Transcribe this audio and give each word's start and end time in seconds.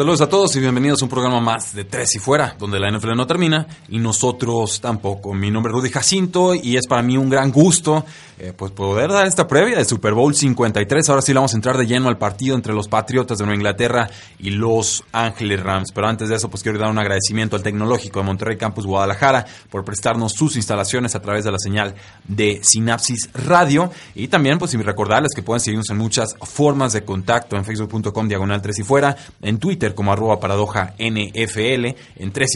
Saludos 0.00 0.22
a 0.22 0.30
todos 0.30 0.56
y 0.56 0.60
bienvenidos 0.60 1.02
a 1.02 1.04
un 1.04 1.10
programa 1.10 1.42
más 1.42 1.74
de 1.74 1.84
Tres 1.84 2.14
y 2.14 2.18
Fuera, 2.18 2.56
donde 2.58 2.80
la 2.80 2.90
NFL 2.90 3.14
no 3.14 3.26
termina 3.26 3.66
y 3.90 3.98
nosotros 3.98 4.80
tampoco. 4.80 5.34
Mi 5.34 5.50
nombre 5.50 5.72
es 5.72 5.76
Rudy 5.76 5.90
Jacinto 5.90 6.54
y 6.54 6.78
es 6.78 6.86
para 6.86 7.02
mí 7.02 7.18
un 7.18 7.28
gran 7.28 7.52
gusto 7.52 8.06
eh, 8.42 8.54
pues 8.56 8.72
poder 8.72 9.10
dar 9.10 9.26
esta 9.26 9.46
previa 9.46 9.76
de 9.76 9.84
Super 9.84 10.14
Bowl 10.14 10.34
53. 10.34 11.06
Ahora 11.10 11.20
sí 11.20 11.34
vamos 11.34 11.52
a 11.52 11.56
entrar 11.56 11.76
de 11.76 11.86
lleno 11.86 12.08
al 12.08 12.16
partido 12.16 12.56
entre 12.56 12.72
los 12.72 12.88
Patriotas 12.88 13.36
de 13.36 13.44
Nueva 13.44 13.56
Inglaterra 13.56 14.08
y 14.38 14.48
los 14.48 15.04
Ángeles 15.12 15.62
Rams. 15.62 15.92
Pero 15.92 16.08
antes 16.08 16.30
de 16.30 16.36
eso, 16.36 16.48
pues 16.48 16.62
quiero 16.62 16.78
dar 16.78 16.90
un 16.90 16.98
agradecimiento 16.98 17.56
al 17.56 17.62
Tecnológico 17.62 18.20
de 18.20 18.24
Monterrey 18.24 18.56
Campus 18.56 18.86
Guadalajara 18.86 19.44
por 19.68 19.84
prestarnos 19.84 20.32
sus 20.32 20.56
instalaciones 20.56 21.14
a 21.14 21.20
través 21.20 21.44
de 21.44 21.52
la 21.52 21.58
señal 21.58 21.94
de 22.26 22.60
Sinapsis 22.62 23.28
Radio. 23.34 23.90
Y 24.14 24.28
también, 24.28 24.58
pues, 24.58 24.72
recordarles 24.72 25.32
que 25.34 25.42
pueden 25.42 25.60
seguirnos 25.60 25.90
en 25.90 25.98
muchas 25.98 26.34
formas 26.40 26.94
de 26.94 27.04
contacto 27.04 27.56
en 27.56 27.66
facebook.com 27.66 28.26
diagonal 28.26 28.62
3 28.62 28.78
y 28.78 28.82
fuera, 28.84 29.14
en 29.42 29.58
Twitter 29.58 29.89
como 29.94 30.12
arroba 30.12 30.40
paradoja 30.40 30.94
NFL, 30.98 31.96
en 32.16 32.32
3 32.32 32.50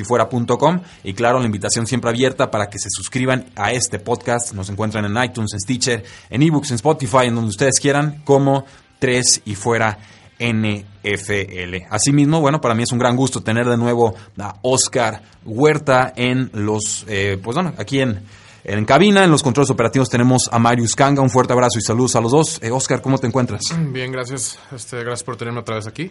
y 1.05 1.15
claro, 1.15 1.39
la 1.39 1.47
invitación 1.47 1.87
siempre 1.87 2.11
abierta 2.11 2.51
para 2.51 2.69
que 2.69 2.79
se 2.79 2.89
suscriban 2.91 3.47
a 3.57 3.73
este 3.73 3.99
podcast. 3.99 4.53
Nos 4.53 4.69
encuentran 4.71 5.05
en 5.05 5.23
iTunes, 5.23 5.53
en 5.53 5.61
Stitcher, 5.61 6.05
en 6.31 6.43
eBooks, 6.43 6.71
en 6.71 6.77
Spotify, 6.77 7.27
en 7.27 7.35
donde 7.35 7.51
ustedes 7.51 7.79
quieran, 7.81 8.23
como 8.25 8.65
3 8.99 9.43
y 9.45 9.55
fuera 9.55 9.99
NFL. 10.39 11.87
Asimismo, 11.91 12.41
bueno, 12.41 12.61
para 12.61 12.75
mí 12.75 12.83
es 12.83 12.93
un 12.93 12.99
gran 12.99 13.17
gusto 13.17 13.43
tener 13.43 13.67
de 13.67 13.77
nuevo 13.77 14.15
a 14.39 14.57
Oscar 14.63 15.23
Huerta 15.45 16.13
en 16.17 16.51
los, 16.53 17.05
eh, 17.09 17.39
pues 17.43 17.55
bueno, 17.55 17.73
aquí 17.79 18.01
en, 18.01 18.23
en 18.65 18.85
cabina, 18.85 19.25
en 19.25 19.31
los 19.31 19.43
controles 19.43 19.71
operativos 19.71 20.09
tenemos 20.09 20.49
a 20.51 20.59
Marius 20.59 20.95
Kanga. 20.95 21.23
Un 21.23 21.31
fuerte 21.31 21.53
abrazo 21.53 21.79
y 21.79 21.83
saludos 21.83 22.17
a 22.17 22.21
los 22.21 22.33
dos. 22.33 22.61
Eh, 22.63 22.71
Oscar, 22.71 23.03
¿cómo 23.03 23.19
te 23.19 23.27
encuentras? 23.27 23.63
Bien, 23.93 24.11
gracias. 24.11 24.59
Este, 24.73 24.97
gracias 24.99 25.23
por 25.23 25.37
tenerme 25.37 25.61
otra 25.61 25.77
vez 25.77 25.87
aquí. 25.87 26.11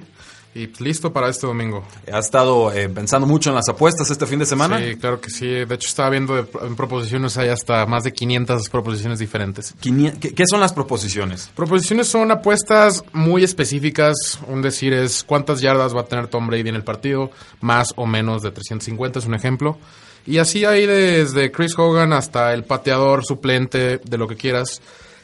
Y 0.56 0.68
listo 0.84 1.12
para 1.12 1.30
este 1.30 1.48
domingo. 1.48 1.84
¿Has 2.12 2.26
estado 2.26 2.72
eh, 2.74 2.88
pensando 2.88 3.26
mucho 3.26 3.50
en 3.50 3.56
las 3.56 3.68
apuestas 3.70 4.12
este 4.12 4.28
fin 4.28 4.38
de 4.38 4.46
semana? 4.46 4.78
Sí, 4.80 4.96
claro 4.98 5.20
que 5.20 5.32
sí. 5.32 5.48
De 5.48 5.74
hecho, 5.76 5.88
estaba 5.88 6.12
viendo 6.12 6.36
de- 6.36 6.46
en 6.62 6.76
proposiciones, 6.76 7.38
hay 7.38 7.50
hasta 7.50 7.86
más 7.88 8.04
de 8.04 8.14
500 8.14 8.70
proposiciones 8.70 9.18
diferentes. 9.18 9.74
Quinien- 9.82 10.20
¿Qué, 10.20 10.36
qué 10.36 10.44
son 10.46 10.60
las 10.60 10.72
proposiciones? 10.72 11.50
Proposiciones 11.56 12.08
son 12.08 12.30
apuestas 12.30 13.04
muy 13.14 13.44
específicas. 13.44 14.14
Un 14.48 14.62
decir 14.62 14.94
es 14.94 15.24
cuántas 15.24 15.60
yardas 15.60 15.96
va 15.96 16.02
a 16.02 16.06
tener 16.06 16.28
Tom 16.28 16.46
Brady 16.46 16.70
en 16.70 16.76
el 16.76 16.84
partido, 16.84 17.32
más 17.60 17.94
o 17.96 18.06
menos 18.06 18.44
de 18.44 18.52
350 18.52 19.18
es 19.20 19.26
un 19.26 19.34
ejemplo. 19.34 19.80
Y 20.28 20.38
así 20.38 20.66
hay 20.66 20.86
desde 20.86 21.52
Chris 21.52 21.74
Hogan 21.78 22.14
hasta 22.14 22.54
el 22.54 22.64
pateador 22.64 23.26
suplente, 23.26 23.98
de 23.98 24.18
lo 24.20 24.28
que 24.28 24.36
quieras. 24.36 24.82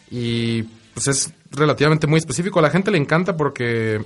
Y 0.10 0.64
pues 0.96 1.08
es 1.08 1.34
relativamente 1.52 2.08
muy 2.08 2.18
específico. 2.18 2.58
A 2.60 2.64
la 2.64 2.70
gente 2.72 2.90
le 2.90 2.98
encanta 2.98 3.38
porque 3.38 4.02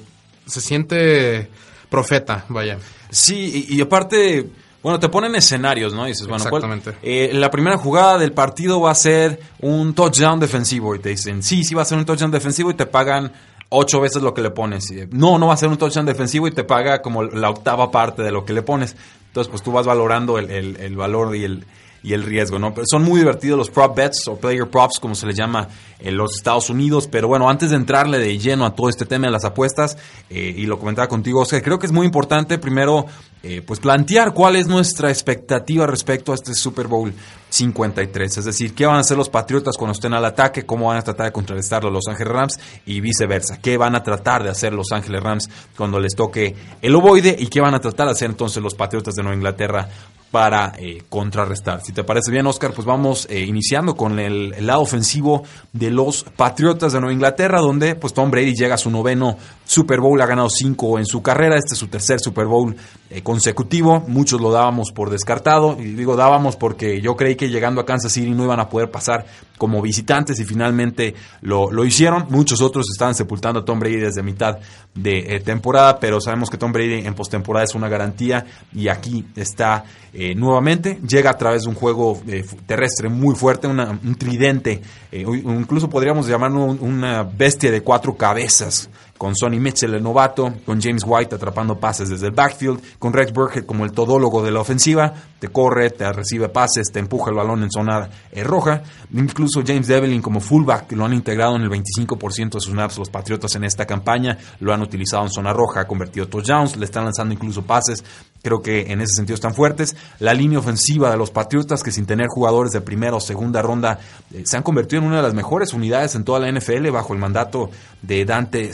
se 0.46 0.62
siente 0.62 1.50
profeta, 1.90 2.46
vaya. 2.50 2.78
Sí, 3.10 3.68
y, 3.70 3.76
y 3.78 3.82
aparte, 3.82 4.48
bueno, 4.82 5.00
te 5.00 5.10
ponen 5.10 5.36
escenarios, 5.36 5.94
¿no? 5.94 6.06
Y 6.06 6.10
dices, 6.12 6.28
bueno, 6.28 6.44
¿cuál- 6.50 6.64
Exactamente. 6.64 6.98
eh, 7.04 7.32
la 7.34 7.52
primera 7.52 7.78
jugada 7.78 8.18
del 8.18 8.32
partido 8.32 8.82
va 8.82 8.92
a 8.92 8.96
ser 8.96 9.40
un 9.62 9.94
touchdown 9.94 10.40
defensivo. 10.40 10.96
Y 10.96 11.00
te 11.00 11.10
dicen, 11.10 11.44
sí, 11.44 11.64
sí 11.64 11.76
va 11.76 11.84
a 11.84 11.86
ser 11.86 11.98
un 11.98 12.06
touchdown 12.06 12.32
defensivo 12.32 12.72
y 12.72 12.74
te 12.74 12.86
pagan 12.86 13.32
ocho 13.70 14.02
veces 14.02 14.22
lo 14.22 14.34
que 14.34 14.42
le 14.42 14.50
pones. 14.52 14.90
Y, 14.92 15.08
no, 15.12 15.38
no 15.38 15.48
va 15.48 15.54
a 15.54 15.58
ser 15.58 15.70
un 15.70 15.78
touchdown 15.78 16.06
defensivo 16.06 16.48
y 16.48 16.52
te 16.52 16.64
paga 16.64 17.02
como 17.02 17.24
la 17.24 17.50
octava 17.50 17.92
parte 17.92 18.24
de 18.24 18.32
lo 18.32 18.46
que 18.46 18.54
le 18.54 18.62
pones. 18.64 18.96
Entonces, 19.28 19.50
pues 19.50 19.64
tú 19.64 19.72
vas 19.72 19.86
valorando 19.86 20.38
el, 20.40 20.50
el- 20.52 20.78
el 20.78 20.96
valor 20.96 21.36
y 21.36 21.44
el, 21.44 21.66
y 22.04 22.14
el 22.14 22.24
riesgo, 22.24 22.60
¿no? 22.60 22.74
Pero 22.74 22.86
son 22.86 23.04
muy 23.04 23.20
divertidos 23.20 23.58
los 23.58 23.70
prop 23.70 23.96
bets 23.96 24.28
o 24.28 24.36
player 24.36 24.70
props, 24.70 25.00
como 25.00 25.16
se 25.16 25.26
les 25.26 25.38
llama 25.38 25.70
en 26.00 26.18
los 26.18 26.36
Estados 26.36 26.70
Unidos. 26.70 27.08
Pero 27.10 27.30
bueno, 27.30 27.50
antes 27.50 27.70
de 27.70 27.78
entrarle 27.78 28.20
de 28.20 28.38
lleno 28.38 28.66
a 28.66 28.76
todo 28.76 28.90
este 28.90 29.06
tema 29.06 29.28
de 29.28 29.32
las 29.32 29.46
apuestas, 29.46 29.98
eh, 30.30 30.54
y 30.56 30.66
lo 30.66 30.78
comentaba 30.78 31.08
contigo, 31.08 31.40
Oscar, 31.40 31.64
creo 31.64 31.80
que 31.80 31.86
es 31.86 31.94
muy 31.94 32.06
importante 32.06 32.58
primero, 32.58 33.06
eh, 33.42 33.62
pues 33.66 33.80
plantear 33.80 34.34
cuál 34.34 34.58
es 34.58 34.68
nuestra 34.68 35.10
expectativa 35.10 35.88
respecto 35.88 36.34
a 36.34 36.36
este 36.36 36.54
Super 36.54 36.88
Bowl 36.88 37.14
53. 37.50 38.38
Es 38.38 38.46
decir, 38.46 38.74
qué 38.74 38.86
van 38.86 38.98
a 38.98 39.00
hacer 39.00 39.16
los 39.16 39.30
Patriotas 39.30 39.78
cuando 39.78 39.94
estén 39.94 40.14
al 40.14 40.26
ataque, 40.26 40.66
cómo 40.66 40.88
van 40.88 40.98
a 40.98 41.04
tratar 41.04 41.28
de 41.28 41.32
contrarrestarlo 41.32 41.90
a 41.90 41.92
Los 41.94 42.08
Ángeles 42.10 42.34
Rams 42.34 42.60
y 42.86 43.00
viceversa. 43.00 43.60
¿Qué 43.62 43.78
van 43.78 43.96
a 43.96 44.04
tratar 44.04 44.44
de 44.44 44.50
hacer 44.50 44.74
Los 44.74 44.92
Ángeles 44.92 45.24
Rams 45.24 45.50
cuando 45.78 46.02
les 46.02 46.16
toque 46.16 46.54
el 46.82 46.96
ovoide 46.96 47.34
y 47.40 47.48
qué 47.48 47.62
van 47.62 47.76
a 47.76 47.80
tratar 47.80 48.08
de 48.08 48.12
hacer 48.12 48.30
entonces 48.30 48.62
los 48.62 48.76
Patriotas 48.76 49.16
de 49.16 49.24
Nueva 49.24 49.38
Inglaterra 49.38 49.88
para 50.34 50.74
eh, 50.80 51.04
contrarrestar. 51.10 51.82
Si 51.84 51.94
te 51.94 52.04
parece 52.04 52.32
bien, 52.32 52.48
Oscar, 52.48 52.74
pues 52.74 52.88
vamos 52.88 53.28
eh, 53.30 53.42
iniciando 53.42 53.96
con 53.96 54.18
el, 54.18 54.66
lado 54.66 54.82
ofensivo 54.82 55.44
de 55.74 55.92
los 55.92 56.24
Patriotas 56.24 56.92
de 56.92 57.00
Nueva 57.00 57.14
Inglaterra, 57.14 57.60
donde 57.60 57.94
pues 57.94 58.16
Tom 58.16 58.32
Brady 58.32 58.56
llega 58.56 58.74
a 58.74 58.80
su 58.80 58.90
noveno 58.90 59.38
Super 59.64 60.00
Bowl, 60.00 60.20
ha 60.20 60.26
ganado 60.26 60.50
cinco 60.50 60.98
en 60.98 61.06
su 61.06 61.22
carrera, 61.22 61.56
este 61.56 61.76
es 61.76 61.80
su 61.80 61.88
tercer 61.88 62.20
Super 62.20 62.48
Bowl 62.48 62.76
eh, 63.12 63.22
consecutivo, 63.22 64.04
muchos 64.08 64.42
lo 64.42 64.52
dábamos 64.52 64.92
por 64.92 65.12
descartado, 65.12 65.78
y 65.80 65.94
digo 65.94 66.16
dábamos 66.16 66.56
porque 66.56 67.00
yo 67.00 67.16
creí 67.16 67.36
que 67.36 67.50
llegando 67.50 67.80
a 67.80 67.86
Kansas 67.86 68.12
City 68.12 68.32
no 68.32 68.44
iban 68.44 68.60
a 68.60 68.70
poder 68.70 68.90
pasar 68.90 69.28
como 69.58 69.82
visitantes 69.82 70.40
y 70.40 70.46
finalmente 70.46 71.14
lo, 71.42 71.72
lo 71.72 71.86
hicieron, 71.86 72.26
muchos 72.30 72.62
otros 72.62 72.86
estaban 72.92 73.16
sepultando 73.16 73.62
a 73.62 73.66
Tom 73.66 73.80
Brady 73.80 73.98
desde 73.98 74.24
mitad 74.24 74.58
de 74.96 75.36
eh, 75.36 75.40
temporada, 75.40 76.00
pero 76.00 76.20
sabemos 76.20 76.50
que 76.50 76.58
Tom 76.58 76.72
Brady 76.72 77.06
en 77.06 77.14
postemporada 77.14 77.64
es 77.64 77.74
una 77.76 77.88
garantía 77.88 78.46
y 78.74 78.88
aquí 78.90 79.26
está 79.36 79.86
eh, 80.14 80.36
nuevamente, 80.36 81.00
llega 81.08 81.30
a 81.32 81.38
través 81.38 81.64
de 81.64 81.70
un 81.70 81.76
juego 81.76 82.22
eh, 82.28 82.44
terrestre 82.66 83.10
muy 83.10 83.36
fuerte, 83.36 83.68
una- 83.68 83.92
un 84.04 84.16
tridente, 84.16 84.82
incluso 85.12 85.90
podríamos 85.90 86.28
llamarlo 86.28 86.64
un- 86.66 86.80
una 86.82 87.24
bestia 87.24 87.72
de 87.72 87.82
cuatro 87.82 88.16
cabezas, 88.16 88.90
con 89.18 89.36
Sonny 89.36 89.60
Mitchell, 89.60 89.94
el 89.94 90.04
novato, 90.04 90.54
con 90.66 90.82
James 90.82 91.04
White 91.06 91.36
atrapando 91.36 91.80
pases 91.80 92.10
desde 92.10 92.28
el 92.28 92.34
backfield, 92.34 92.82
con 93.00 93.14
Rex 93.14 93.32
Burkhead 93.32 93.66
como 93.66 93.86
el 93.86 93.92
todólogo 93.92 94.44
de 94.44 94.52
la 94.52 94.60
ofensiva, 94.60 95.14
te 95.40 95.48
corre, 95.48 95.90
te 95.92 96.12
recibe 96.12 96.50
pases, 96.50 96.92
te 96.92 97.00
empuja 97.00 97.30
el 97.30 97.38
balón 97.38 97.64
en 97.64 97.72
zona 97.72 98.10
eh, 98.32 98.44
roja, 98.44 98.84
incluso 99.14 99.62
James 99.66 99.88
Devlin 99.88 100.22
como 100.22 100.40
fullback 100.40 100.92
lo 100.94 101.06
han 101.06 101.14
integrado 101.14 101.56
en 101.56 101.64
el 101.64 101.70
25% 101.70 102.54
de 102.54 102.60
sus 102.60 102.74
snaps 102.74 102.98
los 102.98 103.10
Patriotas 103.10 103.56
en 103.56 103.64
esta 103.64 103.86
campaña, 103.86 104.38
lo 104.60 104.74
han 104.74 104.82
utilizado 104.82 105.24
en 105.24 105.30
zona 105.30 105.54
roja, 105.54 105.82
ha 105.82 105.88
convertido 105.88 106.28
touchdowns, 106.28 106.76
le 106.78 106.86
están 106.86 107.04
lanzando 107.04 107.34
incluso 107.34 107.62
pases, 107.64 108.04
creo 108.42 108.62
que 108.62 108.92
en 108.92 109.00
ese 109.00 109.16
sentido 109.16 109.36
están 109.36 109.54
fuertes, 109.54 109.96
la 110.20 110.34
línea 110.34 110.60
ofensiva 110.60 111.10
de 111.10 111.18
los 111.18 111.32
Patriotas 111.32 111.82
que 111.84 111.92
sin 111.92 112.06
tener 112.06 112.28
jugadores 112.28 112.74
de 112.74 112.82
primera 112.82 113.16
o 113.16 113.20
segunda 113.20 113.62
ronda 113.62 114.00
eh, 114.34 114.44
se 114.46 114.58
han 114.58 114.64
convertido 114.64 115.02
en 115.02 115.08
una 115.08 115.18
de 115.18 115.24
las 115.24 115.34
mejores 115.34 115.74
unidades 115.74 116.16
en 116.16 116.24
toda 116.24 116.40
la 116.40 116.52
NFL 116.52 116.90
bajo 116.90 117.14
el 117.14 117.20
mandato 117.20 117.70
de 118.02 118.26
Dante 118.26 118.72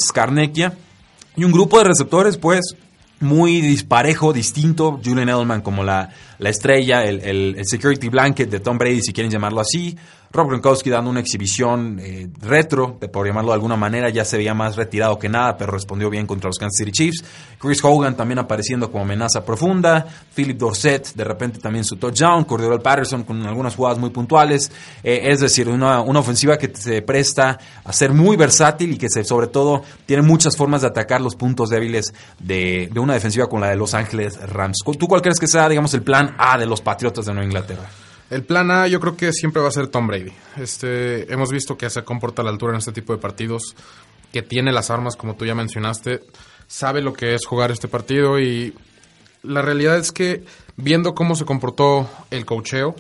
Y 1.36 1.44
un 1.44 1.52
grupo 1.52 1.78
de 1.78 1.86
receptores 1.86 2.38
pues 2.38 2.76
muy 3.22 3.62
disparejo, 3.62 4.32
distinto, 4.34 5.00
Julian 5.04 5.30
Edelman 5.30 5.62
como 5.62 5.84
la, 5.84 6.10
la 6.38 6.50
estrella, 6.50 7.04
el, 7.04 7.20
el- 7.22 7.56
el 7.58 7.66
security 7.66 8.08
blanket 8.10 8.50
de 8.50 8.60
Tom 8.60 8.78
Brady, 8.78 9.02
si 9.02 9.12
quieren 9.14 9.32
llamarlo 9.32 9.60
así. 9.62 9.98
Rob 10.32 10.48
Gronkowski 10.48 10.92
dando 10.92 11.10
una 11.10 11.22
exhibición 11.22 12.00
eh, 12.00 12.30
retro, 12.42 12.98
de- 13.02 13.08
por 13.10 13.26
llamarlo 13.26 13.50
de 13.50 13.56
alguna 13.56 13.76
manera, 13.76 14.10
ya 14.10 14.24
se 14.24 14.38
veía 14.38 14.54
más 14.54 14.76
retirado 14.76 15.18
que 15.18 15.28
nada, 15.28 15.58
pero 15.58 15.72
respondió 15.72 16.10
bien 16.12 16.28
contra 16.28 16.50
los 16.50 16.60
Kansas 16.60 16.78
City 16.78 16.92
Chiefs. 16.92 17.24
Chris 17.60 17.84
Hogan 17.84 18.16
también 18.16 18.38
apareciendo 18.38 18.92
como 18.92 19.04
amenaza 19.04 19.44
profunda. 19.44 20.06
Philip 20.36 20.58
Dorset, 20.58 21.14
de 21.16 21.24
repente 21.24 21.60
también 21.60 21.84
su 21.84 21.96
touchdown. 21.98 22.44
Cordero 22.44 22.80
Patterson 22.80 23.24
con 23.24 23.44
algunas 23.48 23.76
jugadas 23.76 23.98
muy 23.98 24.12
puntuales. 24.12 24.72
Eh, 25.04 25.22
es 25.32 25.40
decir, 25.40 25.68
una, 25.68 26.02
una 26.02 26.20
ofensiva 26.20 26.58
que 26.60 26.72
se 26.76 27.02
presta 27.02 27.58
a 27.84 27.92
ser 27.92 28.14
muy 28.14 28.38
versátil 28.38 28.92
y 28.94 28.98
que 28.98 29.10
se, 29.10 29.24
sobre 29.24 29.48
todo 29.48 29.82
tiene 30.06 30.22
muchas 30.22 30.56
formas 30.56 30.82
de 30.82 30.88
atacar 30.90 31.22
los 31.22 31.36
puntos 31.36 31.70
débiles 31.70 32.14
de, 32.38 32.88
de 32.94 33.00
una 33.00 33.14
defensiva 33.16 33.48
con 33.48 33.62
la 33.62 33.70
de 33.70 33.76
Los 33.78 33.96
Ángeles 33.96 34.40
Rams. 34.48 34.78
¿Tú 35.00 35.08
cuál 35.08 35.22
crees 35.24 35.40
que 35.40 35.48
sea, 35.48 35.68
digamos, 35.68 35.92
el 35.96 36.04
plan 36.04 36.36
A 36.38 36.58
de 36.60 36.68
los 36.68 36.82
Patriotas 36.82 37.26
de 37.26 37.34
Nueva 37.34 37.46
Inglaterra? 37.46 37.90
El 38.30 38.44
plan 38.44 38.70
A 38.72 38.88
yo 38.88 39.00
creo 39.00 39.18
que 39.18 39.34
siempre 39.34 39.62
va 39.62 39.70
a 39.70 39.72
ser 39.72 39.88
Tom 39.88 40.08
Brady. 40.08 40.32
Este, 40.58 41.32
hemos 41.34 41.50
visto 41.52 41.78
que 41.78 41.90
se 41.90 42.04
comporta 42.04 42.42
a 42.42 42.46
la 42.46 42.52
altura 42.52 42.74
en 42.74 42.80
este 42.80 42.92
tipo 42.92 43.14
de 43.14 43.20
partidos, 43.20 43.76
que 44.32 44.42
tiene 44.44 44.72
las 44.72 44.92
armas 44.92 45.16
como 45.16 45.36
tú 45.36 45.46
ya 45.46 45.56
mencionaste, 45.56 46.22
sabe 46.68 47.02
lo 47.02 47.14
que 47.14 47.34
es 47.34 47.46
jugar 47.46 47.72
este 47.72 47.88
partido 47.88 48.40
y 48.40 48.76
la 49.42 49.62
realidad 49.64 49.98
es 49.98 50.12
que 50.12 50.44
viendo 50.76 51.16
cómo 51.16 51.36
se 51.36 51.46
comportó 51.46 52.08
el 52.30 52.46
cocheo, 52.46 52.96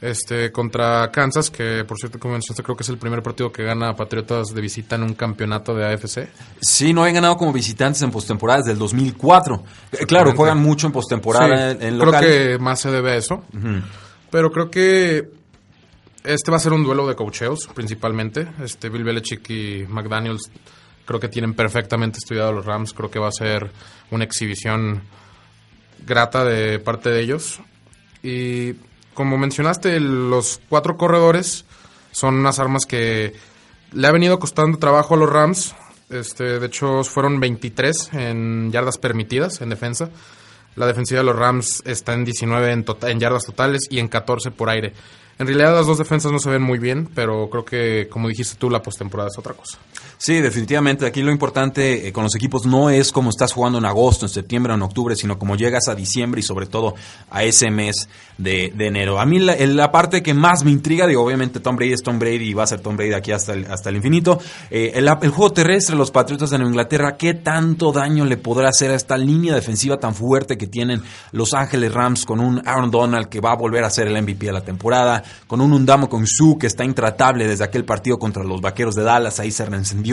Este, 0.00 0.50
contra 0.50 1.12
Kansas, 1.12 1.48
que 1.48 1.84
por 1.86 1.96
cierto, 1.96 2.18
como 2.18 2.32
mencionaste, 2.34 2.64
creo 2.64 2.76
que 2.76 2.82
es 2.82 2.88
el 2.88 2.98
primer 2.98 3.22
partido 3.22 3.52
que 3.52 3.62
gana 3.62 3.94
Patriotas 3.94 4.48
de 4.48 4.60
visita 4.60 4.96
en 4.96 5.04
un 5.04 5.14
campeonato 5.14 5.76
de 5.76 5.86
AFC. 5.86 6.28
Sí, 6.60 6.92
no 6.92 7.04
han 7.04 7.14
ganado 7.14 7.36
como 7.36 7.52
visitantes 7.52 8.02
en 8.02 8.10
postemporada 8.10 8.58
desde 8.58 8.72
el 8.72 8.78
2004. 8.80 9.62
Eh, 9.92 10.04
Claro, 10.06 10.34
juegan 10.34 10.58
mucho 10.58 10.88
en 10.88 10.92
postemporada 10.92 11.46
Sí, 11.70 11.76
en, 11.80 11.82
en 11.94 11.98
creo 12.00 12.20
que 12.20 12.58
más 12.58 12.80
se 12.80 12.90
debe 12.90 13.12
a 13.12 13.16
eso. 13.16 13.44
Pero 14.32 14.50
creo 14.50 14.70
que 14.70 15.28
este 16.24 16.50
va 16.50 16.56
a 16.56 16.60
ser 16.60 16.72
un 16.72 16.84
duelo 16.84 17.06
de 17.06 17.14
cocheos, 17.14 17.68
principalmente. 17.74 18.48
Este, 18.64 18.88
Bill 18.88 19.04
Belichick 19.04 19.50
y 19.50 19.84
McDaniels 19.86 20.50
creo 21.04 21.20
que 21.20 21.28
tienen 21.28 21.52
perfectamente 21.52 22.16
estudiado 22.16 22.50
los 22.50 22.64
Rams. 22.64 22.94
Creo 22.94 23.10
que 23.10 23.18
va 23.18 23.28
a 23.28 23.32
ser 23.32 23.70
una 24.10 24.24
exhibición 24.24 25.02
grata 26.06 26.46
de 26.46 26.78
parte 26.78 27.10
de 27.10 27.20
ellos. 27.20 27.60
Y 28.22 28.72
como 29.12 29.36
mencionaste, 29.36 30.00
los 30.00 30.62
cuatro 30.66 30.96
corredores 30.96 31.66
son 32.10 32.36
unas 32.36 32.58
armas 32.58 32.86
que 32.86 33.34
le 33.92 34.08
ha 34.08 34.12
venido 34.12 34.38
costando 34.38 34.78
trabajo 34.78 35.12
a 35.12 35.18
los 35.18 35.30
Rams. 35.30 35.74
Este, 36.08 36.58
de 36.58 36.66
hecho, 36.66 37.04
fueron 37.04 37.38
23 37.38 38.14
en 38.14 38.72
yardas 38.72 38.96
permitidas 38.96 39.60
en 39.60 39.68
defensa. 39.68 40.08
La 40.76 40.86
defensiva 40.86 41.20
de 41.20 41.26
los 41.26 41.36
Rams 41.36 41.82
está 41.84 42.14
en 42.14 42.24
19 42.24 42.72
en, 42.72 42.84
tota- 42.84 43.10
en 43.10 43.20
yardas 43.20 43.44
totales 43.44 43.82
y 43.90 43.98
en 43.98 44.08
14 44.08 44.50
por 44.50 44.70
aire. 44.70 44.92
En 45.38 45.46
realidad 45.46 45.74
las 45.74 45.86
dos 45.86 45.98
defensas 45.98 46.30
no 46.32 46.38
se 46.38 46.50
ven 46.50 46.62
muy 46.62 46.78
bien, 46.78 47.08
pero 47.14 47.48
creo 47.50 47.64
que, 47.64 48.08
como 48.10 48.28
dijiste 48.28 48.56
tú, 48.58 48.70
la 48.70 48.82
postemporada 48.82 49.28
es 49.32 49.38
otra 49.38 49.54
cosa. 49.54 49.78
Sí, 50.22 50.40
definitivamente. 50.40 51.04
Aquí 51.04 51.20
lo 51.20 51.32
importante 51.32 52.06
eh, 52.06 52.12
con 52.12 52.22
los 52.22 52.36
equipos 52.36 52.64
no 52.64 52.90
es 52.90 53.10
cómo 53.10 53.30
estás 53.30 53.52
jugando 53.52 53.78
en 53.78 53.86
agosto, 53.86 54.26
en 54.26 54.28
septiembre 54.28 54.72
o 54.72 54.76
en 54.76 54.82
octubre, 54.82 55.16
sino 55.16 55.36
cómo 55.36 55.56
llegas 55.56 55.88
a 55.88 55.96
diciembre 55.96 56.38
y 56.38 56.44
sobre 56.44 56.66
todo 56.66 56.94
a 57.28 57.42
ese 57.42 57.72
mes 57.72 58.08
de, 58.38 58.72
enero. 58.78 59.18
A 59.18 59.26
mí 59.26 59.40
la, 59.40 59.56
la 59.56 59.90
parte 59.90 60.22
que 60.22 60.32
más 60.32 60.62
me 60.62 60.70
intriga, 60.70 61.08
digo, 61.08 61.24
obviamente 61.24 61.58
Tom 61.58 61.74
Brady 61.74 61.94
es 61.94 62.02
Tom 62.04 62.20
Brady 62.20 62.50
y 62.50 62.54
va 62.54 62.62
a 62.62 62.68
ser 62.68 62.80
Tom 62.80 62.96
Brady 62.96 63.14
aquí 63.14 63.32
hasta 63.32 63.52
el, 63.52 63.66
hasta 63.66 63.88
el 63.88 63.96
infinito. 63.96 64.38
Eh, 64.70 64.92
el, 64.94 65.08
el 65.08 65.30
juego 65.30 65.52
terrestre, 65.52 65.96
los 65.96 66.12
Patriotas 66.12 66.50
de 66.50 66.58
Nueva 66.58 66.70
Inglaterra, 66.70 67.16
¿qué 67.16 67.34
tanto 67.34 67.90
daño 67.90 68.24
le 68.24 68.36
podrá 68.36 68.68
hacer 68.68 68.92
a 68.92 68.94
esta 68.94 69.16
línea 69.18 69.56
defensiva 69.56 69.98
tan 69.98 70.14
fuerte 70.14 70.56
que 70.56 70.68
tienen 70.68 71.02
Los 71.32 71.52
Ángeles 71.52 71.92
Rams 71.92 72.26
con 72.26 72.38
un 72.38 72.62
Aaron 72.64 72.92
Donald 72.92 73.28
que 73.28 73.40
va 73.40 73.50
a 73.50 73.56
volver 73.56 73.82
a 73.82 73.90
ser 73.90 74.06
el 74.06 74.22
MVP 74.22 74.46
de 74.46 74.52
la 74.52 74.64
temporada, 74.64 75.24
con 75.48 75.60
un 75.60 75.72
Undamo 75.72 76.08
con 76.08 76.28
Su 76.28 76.58
que 76.58 76.68
está 76.68 76.84
intratable 76.84 77.48
desde 77.48 77.64
aquel 77.64 77.84
partido 77.84 78.20
contra 78.20 78.44
los 78.44 78.60
Vaqueros 78.60 78.94
de 78.94 79.02
Dallas, 79.02 79.40
ahí 79.40 79.50
se 79.50 79.66
reencendió, 79.66 80.11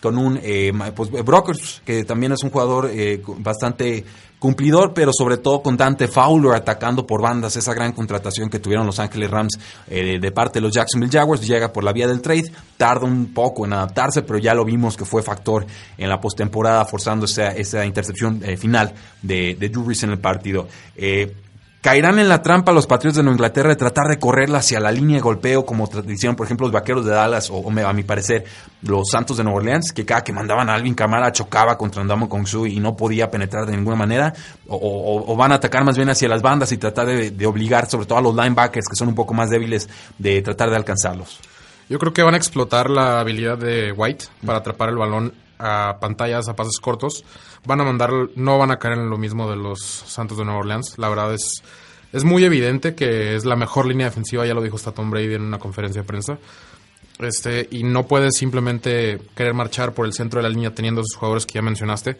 con 0.00 0.18
un 0.18 0.38
eh, 0.42 0.72
pues, 0.94 1.10
Brokers, 1.10 1.82
que 1.84 2.04
también 2.04 2.32
es 2.32 2.42
un 2.42 2.50
jugador 2.50 2.90
eh, 2.92 3.22
bastante 3.38 4.04
cumplidor, 4.44 4.92
pero 4.92 5.10
sobre 5.10 5.38
todo 5.38 5.62
con 5.62 5.74
Dante 5.74 6.06
Fowler 6.06 6.54
atacando 6.54 7.06
por 7.06 7.22
bandas, 7.22 7.56
esa 7.56 7.72
gran 7.72 7.92
contratación 7.92 8.50
que 8.50 8.58
tuvieron 8.58 8.84
Los 8.84 8.98
Ángeles 8.98 9.30
Rams 9.30 9.58
eh, 9.88 10.18
de 10.20 10.32
parte 10.32 10.58
de 10.58 10.60
los 10.60 10.74
Jacksonville 10.74 11.10
Jaguars, 11.10 11.46
llega 11.46 11.72
por 11.72 11.82
la 11.82 11.94
vía 11.94 12.06
del 12.06 12.20
trade, 12.20 12.52
tarda 12.76 13.06
un 13.06 13.32
poco 13.32 13.64
en 13.64 13.72
adaptarse, 13.72 14.20
pero 14.20 14.38
ya 14.38 14.52
lo 14.52 14.66
vimos 14.66 14.98
que 14.98 15.06
fue 15.06 15.22
factor 15.22 15.64
en 15.96 16.10
la 16.10 16.20
postemporada, 16.20 16.84
forzando 16.84 17.24
esa, 17.24 17.52
esa 17.52 17.86
intercepción 17.86 18.42
eh, 18.44 18.58
final 18.58 18.92
de, 19.22 19.56
de 19.58 19.68
Brees 19.70 20.02
en 20.02 20.10
el 20.10 20.18
partido. 20.18 20.68
Eh, 20.94 21.34
Caerán 21.84 22.18
en 22.18 22.30
la 22.30 22.40
trampa 22.40 22.72
los 22.72 22.86
Patriots 22.86 23.18
de 23.18 23.22
Nueva 23.22 23.34
Inglaterra 23.34 23.68
de 23.68 23.76
tratar 23.76 24.06
de 24.06 24.18
correrla 24.18 24.60
hacia 24.60 24.80
la 24.80 24.90
línea 24.90 25.16
de 25.16 25.20
golpeo, 25.20 25.66
como 25.66 25.86
hicieron, 26.08 26.34
por 26.34 26.46
ejemplo, 26.46 26.66
los 26.66 26.72
Vaqueros 26.72 27.04
de 27.04 27.12
Dallas, 27.12 27.50
o, 27.50 27.62
a 27.68 27.92
mi 27.92 28.02
parecer, 28.02 28.42
los 28.80 29.10
Santos 29.10 29.36
de 29.36 29.44
Nueva 29.44 29.58
Orleans, 29.58 29.92
que 29.92 30.06
cada 30.06 30.24
que 30.24 30.32
mandaban 30.32 30.70
a 30.70 30.74
Alvin 30.76 30.94
Kamara 30.94 31.30
chocaba 31.30 31.76
contra 31.76 32.00
Andamo 32.00 32.26
Kong 32.26 32.46
Su 32.46 32.66
y 32.66 32.80
no 32.80 32.96
podía 32.96 33.30
penetrar 33.30 33.66
de 33.66 33.76
ninguna 33.76 33.96
manera, 33.96 34.32
o 34.66 35.36
van 35.36 35.52
a 35.52 35.56
atacar 35.56 35.84
más 35.84 35.94
bien 35.94 36.08
hacia 36.08 36.26
las 36.26 36.40
bandas 36.40 36.72
y 36.72 36.78
tratar 36.78 37.06
de, 37.06 37.32
de 37.32 37.46
obligar, 37.46 37.84
sobre 37.84 38.06
todo 38.06 38.18
a 38.18 38.22
los 38.22 38.34
linebackers, 38.34 38.88
que 38.88 38.96
son 38.96 39.08
un 39.08 39.14
poco 39.14 39.34
más 39.34 39.50
débiles, 39.50 39.86
de 40.16 40.40
tratar 40.40 40.70
de 40.70 40.76
alcanzarlos. 40.76 41.38
Yo 41.90 41.98
creo 41.98 42.14
que 42.14 42.22
van 42.22 42.32
a 42.32 42.38
explotar 42.38 42.88
la 42.88 43.20
habilidad 43.20 43.58
de 43.58 43.92
White 43.92 44.24
para 44.46 44.60
atrapar 44.60 44.88
el 44.88 44.96
balón 44.96 45.34
a 45.58 45.98
pantallas, 46.00 46.48
a 46.48 46.56
pases 46.56 46.78
cortos. 46.80 47.24
Van 47.64 47.80
a 47.80 47.84
mandar, 47.84 48.10
no 48.36 48.58
van 48.58 48.70
a 48.70 48.78
caer 48.78 48.98
en 48.98 49.10
lo 49.10 49.16
mismo 49.16 49.48
de 49.50 49.56
los 49.56 49.80
Santos 49.80 50.38
de 50.38 50.44
Nueva 50.44 50.60
Orleans. 50.60 50.98
La 50.98 51.08
verdad 51.08 51.32
es, 51.32 51.62
es 52.12 52.24
muy 52.24 52.44
evidente 52.44 52.94
que 52.94 53.34
es 53.34 53.44
la 53.44 53.56
mejor 53.56 53.86
línea 53.86 54.06
defensiva, 54.06 54.46
ya 54.46 54.54
lo 54.54 54.62
dijo 54.62 54.76
hasta 54.76 54.92
Tom 54.92 55.10
Brady 55.10 55.34
en 55.34 55.42
una 55.42 55.58
conferencia 55.58 56.02
de 56.02 56.06
prensa. 56.06 56.38
Este, 57.18 57.68
y 57.70 57.84
no 57.84 58.06
puedes 58.06 58.36
simplemente 58.36 59.20
querer 59.36 59.54
marchar 59.54 59.94
por 59.94 60.06
el 60.06 60.12
centro 60.12 60.38
de 60.38 60.44
la 60.44 60.48
línea 60.48 60.74
teniendo 60.74 61.00
esos 61.00 61.16
jugadores 61.16 61.46
que 61.46 61.54
ya 61.54 61.62
mencionaste. 61.62 62.16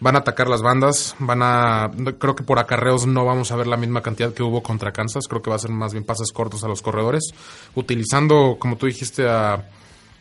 Van 0.00 0.16
a 0.16 0.20
atacar 0.20 0.48
las 0.48 0.60
bandas, 0.60 1.14
van 1.18 1.40
a... 1.42 1.90
Creo 2.18 2.34
que 2.34 2.42
por 2.42 2.58
acarreos 2.58 3.06
no 3.06 3.24
vamos 3.24 3.52
a 3.52 3.56
ver 3.56 3.66
la 3.66 3.76
misma 3.76 4.02
cantidad 4.02 4.32
que 4.34 4.42
hubo 4.42 4.62
contra 4.62 4.92
Kansas. 4.92 5.28
Creo 5.28 5.40
que 5.40 5.50
va 5.50 5.56
a 5.56 5.60
ser 5.60 5.70
más 5.70 5.92
bien 5.92 6.04
pases 6.04 6.32
cortos 6.32 6.64
a 6.64 6.68
los 6.68 6.82
corredores. 6.82 7.32
Utilizando, 7.74 8.56
como 8.58 8.76
tú 8.76 8.86
dijiste, 8.86 9.28
a, 9.28 9.64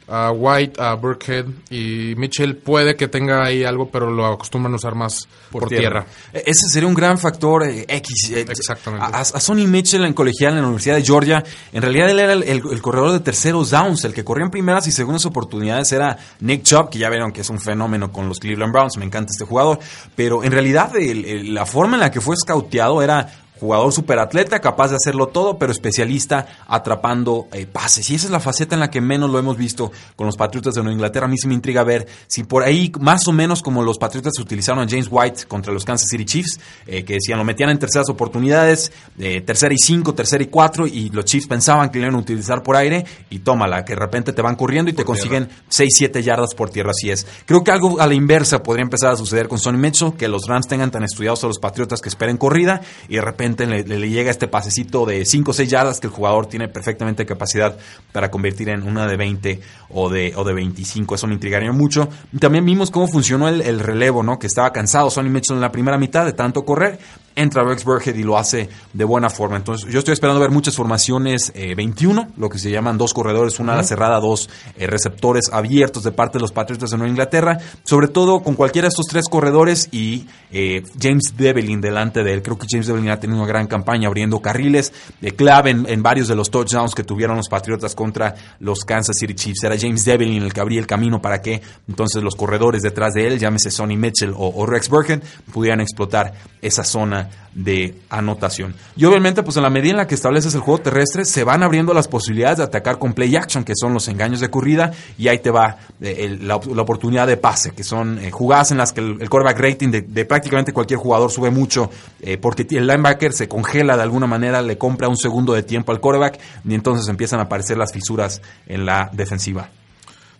a 0.07 0.31
White, 0.31 0.81
a 0.81 0.93
Burkhead 0.95 1.45
y 1.69 2.13
Mitchell. 2.17 2.55
Puede 2.57 2.95
que 2.95 3.07
tenga 3.07 3.43
ahí 3.45 3.63
algo, 3.63 3.89
pero 3.89 4.11
lo 4.11 4.25
acostumbran 4.25 4.73
a 4.73 4.75
usar 4.75 4.95
más 4.95 5.27
por, 5.51 5.67
tierra. 5.67 6.05
E- 6.33 6.43
Ese 6.45 6.67
sería 6.69 6.87
un 6.87 6.93
gran 6.95 7.17
factor 7.17 7.63
eh, 7.63 7.85
X. 7.87 8.31
eh, 8.31 8.45
Exactamente. 8.49 9.05
A, 9.05 9.19
a 9.19 9.23
Sonny 9.25 9.67
Mitchell 9.67 10.03
en 10.05 10.13
colegial 10.13 10.53
en 10.53 10.61
la 10.61 10.67
Universidad 10.67 10.95
de 10.95 11.03
Georgia, 11.03 11.43
en 11.71 11.81
realidad 11.81 12.09
él 12.09 12.19
era 12.19 12.33
el, 12.33 12.43
el- 12.43 12.61
el 12.71 12.81
corredor 12.81 13.11
de 13.11 13.19
terceros 13.19 13.69
downs, 13.71 14.03
el 14.05 14.13
que 14.13 14.23
corría 14.23 14.45
en 14.45 14.51
primeras 14.51 14.87
y 14.87 14.91
segundas 14.91 15.25
oportunidades 15.25 15.91
era 15.91 16.17
Nick 16.39 16.63
Chubb, 16.63 16.89
que 16.89 16.99
ya 16.99 17.09
vieron 17.09 17.31
que 17.31 17.41
es 17.41 17.49
un 17.49 17.59
fenómeno 17.59 18.11
con 18.11 18.27
los 18.27 18.39
Cleveland 18.39 18.73
Browns, 18.73 18.97
me 18.97 19.05
encanta 19.05 19.31
este 19.31 19.45
jugador, 19.45 19.79
pero 20.15 20.43
en 20.43 20.51
realidad 20.51 20.95
el- 20.95 21.25
el- 21.25 21.53
la 21.53 21.65
forma 21.65 21.95
en 21.95 22.01
la 22.01 22.11
que 22.11 22.21
fue 22.21 22.35
scouteado 22.35 23.01
era 23.01 23.42
jugador 23.63 23.93
superatleta, 23.93 24.59
capaz 24.59 24.89
de 24.89 24.97
hacerlo 24.97 25.27
todo, 25.27 25.57
pero 25.57 25.71
especialista 25.71 26.45
atrapando 26.67 27.47
eh, 27.53 27.65
pases. 27.65 28.09
Y 28.09 28.15
esa 28.15 28.25
es 28.27 28.31
la 28.31 28.39
faceta 28.39 28.75
en 28.75 28.81
la 28.81 28.91
que 28.91 28.99
menos 29.01 29.29
lo 29.29 29.39
hemos 29.39 29.57
visto 29.57 29.91
con 30.15 30.27
los 30.27 30.35
Patriotas 30.35 30.75
de 30.75 30.81
Nueva 30.81 30.93
Inglaterra. 30.93 31.25
A 31.25 31.29
mí 31.29 31.37
sí 31.37 31.47
me 31.47 31.53
intriga 31.53 31.83
ver 31.83 32.05
si 32.27 32.43
por 32.43 32.63
ahí, 32.63 32.91
más 32.99 33.27
o 33.27 33.31
menos 33.31 33.61
como 33.61 33.81
los 33.81 33.97
Patriotas 33.97 34.33
utilizaron 34.39 34.83
a 34.83 34.89
James 34.89 35.07
White 35.09 35.45
contra 35.47 35.71
los 35.71 35.85
Kansas 35.85 36.09
City 36.09 36.25
Chiefs, 36.25 36.59
eh, 36.85 37.05
que 37.05 37.13
decían 37.13 37.37
lo 37.37 37.45
metían 37.45 37.69
en 37.69 37.79
terceras 37.79 38.09
oportunidades, 38.09 38.91
eh, 39.17 39.41
tercera 39.41 39.73
y 39.73 39.77
cinco, 39.77 40.13
tercera 40.13 40.43
y 40.43 40.47
cuatro, 40.47 40.85
y 40.85 41.09
los 41.09 41.23
Chiefs 41.23 41.47
pensaban 41.47 41.89
que 41.89 41.99
lo 41.99 42.05
iban 42.05 42.15
a 42.15 42.19
utilizar 42.19 42.63
por 42.63 42.75
aire, 42.75 43.05
y 43.29 43.39
tómala, 43.39 43.85
que 43.85 43.93
de 43.93 43.99
repente 43.99 44.33
te 44.33 44.41
van 44.41 44.55
corriendo 44.55 44.91
y 44.91 44.93
te 44.93 45.05
consiguen 45.05 45.47
6, 45.69 45.89
7 45.95 46.21
yardas 46.21 46.53
por 46.53 46.69
tierra, 46.69 46.91
así 46.91 47.11
es. 47.11 47.25
Creo 47.45 47.63
que 47.63 47.71
algo 47.71 48.01
a 48.01 48.07
la 48.07 48.13
inversa 48.13 48.61
podría 48.61 48.83
empezar 48.83 49.11
a 49.11 49.15
suceder 49.15 49.47
con 49.47 49.57
Sonny 49.57 49.77
Mitchell, 49.77 50.13
que 50.13 50.27
los 50.27 50.47
Rams 50.47 50.67
tengan 50.67 50.91
tan 50.91 51.03
estudiados 51.03 51.43
a 51.43 51.47
los 51.47 51.59
Patriotas 51.59 52.01
que 52.01 52.09
esperen 52.09 52.37
corrida, 52.37 52.81
y 53.07 53.15
de 53.15 53.21
repente 53.21 53.52
le, 53.57 53.83
le- 53.83 53.99
le 53.99 54.09
llega 54.09 54.29
este 54.31 54.47
pasecito 54.47 55.05
de 55.05 55.25
5 55.25 55.51
o 55.51 55.53
6 55.53 55.69
yardas 55.69 55.99
que 55.99 56.07
el 56.07 56.13
jugador 56.13 56.47
tiene 56.47 56.67
perfectamente 56.67 57.25
capacidad 57.25 57.77
para 58.11 58.29
convertir 58.31 58.69
en 58.69 58.83
una 58.83 59.07
de 59.07 59.15
20 59.17 59.59
o 59.89 60.09
de, 60.09 60.33
o 60.35 60.43
de 60.43 60.53
25. 60.53 61.15
Eso 61.15 61.27
me 61.27 61.33
intrigaría 61.33 61.71
mucho. 61.71 62.09
También 62.39 62.65
vimos 62.65 62.91
cómo 62.91 63.07
funcionó 63.07 63.47
el, 63.47 63.61
el 63.61 63.79
relevo, 63.79 64.23
¿no? 64.23 64.39
Que 64.39 64.47
estaba 64.47 64.71
cansado 64.73 65.09
Sonny 65.09 65.29
Mitchell 65.29 65.55
en 65.55 65.61
la 65.61 65.71
primera 65.71 65.97
mitad 65.97 66.25
de 66.25 66.33
tanto 66.33 66.65
correr. 66.65 66.99
Entra 67.35 67.63
Rex 67.63 67.83
Burkhead 67.83 68.15
y 68.15 68.23
lo 68.23 68.37
hace 68.37 68.69
de 68.93 69.03
buena 69.03 69.29
forma. 69.29 69.57
Entonces, 69.57 69.91
yo 69.91 69.99
estoy 69.99 70.13
esperando 70.13 70.39
ver 70.39 70.51
muchas 70.51 70.75
formaciones 70.75 71.51
eh, 71.55 71.73
21, 71.75 72.29
lo 72.37 72.49
que 72.49 72.59
se 72.59 72.69
llaman 72.69 72.97
dos 72.97 73.13
corredores, 73.13 73.59
una 73.59 73.73
ala 73.73 73.83
cerrada, 73.83 74.19
dos 74.19 74.49
eh, 74.77 74.87
receptores 74.87 75.49
abiertos 75.51 76.03
de 76.03 76.11
parte 76.11 76.37
de 76.37 76.41
los 76.41 76.51
Patriotas 76.51 76.91
de 76.91 76.97
Nueva 76.97 77.09
Inglaterra. 77.09 77.57
Sobre 77.83 78.07
todo 78.07 78.41
con 78.41 78.55
cualquiera 78.55 78.87
de 78.87 78.89
estos 78.89 79.07
tres 79.07 79.25
corredores 79.29 79.89
y 79.91 80.27
eh, 80.51 80.83
James 81.01 81.33
Devlin 81.35 81.81
delante 81.81 82.23
de 82.23 82.33
él. 82.33 82.41
Creo 82.41 82.57
que 82.57 82.67
James 82.69 82.87
Devlin 82.87 83.09
ha 83.09 83.19
tenido 83.19 83.39
una 83.39 83.47
gran 83.47 83.67
campaña 83.67 84.07
abriendo 84.07 84.39
carriles 84.39 84.93
de 85.19 85.31
clave 85.31 85.71
en, 85.71 85.85
en 85.89 86.03
varios 86.03 86.27
de 86.27 86.35
los 86.35 86.51
touchdowns 86.51 86.93
que 86.93 87.03
tuvieron 87.03 87.37
los 87.37 87.49
Patriotas 87.49 87.95
contra 87.95 88.35
los 88.59 88.85
Kansas 88.85 89.17
City 89.17 89.33
Chiefs. 89.33 89.63
Era 89.63 89.77
James 89.77 90.05
Devlin 90.05 90.43
el 90.43 90.53
que 90.53 90.61
abría 90.61 90.79
el 90.79 90.87
camino 90.87 91.21
para 91.21 91.41
que 91.41 91.61
entonces 91.87 92.21
los 92.21 92.35
corredores 92.35 92.81
detrás 92.81 93.13
de 93.13 93.27
él, 93.27 93.39
llámese 93.39 93.71
Sonny 93.71 93.97
Mitchell 93.97 94.33
o, 94.35 94.53
o 94.55 94.65
Rex 94.65 94.89
Burkhead, 94.89 95.21
pudieran 95.51 95.81
explotar 95.81 96.33
esa 96.61 96.83
zona 96.83 97.22
de 97.53 97.95
anotación. 98.09 98.73
Y 98.95 99.05
obviamente, 99.05 99.43
pues 99.43 99.57
en 99.57 99.63
la 99.63 99.69
medida 99.69 99.91
en 99.91 99.97
la 99.97 100.07
que 100.07 100.15
estableces 100.15 100.55
el 100.55 100.61
juego 100.61 100.81
terrestre, 100.81 101.25
se 101.25 101.43
van 101.43 101.61
abriendo 101.61 101.93
las 101.93 102.07
posibilidades 102.07 102.57
de 102.57 102.63
atacar 102.63 102.97
con 102.97 103.13
play 103.13 103.35
action, 103.35 103.63
que 103.63 103.73
son 103.75 103.93
los 103.93 104.07
engaños 104.07 104.39
de 104.39 104.49
corrida, 104.49 104.91
y 105.17 105.27
ahí 105.27 105.39
te 105.39 105.51
va 105.51 105.77
eh, 106.01 106.37
la, 106.41 106.55
op- 106.55 106.75
la 106.75 106.81
oportunidad 106.81 107.27
de 107.27 107.37
pase, 107.37 107.71
que 107.71 107.83
son 107.83 108.17
eh, 108.19 108.31
jugadas 108.31 108.71
en 108.71 108.77
las 108.79 108.91
que 108.91 109.01
el, 109.01 109.21
el 109.21 109.29
rating 109.29 109.89
de, 109.89 110.01
de 110.01 110.25
prácticamente 110.25 110.73
cualquier 110.73 110.99
jugador 110.99 111.29
sube 111.29 111.51
mucho, 111.51 111.91
eh, 112.21 112.37
porque 112.37 112.65
el 112.71 112.87
linebacker 112.87 113.33
se 113.33 113.47
congela 113.47 113.95
de 113.95 114.03
alguna 114.03 114.25
manera, 114.25 114.61
le 114.61 114.77
compra 114.77 115.07
un 115.07 115.17
segundo 115.17 115.53
de 115.53 115.63
tiempo 115.63 115.91
al 115.91 115.99
quarterback, 115.99 116.39
y 116.67 116.73
entonces 116.73 117.07
empiezan 117.07 117.39
a 117.39 117.43
aparecer 117.43 117.77
las 117.77 117.93
fisuras 117.93 118.41
en 118.65 118.85
la 118.85 119.09
defensiva. 119.13 119.69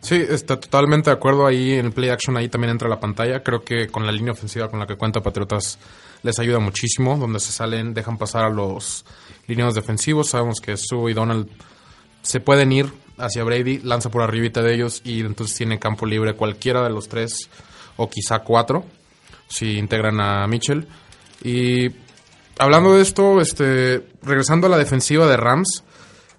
Sí, 0.02 0.16
está 0.16 0.60
totalmente 0.60 1.10
de 1.10 1.16
acuerdo 1.16 1.48
ahí 1.48 1.74
en 1.74 1.86
el 1.86 1.92
play 1.94 2.10
action, 2.10 2.36
ahí 2.36 2.50
también 2.50 2.72
entra 2.72 2.90
la 2.90 3.00
pantalla. 3.00 3.42
Creo 3.42 3.64
que 3.64 3.88
con 3.88 4.06
la 4.06 4.12
línea 4.12 4.34
ofensiva 4.34 4.68
con 4.68 4.78
la 4.78 4.86
que 4.86 4.98
cuenta 4.98 5.22
Patriotas 5.22 5.80
les 6.24 6.40
ayuda 6.40 6.60
muchísimo, 6.60 7.18
donde 7.18 7.40
se 7.40 7.52
salen, 7.52 7.94
dejan 7.94 8.18
pasar 8.18 8.46
a 8.46 8.50
los 8.50 9.06
lineados 9.48 9.76
defensivos. 9.76 10.30
Sabemos 10.30 10.60
que 10.60 10.76
Sue 10.78 11.12
y 11.12 11.14
Donald 11.14 11.50
se 12.22 12.40
pueden 12.40 12.72
ir 12.72 12.92
hacia 13.18 13.44
Brady, 13.44 13.80
lanza 13.80 14.10
por 14.10 14.24
arribita 14.24 14.62
de 14.62 14.74
ellos 14.74 15.02
y 15.04 15.20
entonces 15.20 15.56
tiene 15.56 15.80
campo 15.80 16.06
libre 16.06 16.36
cualquiera 16.36 16.82
de 16.84 16.90
los 16.90 17.08
tres 17.08 17.50
o 17.98 18.10
quizá 18.10 18.40
cuatro 18.40 18.86
si 19.48 19.78
integran 19.78 20.20
a 20.20 20.48
Mitchell. 20.48 20.88
Y 21.44 21.92
hablando 22.58 22.96
de 22.96 23.02
esto, 23.02 23.40
este, 23.42 24.08
regresando 24.24 24.68
a 24.68 24.70
la 24.70 24.78
defensiva 24.78 25.28
de 25.28 25.38
Rams, 25.38 25.84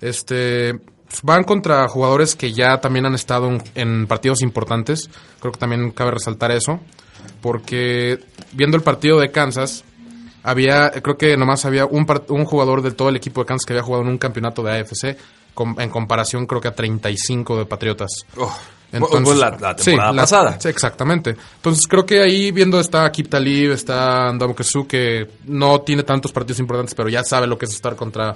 este, 0.00 0.80
van 1.22 1.44
contra 1.44 1.86
jugadores 1.88 2.34
que 2.34 2.52
ya 2.52 2.80
también 2.80 3.06
han 3.06 3.14
estado 3.14 3.48
en, 3.48 3.62
en 3.74 4.06
partidos 4.06 4.42
importantes. 4.42 5.10
Creo 5.40 5.52
que 5.52 5.60
también 5.60 5.90
cabe 5.92 6.12
resaltar 6.12 6.50
eso. 6.50 6.80
Porque 7.44 8.20
viendo 8.52 8.78
el 8.78 8.82
partido 8.82 9.20
de 9.20 9.30
Kansas, 9.30 9.84
había, 10.42 10.90
creo 10.90 11.18
que 11.18 11.36
nomás 11.36 11.66
había 11.66 11.84
un, 11.84 12.06
un 12.30 12.44
jugador 12.46 12.80
de 12.80 12.90
todo 12.92 13.10
el 13.10 13.16
equipo 13.16 13.42
de 13.42 13.46
Kansas 13.48 13.66
que 13.66 13.74
había 13.74 13.82
jugado 13.82 14.02
en 14.02 14.08
un 14.08 14.16
campeonato 14.16 14.62
de 14.62 14.80
AFC, 14.80 15.18
com- 15.52 15.78
en 15.78 15.90
comparación 15.90 16.46
creo 16.46 16.62
que 16.62 16.68
a 16.68 16.74
35 16.74 17.58
de 17.58 17.66
Patriotas. 17.66 18.08
Oh, 18.38 18.50
fue 19.22 19.34
la, 19.36 19.50
la 19.60 19.76
sí, 19.76 19.84
temporada 19.90 20.12
la- 20.14 20.22
pasada. 20.22 20.58
sí, 20.58 20.68
exactamente. 20.70 21.36
Entonces 21.56 21.86
creo 21.86 22.06
que 22.06 22.22
ahí 22.22 22.50
viendo 22.50 22.80
está 22.80 23.12
Kip 23.12 23.28
Talib, 23.28 23.72
está 23.72 24.32
Ndamukong 24.32 24.64
Suh, 24.64 24.86
que 24.86 25.28
no 25.44 25.82
tiene 25.82 26.02
tantos 26.02 26.32
partidos 26.32 26.60
importantes, 26.60 26.94
pero 26.94 27.10
ya 27.10 27.22
sabe 27.24 27.46
lo 27.46 27.58
que 27.58 27.66
es 27.66 27.72
estar 27.74 27.94
contra 27.94 28.34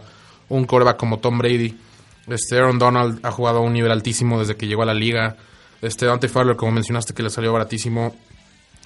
un 0.50 0.66
coreback 0.66 0.98
como 0.98 1.18
Tom 1.18 1.38
Brady. 1.38 1.74
Este 2.26 2.58
Aaron 2.58 2.78
Donald 2.78 3.20
ha 3.24 3.30
jugado 3.30 3.60
a 3.60 3.62
un 3.62 3.72
nivel 3.72 3.90
altísimo 3.90 4.38
desde 4.38 4.54
que 4.54 4.66
llegó 4.66 4.82
a 4.82 4.86
la 4.86 4.92
liga. 4.92 5.34
Este 5.80 6.04
Dante 6.04 6.28
Fowler, 6.28 6.56
como 6.56 6.72
mencionaste, 6.72 7.14
que 7.14 7.22
le 7.22 7.30
salió 7.30 7.54
baratísimo, 7.54 8.14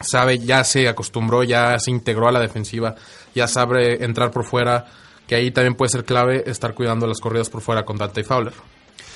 sabe, 0.03 0.39
ya 0.39 0.65
se 0.65 0.89
acostumbró, 0.89 1.43
ya 1.43 1.79
se 1.79 1.91
integró 1.91 2.29
a 2.29 2.33
la 2.33 2.41
defensiva, 2.41 2.95
ya 3.35 3.47
sabe 3.49 4.05
entrar 4.05 4.31
por 4.31 4.45
fuera, 4.45 4.87
que 5.27 5.35
ahí 5.35 5.51
también 5.51 5.75
puede 5.75 5.91
ser 5.91 6.05
clave 6.05 6.43
estar 6.47 6.75
cuidando 6.75 7.07
las 7.07 7.19
corridas 7.21 7.49
por 7.49 7.61
fuera 7.63 7.85
con 7.85 7.97
Dante 7.97 8.25
Fowler. 8.25 8.53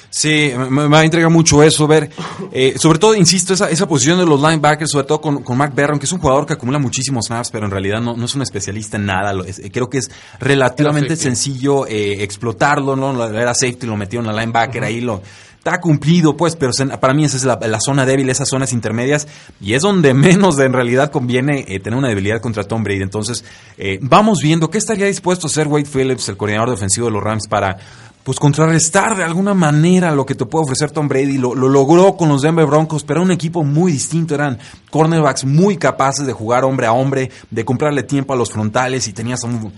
Sí, 0.09 0.53
me, 0.57 0.71
me 0.71 0.87
va 0.89 1.01
a 1.01 1.05
entregar 1.05 1.29
mucho 1.31 1.63
eso, 1.63 1.87
ver, 1.87 2.09
eh, 2.53 2.75
sobre 2.79 2.99
todo, 2.99 3.15
insisto, 3.17 3.53
esa, 3.53 3.69
esa 3.69 3.87
posición 3.89 4.19
de 4.19 4.25
los 4.25 4.41
linebackers, 4.41 4.91
sobre 4.93 5.07
todo 5.07 5.21
con, 5.21 5.43
con 5.43 5.59
Mark 5.59 5.75
Barron, 5.75 5.99
que 5.99 6.07
es 6.07 6.13
un 6.13 6.21
jugador 6.21 6.47
que 6.47 6.53
acumula 6.55 6.79
muchísimos 6.79 7.27
snaps, 7.27 7.51
pero 7.51 7.67
en 7.67 7.73
realidad 7.73 8.01
no, 8.01 8.17
no 8.17 8.25
es 8.25 8.35
un 8.35 8.41
especialista 8.43 8.97
en 8.97 9.05
nada, 9.07 9.35
es- 9.47 9.61
creo 9.73 9.91
que 9.91 9.99
es 9.99 10.11
relativamente 10.39 11.17
sencillo 11.17 11.87
eh, 11.87 12.23
explotarlo, 12.23 12.95
¿no? 12.97 13.27
Era 13.29 13.53
safety, 13.53 13.87
lo 13.87 13.97
metieron 13.97 14.29
a 14.29 14.33
linebacker, 14.33 14.85
ahí 14.85 15.01
lo... 15.01 15.23
Está 15.67 15.81
cumplido, 15.81 16.37
pues, 16.37 16.55
pero 16.55 16.71
para 17.01 17.13
mí 17.13 17.25
esa 17.25 17.37
es 17.37 17.45
la, 17.45 17.81
zona 17.81 18.07
débil, 18.07 18.31
esas 18.31 18.49
zonas 18.49 18.73
intermedias, 18.73 19.27
y 19.61 19.75
es 19.75 19.83
donde 19.83 20.15
menos 20.15 20.61
en 20.61 20.73
realidad 20.73 21.11
conviene 21.11 21.65
eh, 21.67 21.81
tener 21.81 21.99
una 21.99 22.07
debilidad 22.07 22.41
contra 22.41 22.63
Tom 22.63 22.85
Brady. 22.85 23.03
Entonces, 23.03 23.45
eh, 23.77 23.99
vamos 24.01 24.39
viendo 24.41 24.71
qué 24.71 24.79
estaría 24.79 25.07
dispuesto 25.07 25.49
a 25.49 25.51
hacer 25.51 25.67
Wade 25.67 25.87
Phillips, 25.93 26.29
el 26.29 26.37
coordinador 26.37 26.71
defensivo 26.71 27.09
de 27.09 27.15
los 27.15 27.21
Rams, 27.21 27.49
para 27.49 27.79
pues 28.27 28.41
contrarrestar 28.41 29.17
de 29.17 29.23
alguna 29.23 29.55
manera 29.55 30.11
lo 30.11 30.27
que 30.27 30.35
te 30.35 30.47
puede 30.47 30.65
ofrecer 30.65 30.91
Tom 30.91 31.07
Brady. 31.07 31.39
Lo, 31.39 31.55
lo 31.55 31.69
logró 31.69 32.17
con 32.17 32.29
los 32.29 32.43
Denver 32.43 32.67
Broncos, 32.67 33.05
pero 33.05 33.21
era 33.21 33.25
un 33.25 33.31
equipo 33.31 33.63
muy 33.63 33.93
distinto. 33.93 34.35
Eran 34.35 34.59
cornerbacks 34.91 35.45
muy 35.45 35.77
capaces 35.77 36.27
de 36.27 36.33
jugar 36.33 36.65
hombre 36.65 36.89
a 36.89 36.93
hombre, 36.93 37.31
de 37.53 37.65
comprarle 37.65 38.03
tiempo 38.03 38.33
a 38.33 38.37
los 38.37 38.51
frontales. 38.51 39.07
Y 39.07 39.13
tenías 39.13 39.45
a 39.45 39.47
un 39.47 39.73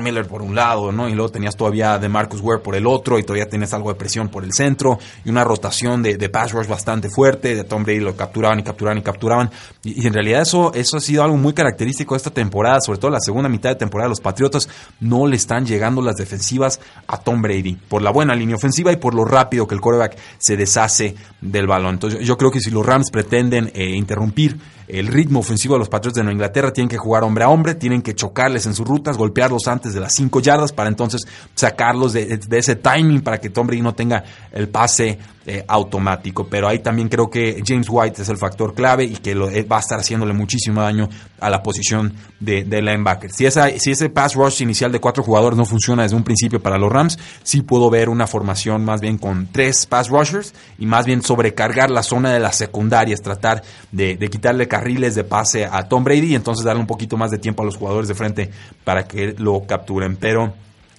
Miller 0.00 0.28
por 0.28 0.42
un 0.42 0.54
lado, 0.54 0.92
¿no? 0.92 1.08
Y 1.08 1.14
luego 1.14 1.32
tenías 1.32 1.56
todavía 1.56 1.98
de 1.98 2.08
Marcus 2.08 2.40
Ware 2.40 2.60
por 2.60 2.76
el 2.76 2.86
otro, 2.86 3.18
y 3.18 3.24
todavía 3.24 3.48
tenías 3.48 3.74
algo 3.74 3.88
de 3.88 3.96
presión 3.96 4.28
por 4.28 4.44
el 4.44 4.52
centro, 4.52 5.00
y 5.24 5.30
una 5.30 5.42
rotación 5.42 6.00
de, 6.00 6.16
de 6.16 6.28
pass 6.28 6.52
rush 6.52 6.68
bastante 6.68 7.08
fuerte. 7.10 7.56
De 7.56 7.64
Tom 7.64 7.82
Brady 7.82 7.98
lo 7.98 8.14
capturaban 8.14 8.60
y 8.60 8.62
capturaban 8.62 8.98
y 8.98 9.02
capturaban. 9.02 9.50
Y, 9.82 10.04
y 10.04 10.06
en 10.06 10.12
realidad 10.12 10.42
eso, 10.42 10.72
eso 10.72 10.98
ha 10.98 11.00
sido 11.00 11.24
algo 11.24 11.36
muy 11.36 11.52
característico 11.52 12.14
de 12.14 12.18
esta 12.18 12.30
temporada, 12.30 12.78
sobre 12.80 13.00
todo 13.00 13.10
la 13.10 13.18
segunda 13.18 13.48
mitad 13.48 13.70
de 13.70 13.74
temporada. 13.74 14.08
Los 14.08 14.20
Patriotas 14.20 14.68
no 15.00 15.26
le 15.26 15.34
están 15.34 15.66
llegando 15.66 16.00
las 16.00 16.14
defensivas 16.14 16.78
a 17.08 17.18
Tom 17.18 17.42
Brady 17.42 17.76
por 17.88 18.02
la 18.02 18.10
buena 18.10 18.34
línea 18.34 18.56
ofensiva 18.56 18.92
y 18.92 18.96
por 18.96 19.14
lo 19.14 19.24
rápido 19.24 19.66
que 19.66 19.74
el 19.74 19.80
quarterback 19.80 20.16
se 20.38 20.56
deshace 20.56 21.14
del 21.40 21.66
balón. 21.66 21.94
Entonces 21.94 22.20
yo, 22.20 22.26
yo 22.26 22.38
creo 22.38 22.50
que 22.50 22.60
si 22.60 22.70
los 22.70 22.84
Rams 22.84 23.10
pretenden 23.10 23.70
eh, 23.74 23.90
interrumpir 23.96 24.58
el 24.88 25.06
ritmo 25.06 25.40
ofensivo 25.40 25.74
de 25.74 25.80
los 25.80 25.88
Patriots 25.88 26.16
de 26.16 26.22
Nueva 26.22 26.34
Inglaterra, 26.34 26.72
tienen 26.72 26.88
que 26.88 26.96
jugar 26.96 27.22
hombre 27.22 27.44
a 27.44 27.48
hombre, 27.48 27.74
tienen 27.74 28.02
que 28.02 28.14
chocarles 28.14 28.66
en 28.66 28.74
sus 28.74 28.86
rutas, 28.86 29.16
golpearlos 29.16 29.68
antes 29.68 29.92
de 29.92 30.00
las 30.00 30.14
5 30.14 30.40
yardas 30.40 30.72
para 30.72 30.88
entonces 30.88 31.26
sacarlos 31.54 32.12
de, 32.12 32.40
ese 32.50 32.76
timing 32.76 33.20
para 33.20 33.38
que 33.38 33.50
Tom 33.50 33.66
Brady 33.66 33.82
no 33.82 33.94
tenga 33.94 34.24
el 34.52 34.68
pase 34.68 35.18
eh, 35.46 35.64
automático. 35.66 36.46
Pero 36.46 36.68
ahí 36.68 36.80
también 36.80 37.08
creo 37.08 37.30
que 37.30 37.62
James 37.66 37.86
White 37.88 38.22
es 38.22 38.28
el 38.28 38.36
factor 38.36 38.74
clave 38.74 39.04
y 39.04 39.16
que 39.16 39.34
lo, 39.34 39.48
eh, 39.48 39.62
va 39.62 39.76
a 39.76 39.80
estar 39.80 39.98
haciéndole 39.98 40.32
muchísimo 40.32 40.82
daño 40.82 41.08
a 41.40 41.48
la 41.48 41.62
posición 41.62 42.14
de, 42.40 42.64
de 42.64 42.82
linebacker. 42.82 43.30
Si, 43.32 43.46
esa, 43.46 43.70
si 43.78 43.92
ese 43.92 44.10
pass 44.10 44.34
rush 44.34 44.62
inicial 44.62 44.92
de 44.92 45.00
cuatro 45.00 45.22
jugadores 45.22 45.56
no 45.56 45.64
funciona 45.64 46.02
desde 46.02 46.16
un 46.16 46.24
principio 46.24 46.60
para 46.60 46.78
los 46.78 46.92
Rams, 46.92 47.18
sí 47.42 47.62
puedo 47.62 47.88
ver 47.90 48.08
una 48.08 48.26
formación 48.26 48.84
más 48.84 49.00
bien 49.00 49.18
con 49.18 49.48
tres 49.50 49.86
pass 49.86 50.08
rushers 50.08 50.54
y 50.78 50.86
más 50.86 51.06
bien 51.06 51.22
sobrecargar 51.22 51.90
la 51.90 52.02
zona 52.02 52.32
de 52.32 52.40
las 52.40 52.56
secundarias, 52.56 53.22
tratar 53.22 53.62
de, 53.90 54.16
de 54.16 54.28
quitarle 54.28 54.68
carriles 54.78 55.16
de 55.16 55.24
pase 55.24 55.64
a 55.64 55.88
Tom 55.88 56.04
Brady 56.04 56.32
y 56.32 56.34
entonces 56.36 56.64
darle 56.64 56.80
un 56.80 56.86
poquito 56.86 57.16
más 57.16 57.30
de 57.32 57.38
tiempo 57.38 57.62
a 57.62 57.66
los 57.66 57.76
jugadores 57.76 58.08
de 58.08 58.14
frente 58.14 58.50
para 58.84 59.08
que 59.08 59.34
lo 59.36 59.66
capturen. 59.66 60.16
Pero 60.16 60.52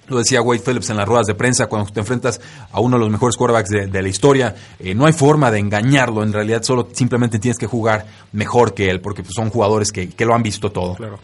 lo 0.08 0.18
decía 0.18 0.42
Wade 0.42 0.60
Phillips 0.60 0.90
en 0.90 0.98
las 0.98 1.08
ruedas 1.08 1.26
de 1.26 1.34
prensa, 1.34 1.66
cuando 1.66 1.90
te 1.90 2.00
enfrentas 2.00 2.40
a 2.72 2.80
uno 2.80 2.96
de 2.96 3.04
los 3.04 3.10
mejores 3.10 3.36
quarterbacks 3.36 3.70
de, 3.70 3.86
de 3.86 4.02
la 4.02 4.08
historia, 4.08 4.54
eh, 4.78 4.94
no 4.94 5.06
hay 5.06 5.12
forma 5.14 5.50
de 5.50 5.60
engañarlo, 5.60 6.22
en 6.22 6.32
realidad 6.32 6.62
solo 6.62 6.88
simplemente 6.92 7.38
tienes 7.38 7.58
que 7.58 7.66
jugar 7.66 8.06
mejor 8.32 8.74
que 8.74 8.90
él, 8.90 9.00
porque 9.00 9.22
pues, 9.22 9.34
son 9.34 9.50
jugadores 9.50 9.92
que, 9.92 10.10
que 10.10 10.24
lo 10.26 10.34
han 10.34 10.42
visto 10.42 10.70
todo. 10.70 10.96
Claro. 10.96 11.18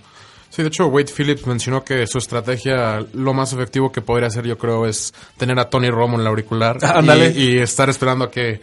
Sí, 0.48 0.62
de 0.62 0.68
hecho, 0.68 0.86
Wade 0.86 1.12
Phillips 1.14 1.46
mencionó 1.46 1.84
que 1.84 2.06
su 2.06 2.16
estrategia, 2.16 3.04
lo 3.12 3.34
más 3.34 3.52
efectivo 3.52 3.92
que 3.92 4.00
podría 4.00 4.28
hacer, 4.28 4.46
yo 4.46 4.56
creo, 4.56 4.86
es 4.86 5.12
tener 5.36 5.58
a 5.58 5.68
Tony 5.68 5.90
Romo 5.90 6.16
en 6.16 6.24
la 6.24 6.30
auricular 6.30 6.78
y, 7.34 7.42
y 7.42 7.58
estar 7.58 7.90
esperando 7.90 8.24
a 8.24 8.30
que 8.30 8.60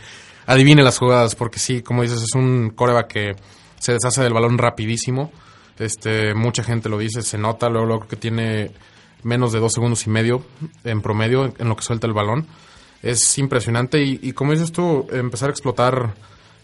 adivine 0.48 0.82
las 0.84 0.98
jugadas, 0.98 1.36
porque 1.36 1.60
sí, 1.60 1.82
como 1.82 2.02
dices, 2.02 2.22
es 2.22 2.34
un 2.34 2.72
coreback 2.72 3.08
que 3.08 3.36
se 3.84 3.92
deshace 3.92 4.24
del 4.24 4.32
balón 4.32 4.58
rapidísimo. 4.58 5.30
Este, 5.78 6.34
mucha 6.34 6.63
gente 6.63 6.88
lo 6.88 6.98
dice, 6.98 7.22
se 7.22 7.38
nota, 7.38 7.68
luego, 7.68 7.86
luego 7.86 8.08
que 8.08 8.16
tiene 8.16 8.72
menos 9.24 9.52
de 9.52 9.60
dos 9.60 9.74
segundos 9.74 10.08
y 10.08 10.10
medio 10.10 10.46
en 10.86 11.02
promedio 11.02 11.54
en 11.58 11.68
lo 11.68 11.75
que 11.75 11.84
suelta 11.84 12.08
el 12.08 12.13
balón. 12.13 12.48
Es 13.02 13.38
impresionante 13.38 14.02
y, 14.02 14.20
y 14.22 14.32
como 14.32 14.54
dices 14.54 14.72
tú, 14.72 15.06
empezar 15.12 15.50
a 15.50 15.52
explotar 15.52 16.13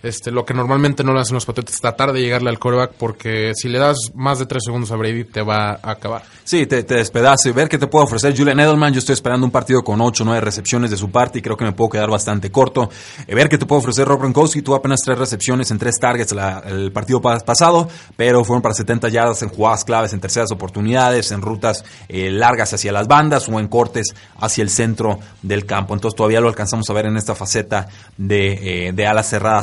este, 0.03 0.31
lo 0.31 0.45
que 0.45 0.53
normalmente 0.53 1.03
no 1.03 1.13
lo 1.13 1.19
hacen 1.19 1.33
los 1.35 1.45
Patriotas, 1.45 1.79
tratar 1.81 2.13
de 2.13 2.21
llegarle 2.21 2.49
al 2.49 2.59
coreback 2.59 2.93
porque 2.97 3.53
si 3.55 3.67
le 3.69 3.79
das 3.79 3.97
más 4.15 4.39
de 4.39 4.45
tres 4.45 4.63
segundos 4.65 4.91
a 4.91 4.95
Brady 4.95 5.25
te 5.25 5.41
va 5.41 5.71
a 5.81 5.91
acabar. 5.91 6.23
Sí, 6.43 6.65
te, 6.65 6.83
te 6.83 6.95
despedace. 6.95 7.51
Ver 7.51 7.69
qué 7.69 7.77
te 7.77 7.85
puede 7.87 8.05
ofrecer 8.05 8.35
Julian 8.35 8.59
Edelman. 8.59 8.91
Yo 8.93 8.99
estoy 8.99 9.13
esperando 9.13 9.45
un 9.45 9.51
partido 9.51 9.83
con 9.83 10.01
8 10.01 10.23
o 10.23 10.25
9 10.25 10.41
recepciones 10.41 10.89
de 10.89 10.97
su 10.97 11.11
parte 11.11 11.39
y 11.39 11.41
creo 11.43 11.55
que 11.55 11.65
me 11.65 11.73
puedo 11.73 11.91
quedar 11.91 12.09
bastante 12.09 12.51
corto. 12.51 12.89
Eh, 13.27 13.35
ver 13.35 13.49
qué 13.49 13.57
te 13.57 13.65
puede 13.67 13.81
ofrecer 13.81 14.07
Rob 14.07 14.19
Gronkowski. 14.19 14.61
Tuvo 14.63 14.75
apenas 14.75 14.99
3 15.05 15.17
recepciones 15.19 15.69
en 15.69 15.77
3 15.77 15.99
targets 15.99 16.33
el 16.65 16.91
partido 16.91 17.21
pa- 17.21 17.37
pasado, 17.39 17.87
pero 18.17 18.43
fueron 18.43 18.61
para 18.63 18.73
70 18.73 19.09
yardas 19.09 19.41
en 19.43 19.49
jugadas 19.49 19.83
claves, 19.85 20.13
en 20.13 20.19
terceras 20.21 20.51
oportunidades, 20.51 21.31
en 21.31 21.41
rutas 21.41 21.83
eh, 22.07 22.31
largas 22.31 22.73
hacia 22.73 22.91
las 22.91 23.07
bandas 23.07 23.47
o 23.47 23.59
en 23.59 23.67
cortes 23.67 24.15
hacia 24.39 24.63
el 24.63 24.69
centro 24.71 25.19
del 25.43 25.65
campo. 25.67 25.93
Entonces 25.93 26.15
todavía 26.17 26.41
lo 26.41 26.47
alcanzamos 26.47 26.89
a 26.89 26.93
ver 26.93 27.05
en 27.05 27.17
esta 27.17 27.35
faceta 27.35 27.87
de, 28.17 28.87
eh, 28.87 28.91
de 28.93 29.05
ala 29.07 29.21
cerrada 29.21 29.61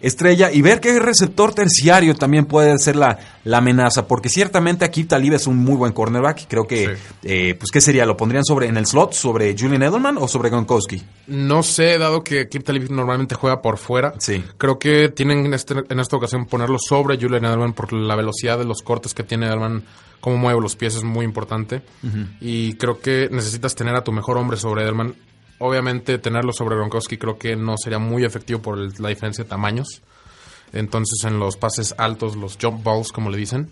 estrella 0.00 0.52
y 0.52 0.60
ver 0.60 0.78
qué 0.80 0.98
receptor 0.98 1.54
terciario 1.54 2.14
también 2.14 2.44
puede 2.44 2.78
ser 2.78 2.96
la, 2.96 3.18
la 3.44 3.58
amenaza, 3.58 4.06
porque 4.06 4.28
ciertamente 4.28 4.84
aquí 4.84 5.04
Talib 5.04 5.32
es 5.32 5.46
un 5.46 5.56
muy 5.56 5.74
buen 5.76 5.92
cornerback 5.92 6.46
creo 6.48 6.66
que, 6.66 6.86
Sí. 6.86 7.02
eh, 7.24 7.54
pues, 7.58 7.70
¿qué 7.70 7.80
sería? 7.80 8.04
¿Lo 8.04 8.16
pondrían 8.16 8.44
sobre 8.44 8.66
en 8.68 8.76
el 8.76 8.86
slot, 8.86 9.14
sobre 9.14 9.56
Julian 9.58 9.82
Edelman 9.84 10.18
o 10.18 10.28
sobre 10.28 10.50
Gronkowski? 10.50 11.02
No 11.28 11.62
sé, 11.62 11.96
dado 11.98 12.22
que 12.22 12.48
Kip 12.48 12.62
Talib 12.62 12.90
normalmente 12.90 13.34
juega 13.34 13.62
por 13.62 13.78
fuera, 13.78 14.12
Sí. 14.18 14.44
creo 14.58 14.78
que 14.78 15.08
tienen 15.08 15.46
en, 15.46 15.54
este- 15.54 15.82
en 15.88 15.98
esta 15.98 16.16
ocasión 16.16 16.44
ponerlo 16.46 16.76
sobre 16.78 17.16
Julian 17.18 17.46
Edelman 17.46 17.72
por 17.72 17.92
la 17.92 18.14
velocidad 18.16 18.58
de 18.58 18.64
los 18.66 18.82
cortes 18.82 19.14
que 19.14 19.22
tiene 19.22 19.46
Edelman, 19.46 19.82
cómo 20.20 20.36
mueve 20.36 20.60
los 20.60 20.76
pies 20.76 20.94
es 20.96 21.04
muy 21.04 21.24
importante. 21.24 21.80
Y 22.40 22.74
creo 22.74 23.00
que 23.00 23.28
necesitas 23.30 23.74
tener 23.74 23.94
a 23.94 24.04
tu 24.04 24.12
mejor 24.12 24.36
hombre 24.36 24.56
sobre 24.58 24.82
Edelman. 24.82 25.14
Obviamente 25.58 26.18
tenerlo 26.18 26.52
sobre 26.52 26.76
Gronkowski 26.76 27.16
creo 27.16 27.38
que 27.38 27.56
no 27.56 27.76
sería 27.78 27.98
muy 27.98 28.24
efectivo 28.24 28.60
por 28.60 28.78
el- 28.78 28.92
la 28.98 29.08
diferencia 29.08 29.44
de 29.44 29.50
tamaños. 29.50 30.02
Entonces 30.72 31.24
en 31.24 31.38
los 31.38 31.56
pases 31.56 31.94
altos, 31.98 32.36
los 32.36 32.58
jump 32.60 32.82
balls 32.84 33.12
como 33.12 33.30
le 33.30 33.38
dicen, 33.38 33.70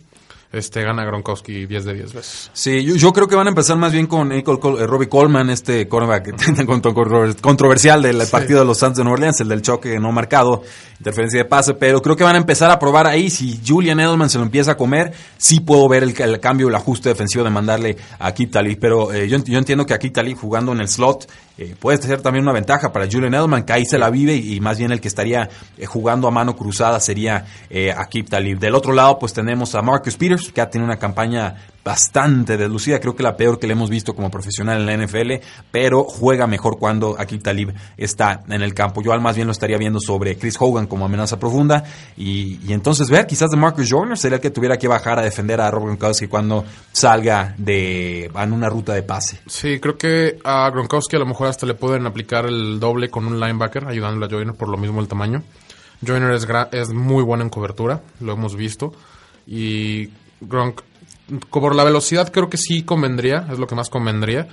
este 0.52 0.82
gana 0.84 1.04
Gronkowski 1.04 1.66
10 1.66 1.84
de 1.84 1.94
10 1.94 2.12
veces. 2.14 2.50
Sí, 2.52 2.84
yo, 2.84 2.94
yo 2.94 3.12
creo 3.12 3.26
que 3.26 3.34
van 3.34 3.48
a 3.48 3.50
empezar 3.50 3.76
más 3.76 3.92
bien 3.92 4.06
con 4.06 4.30
eh, 4.30 4.44
Col- 4.44 4.60
Col- 4.60 4.80
eh, 4.80 4.86
Robbie 4.86 5.08
Coleman, 5.08 5.50
este 5.50 5.88
cornerback 5.88 6.36
contro- 6.66 6.94
contro- 6.94 7.34
controversial 7.40 8.00
del 8.02 8.22
partido 8.28 8.60
de 8.60 8.64
los 8.64 8.78
Santos 8.78 8.98
de 8.98 9.02
Nueva 9.04 9.14
Orleans, 9.14 9.40
el 9.40 9.48
del 9.48 9.62
choque 9.62 9.98
no 9.98 10.12
marcado, 10.12 10.62
interferencia 11.00 11.42
de 11.42 11.48
pase, 11.48 11.74
pero 11.74 12.00
creo 12.00 12.14
que 12.14 12.22
van 12.22 12.36
a 12.36 12.38
empezar 12.38 12.70
a 12.70 12.78
probar 12.78 13.08
ahí. 13.08 13.30
Si 13.30 13.60
Julian 13.66 13.98
Edelman 13.98 14.30
se 14.30 14.38
lo 14.38 14.44
empieza 14.44 14.72
a 14.72 14.76
comer, 14.76 15.12
sí 15.36 15.58
puedo 15.58 15.88
ver 15.88 16.04
el, 16.04 16.14
el 16.22 16.38
cambio, 16.38 16.68
el 16.68 16.74
ajuste 16.76 17.08
defensivo 17.08 17.42
de 17.42 17.50
mandarle 17.50 17.96
a 18.20 18.32
Kip 18.32 18.52
Talib, 18.52 18.78
pero 18.80 19.12
eh, 19.12 19.28
yo, 19.28 19.36
ent- 19.36 19.50
yo 19.50 19.58
entiendo 19.58 19.84
que 19.84 19.94
a 19.94 19.98
Kip 19.98 20.14
Talib 20.14 20.36
jugando 20.38 20.70
en 20.72 20.78
el 20.80 20.88
slot 20.88 21.28
eh, 21.56 21.76
puede 21.78 22.02
ser 22.02 22.20
también 22.20 22.42
una 22.42 22.52
ventaja 22.52 22.92
para 22.92 23.06
Julian 23.06 23.32
Edelman, 23.34 23.64
que 23.64 23.72
ahí 23.72 23.84
se 23.84 23.96
la 23.96 24.10
vive 24.10 24.34
y, 24.34 24.58
más 24.60 24.78
bien 24.78 24.90
el 24.90 25.00
que 25.00 25.06
estaría 25.08 25.48
eh, 25.78 25.86
jugando 25.86 26.26
a 26.26 26.32
mano 26.32 26.56
cruzada 26.56 26.98
sería 26.98 27.44
eh, 27.70 27.92
a 27.92 28.06
Kip 28.06 28.28
Talib. 28.28 28.58
Del 28.58 28.74
otro 28.74 28.92
lado, 28.92 29.18
pues 29.20 29.32
tenemos 29.32 29.74
a 29.74 29.82
Marcus 29.82 30.16
Peters, 30.16 30.50
que 30.50 30.60
ha 30.60 30.68
tenido 30.68 30.86
una 30.86 30.98
campaña 30.98 31.54
bastante 31.84 32.56
deslucida, 32.56 32.98
creo 32.98 33.14
que 33.14 33.22
la 33.22 33.36
peor 33.36 33.58
que 33.58 33.66
le 33.66 33.74
hemos 33.74 33.90
visto 33.90 34.14
como 34.14 34.30
profesional 34.30 34.80
en 34.80 34.86
la 34.86 35.04
NFL, 35.04 35.44
pero 35.70 36.04
juega 36.04 36.46
mejor 36.46 36.78
cuando 36.78 37.16
Akil 37.18 37.42
Talib 37.42 37.74
está 37.96 38.42
en 38.48 38.62
el 38.62 38.72
campo. 38.74 39.02
Yo 39.02 39.12
al 39.12 39.20
más 39.20 39.36
bien 39.36 39.46
lo 39.46 39.52
estaría 39.52 39.76
viendo 39.76 40.00
sobre 40.00 40.36
Chris 40.36 40.56
Hogan 40.58 40.86
como 40.86 41.04
amenaza 41.04 41.38
profunda 41.38 41.84
y, 42.16 42.72
entonces 42.72 43.10
ver 43.10 43.26
quizás 43.26 43.50
de 43.50 43.56
Marcus 43.56 43.88
Joyner 43.90 44.16
sería 44.16 44.36
el 44.36 44.42
que 44.42 44.50
tuviera 44.50 44.78
que 44.78 44.88
bajar 44.88 45.18
a 45.18 45.22
defender 45.22 45.60
a 45.60 45.70
Rob 45.70 45.84
Gronkowski 45.84 46.26
cuando 46.26 46.64
salga 46.92 47.54
de 47.58 48.30
en 48.34 48.52
una 48.52 48.68
ruta 48.68 48.94
de 48.94 49.02
pase. 49.02 49.40
Sí, 49.46 49.78
creo 49.78 49.96
que 49.96 50.38
a 50.44 50.70
Gronkowski 50.70 51.16
a 51.16 51.18
lo 51.18 51.26
mejor 51.26 51.48
hasta 51.48 51.66
le 51.66 51.74
pueden 51.74 52.06
aplicar 52.06 52.46
el 52.46 52.80
doble 52.80 53.10
con 53.10 53.26
un 53.26 53.38
linebacker 53.38 53.86
ayudándole 53.86 54.26
a 54.26 54.28
Joyner 54.28 54.54
por 54.54 54.68
lo 54.68 54.76
mismo 54.76 55.00
el 55.00 55.08
tamaño. 55.08 55.42
Joyner 56.04 56.32
es, 56.72 56.90
muy 56.90 57.22
bueno 57.22 57.44
en 57.44 57.50
cobertura, 57.50 58.02
lo 58.20 58.32
hemos 58.32 58.56
visto. 58.56 58.92
Y 59.46 60.10
Gronk, 60.40 60.80
por 61.50 61.74
la 61.74 61.84
velocidad 61.84 62.32
creo 62.32 62.50
que 62.50 62.56
sí 62.56 62.82
convendría, 62.82 63.46
es 63.50 63.58
lo 63.58 63.66
que 63.66 63.74
más 63.74 63.90
convendría 63.90 64.48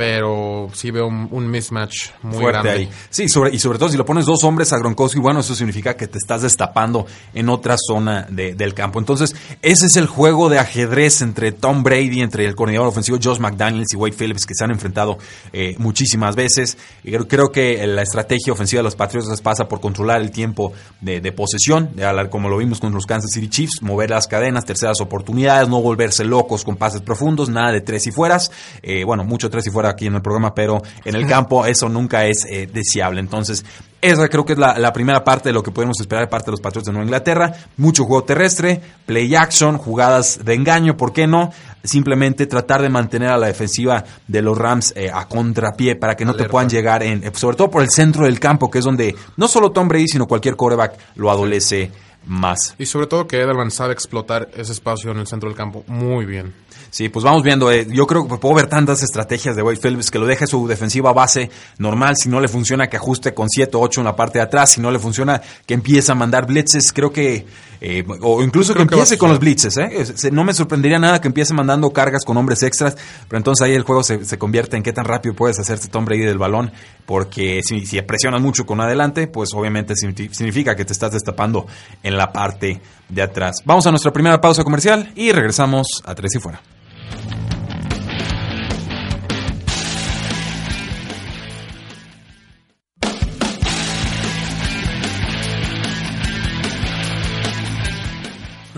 pero 0.00 0.70
sí 0.72 0.90
veo 0.90 1.08
un, 1.08 1.50
mismatch 1.50 2.12
muy 2.22 2.42
grande. 2.46 2.70
Ahí. 2.70 2.88
Sí, 3.10 3.28
sobre, 3.28 3.54
y 3.54 3.58
sobre 3.58 3.78
todo 3.78 3.90
si 3.90 3.98
lo 3.98 4.06
pones 4.06 4.24
dos 4.24 4.44
hombres 4.44 4.72
a 4.72 4.78
Gronkowski, 4.78 5.20
bueno, 5.20 5.40
eso 5.40 5.54
significa 5.54 5.94
que 5.94 6.08
te 6.08 6.16
estás 6.16 6.40
destapando 6.40 7.04
en 7.34 7.50
otra 7.50 7.76
zona 7.76 8.26
del 8.30 8.72
campo. 8.72 8.98
Entonces, 8.98 9.36
ese 9.60 9.84
es 9.84 9.96
el 9.98 10.06
juego 10.06 10.48
de 10.48 10.58
ajedrez 10.58 11.20
entre 11.20 11.52
Tom 11.52 11.82
Brady, 11.82 12.22
entre 12.22 12.46
el 12.46 12.56
coordinador 12.56 12.88
ofensivo 12.88 13.18
Josh 13.22 13.40
McDaniels 13.40 13.92
y 13.92 13.96
Wade 13.96 14.14
Phillips, 14.16 14.46
que 14.46 14.54
se 14.54 14.64
han 14.64 14.70
enfrentado 14.70 15.18
eh, 15.52 15.74
muchísimas 15.76 16.34
veces. 16.34 16.78
Y 17.04 17.12
creo, 17.12 17.52
que 17.52 17.86
la 17.86 18.00
estrategia 18.00 18.54
ofensiva 18.54 18.78
de 18.78 18.84
los 18.84 18.96
Patriots 18.96 19.42
pasa 19.42 19.68
por 19.68 19.82
controlar 19.82 20.22
el 20.22 20.30
tiempo 20.30 20.72
de, 21.02 21.20
posesión, 21.32 21.90
de, 21.94 22.28
como 22.30 22.48
lo 22.48 22.56
vimos 22.56 22.80
con 22.80 22.94
los 22.94 23.04
Kansas 23.04 23.32
City 23.34 23.50
Chiefs, 23.50 23.82
mover 23.82 24.08
las 24.08 24.26
cadenas, 24.26 24.64
terceras 24.64 24.98
oportunidades, 25.02 25.68
no 25.68 25.82
volverse 25.82 26.24
locos 26.24 26.64
con 26.64 26.76
pases 26.76 27.02
profundos, 27.02 27.50
nada 27.50 27.70
de 27.72 27.82
tres 27.82 28.06
y 28.06 28.12
fueras. 28.12 28.50
Eh, 28.82 29.04
bueno, 29.04 29.24
mucho 29.24 29.50
tres 29.50 29.66
y 29.66 29.70
fuera 29.70 29.89
aquí 29.90 30.06
en 30.06 30.14
el 30.14 30.22
programa, 30.22 30.54
pero 30.54 30.82
en 31.04 31.14
el 31.14 31.26
campo 31.26 31.66
eso 31.66 31.88
nunca 31.88 32.24
es 32.26 32.46
eh, 32.48 32.68
deseable. 32.72 33.20
Entonces, 33.20 33.64
esa 34.02 34.28
creo 34.28 34.46
que 34.46 34.54
es 34.54 34.58
la, 34.58 34.92
primera 34.92 35.22
parte 35.22 35.50
de 35.50 35.52
lo 35.52 35.62
que 35.62 35.70
podemos 35.70 36.00
esperar 36.00 36.24
de 36.24 36.30
parte 36.30 36.46
de 36.46 36.52
los 36.52 36.60
Patriots 36.60 36.86
de 36.86 36.92
Nueva 36.92 37.04
Inglaterra. 37.04 37.52
Mucho 37.76 38.04
juego 38.04 38.24
terrestre, 38.24 38.80
play 39.04 39.34
action, 39.34 39.76
jugadas 39.76 40.40
de 40.42 40.54
engaño, 40.54 40.96
¿por 40.96 41.12
qué 41.12 41.26
no? 41.26 41.52
Simplemente 41.84 42.46
tratar 42.46 42.80
de 42.80 42.88
mantener 42.88 43.28
a 43.28 43.36
la 43.36 43.48
defensiva 43.48 44.04
de 44.26 44.42
los 44.42 44.56
Rams 44.56 44.94
eh, 44.96 45.10
a 45.12 45.26
contrapié 45.28 45.96
para 45.96 46.16
que 46.16 46.24
no 46.24 46.34
te 46.34 46.48
puedan 46.48 46.70
llegar 46.70 47.02
en, 47.02 47.24
eh, 47.24 47.30
sobre 47.34 47.56
todo 47.56 47.70
por 47.70 47.82
el 47.82 47.90
centro 47.90 48.24
del 48.24 48.40
campo, 48.40 48.70
que 48.70 48.78
es 48.78 48.84
donde 48.84 49.14
no 49.36 49.48
solo 49.48 49.70
Tom 49.70 49.88
Brady, 49.88 50.08
sino 50.08 50.26
cualquier 50.26 50.56
quarterback 50.56 50.98
lo 51.16 51.30
adolece 51.30 51.90
más. 52.26 52.74
Y 52.78 52.86
sobre 52.86 53.06
todo 53.06 53.26
que 53.26 53.40
Edelman 53.40 53.70
sabe 53.70 53.92
explotar 53.92 54.50
ese 54.54 54.72
espacio 54.72 55.10
en 55.10 55.18
el 55.18 55.26
centro 55.26 55.48
del 55.48 55.56
campo 55.56 55.84
muy 55.86 56.24
bien. 56.24 56.54
Sí, 56.90 57.08
pues 57.08 57.24
vamos 57.24 57.44
viendo. 57.44 57.70
Eh, 57.70 57.86
yo 57.88 58.06
creo 58.06 58.26
que 58.26 58.36
puedo 58.36 58.54
ver 58.54 58.66
tantas 58.66 59.02
estrategias 59.02 59.54
de 59.54 59.62
Wade 59.62 59.78
Phillips 59.80 60.10
que 60.10 60.18
lo 60.18 60.26
deje 60.26 60.46
su 60.46 60.66
defensiva 60.66 61.12
base 61.12 61.48
normal. 61.78 62.16
Si 62.16 62.28
no 62.28 62.40
le 62.40 62.48
funciona, 62.48 62.88
que 62.88 62.96
ajuste 62.96 63.32
con 63.32 63.48
7 63.48 63.76
o 63.76 63.80
8 63.80 64.00
en 64.00 64.04
la 64.06 64.16
parte 64.16 64.38
de 64.38 64.44
atrás. 64.44 64.72
Si 64.72 64.80
no 64.80 64.90
le 64.90 64.98
funciona, 64.98 65.40
que 65.66 65.74
empiece 65.74 66.10
a 66.10 66.16
mandar 66.16 66.46
blitzes. 66.46 66.92
Creo 66.92 67.12
que. 67.12 67.46
Eh, 67.82 68.04
o 68.20 68.42
incluso 68.42 68.74
que 68.74 68.82
empiece 68.82 69.16
con 69.16 69.30
los 69.30 69.38
blitzes. 69.38 69.76
¿eh? 69.78 70.30
No 70.32 70.44
me 70.44 70.52
sorprendería 70.52 70.98
nada 70.98 71.20
que 71.20 71.28
empiece 71.28 71.54
mandando 71.54 71.90
cargas 71.92 72.24
con 72.24 72.36
hombres 72.36 72.62
extras. 72.64 72.96
Pero 73.28 73.38
entonces 73.38 73.64
ahí 73.64 73.74
el 73.74 73.84
juego 73.84 74.02
se, 74.02 74.24
se 74.24 74.36
convierte 74.36 74.76
en 74.76 74.82
qué 74.82 74.92
tan 74.92 75.04
rápido 75.04 75.34
puedes 75.34 75.60
hacerte 75.60 75.88
Tom 75.88 76.04
Brady 76.04 76.24
del 76.24 76.38
balón. 76.38 76.72
Porque 77.06 77.60
si, 77.64 77.86
si 77.86 78.02
presionas 78.02 78.42
mucho 78.42 78.66
con 78.66 78.80
adelante, 78.80 79.28
pues 79.28 79.50
obviamente 79.54 79.94
significa 79.94 80.74
que 80.74 80.84
te 80.84 80.92
estás 80.92 81.12
destapando 81.12 81.66
en 82.02 82.16
la 82.16 82.32
parte 82.32 82.80
de 83.08 83.22
atrás. 83.22 83.58
Vamos 83.64 83.86
a 83.86 83.90
nuestra 83.90 84.12
primera 84.12 84.40
pausa 84.40 84.64
comercial 84.64 85.12
y 85.14 85.30
regresamos 85.30 86.02
a 86.04 86.14
Tres 86.14 86.34
y 86.34 86.40
Fuera. 86.40 86.60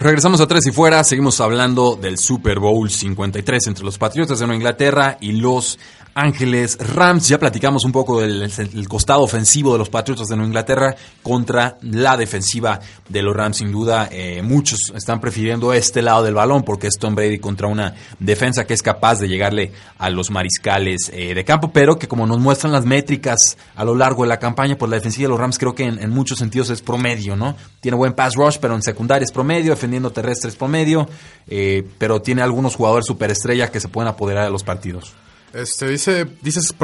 Regresamos 0.03 0.41
a 0.41 0.49
Tres 0.49 0.67
y 0.67 0.73
Fuera, 0.73 1.05
seguimos 1.05 1.41
hablando 1.41 1.95
del 1.95 2.19
Super 2.19 2.59
Bowl 2.59 2.91
53 2.91 3.69
entre 3.69 3.85
los 3.85 3.99
Patriotas 3.99 4.41
de 4.41 4.47
Inglaterra 4.53 5.17
y 5.21 5.31
los 5.31 5.79
Ángeles 6.15 6.79
Rams. 6.79 7.29
Ya 7.29 7.39
platicamos 7.39 7.85
un 7.85 7.93
poco 7.93 8.21
del 8.21 8.51
costado 8.89 9.23
ofensivo 9.23 9.73
de 9.73 9.79
los 9.79 9.89
Patriotas 9.89 10.29
de 10.29 10.37
Nueva 10.37 10.49
Inglaterra 10.49 10.95
contra 11.23 11.79
la 11.83 12.17
defensiva 12.17 12.81
de 13.09 13.23
los 13.23 13.35
Rams. 13.35 13.59
Sin 13.59 13.73
duda, 13.73 14.09
eh, 14.11 14.43
muchos 14.43 14.93
están 14.95 15.21
prefiriendo 15.21 15.73
este 15.73 16.03
lado 16.03 16.23
del 16.23 16.35
balón 16.35 16.63
porque 16.63 16.87
es 16.87 16.99
Tom 16.99 17.15
Brady 17.15 17.39
contra 17.39 17.67
una 17.67 17.95
defensa 18.19 18.65
que 18.65 18.75
es 18.75 18.83
capaz 18.83 19.19
de 19.21 19.29
llegarle 19.29 19.73
a 19.99 20.11
los 20.11 20.31
mariscales 20.31 21.11
eh, 21.13 21.35
de 21.35 21.45
campo, 21.45 21.71
pero 21.73 21.99
que 21.99 22.09
como 22.09 22.27
nos 22.27 22.39
muestran 22.39 22.73
las 22.73 22.85
métricas 22.85 23.57
a 23.75 23.85
lo 23.85 23.95
largo 23.95 24.23
de 24.23 24.29
la 24.29 24.39
campaña, 24.39 24.77
pues 24.77 24.91
la 24.91 24.97
defensiva 24.97 25.25
de 25.25 25.31
los 25.31 25.41
Rams 25.41 25.59
creo 25.59 25.75
que 25.75 25.85
en, 25.85 26.11
muchos 26.11 26.39
sentidos 26.39 26.71
es 26.71 26.83
promedio, 26.83 27.37
¿no? 27.37 27.57
Tiene 27.81 27.97
buen 27.97 28.13
pass 28.13 28.35
rush, 28.35 28.59
pero 28.61 28.75
en 28.75 28.83
secundaria 28.83 29.25
es 29.25 29.33
promedio, 29.33 29.71
defendiendo 29.71 30.11
terrestres 30.11 30.57
promedio, 30.57 31.09
eh, 31.49 31.87
pero 31.99 32.21
tiene 32.21 32.43
algunos 32.43 32.77
jugadores 32.77 33.07
superestrella 33.07 33.71
que 33.71 33.81
se 33.81 33.89
pueden 33.89 34.09
apoderar 34.09 34.45
de 34.45 34.51
los 34.51 34.63
partidos. 34.63 35.15
Este, 35.53 35.89
dice, 35.89 36.27
dices, 36.41 36.75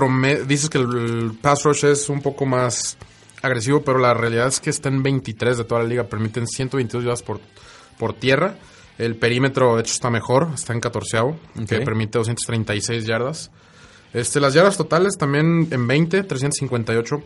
dices 0.47 0.69
que 0.69 0.79
el 0.79 1.39
pass 1.41 1.65
rush 1.65 1.87
es 1.87 2.09
un 2.09 2.21
poco 2.21 2.45
más 2.45 2.97
agresivo, 3.43 3.83
pero 3.83 3.99
la 3.99 4.15
realidad 4.15 4.49
es 4.49 4.61
que 4.61 4.71
está 4.71 4.89
en 4.89 5.03
23 5.03 5.59
de 5.59 5.65
toda 5.65 5.83
la 5.83 5.89
liga, 5.89 6.05
permiten 6.05 6.47
122 6.47 7.05
yardas 7.05 7.23
por, 7.23 7.41
por 7.99 8.15
tierra. 8.15 8.57
El 8.99 9.17
perímetro, 9.17 9.77
de 9.77 9.83
hecho, 9.83 9.93
está 9.93 10.11
mejor, 10.11 10.49
está 10.55 10.73
en 10.73 10.81
14, 10.81 11.19
que 11.69 11.81
permite 11.81 12.19
236 12.19 13.07
yardas. 13.07 13.51
Este, 14.13 14.41
las 14.41 14.55
yardas 14.55 14.77
totales 14.77 15.17
también 15.17 15.69
en 15.71 15.87
20, 15.87 16.25
358. 16.25 17.23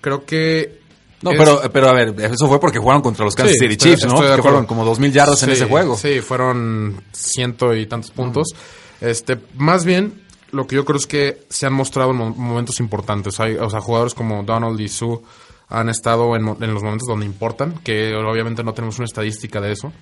Creo 0.00 0.24
que 0.24 0.86
no, 1.22 1.30
pero, 1.30 1.60
pero 1.72 1.88
a 1.88 1.92
ver, 1.92 2.14
eso 2.18 2.46
fue 2.46 2.60
porque 2.60 2.78
jugaron 2.78 3.02
contra 3.02 3.24
los 3.24 3.34
Kansas 3.34 3.56
City 3.58 3.76
Chiefs, 3.76 4.06
¿no? 4.06 4.20
Que 4.20 4.42
fueron 4.42 4.66
como 4.66 4.84
2.000 4.84 5.12
yardas 5.12 5.42
en 5.42 5.50
ese 5.50 5.64
juego. 5.64 5.96
Sí, 5.96 6.20
fueron 6.20 7.02
ciento 7.12 7.74
y 7.74 7.86
tantos 7.86 8.10
puntos. 8.10 8.54
Este, 9.00 9.38
más 9.54 9.84
bien, 9.84 10.25
lo 10.52 10.66
que 10.66 10.76
yo 10.76 10.84
creo 10.84 10.98
es 10.98 11.06
que 11.06 11.46
se 11.48 11.66
han 11.66 11.72
mostrado 11.72 12.10
en 12.10 12.16
momentos 12.16 12.80
importantes. 12.80 13.40
Hay, 13.40 13.54
o 13.56 13.68
sea, 13.68 13.80
jugadores 13.80 14.14
como 14.14 14.42
Donald 14.42 14.80
y 14.80 14.88
Sue 14.88 15.20
han 15.68 15.88
estado 15.88 16.36
en, 16.36 16.44
los 16.44 16.82
momentos 16.82 17.08
donde 17.08 17.26
importan, 17.26 17.80
que 17.82 18.14
obviamente 18.14 18.62
no 18.62 18.72
tenemos 18.72 18.98
una 18.98 19.06
estadística 19.06 19.60
de 19.60 19.72
eso, 19.72 19.92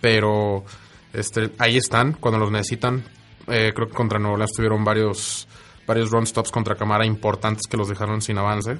pero 0.00 0.64
este, 1.12 1.50
ahí 1.58 1.76
están 1.76 2.12
cuando 2.12 2.38
los 2.38 2.50
necesitan. 2.50 3.04
Eh, 3.48 3.72
creo 3.74 3.88
que 3.88 3.94
contra 3.94 4.18
Nueva 4.18 4.34
Orleans 4.34 4.52
tuvieron 4.52 4.84
varios 4.84 5.48
varios 5.86 6.10
run 6.10 6.24
stops 6.24 6.52
contra 6.52 6.76
Camara 6.76 7.04
importantes 7.04 7.66
que 7.68 7.76
los 7.76 7.88
dejaron 7.88 8.22
sin 8.22 8.38
avance. 8.38 8.78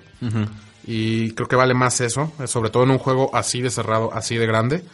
Y 0.86 1.32
creo 1.32 1.48
que 1.48 1.56
vale 1.56 1.74
más 1.74 2.00
eso, 2.00 2.32
sobre 2.46 2.70
todo 2.70 2.84
en 2.84 2.90
un 2.90 2.98
juego 2.98 3.34
así 3.34 3.60
de 3.60 3.70
cerrado, 3.70 4.10
así 4.14 4.36
de 4.36 4.46
grande 4.46 4.84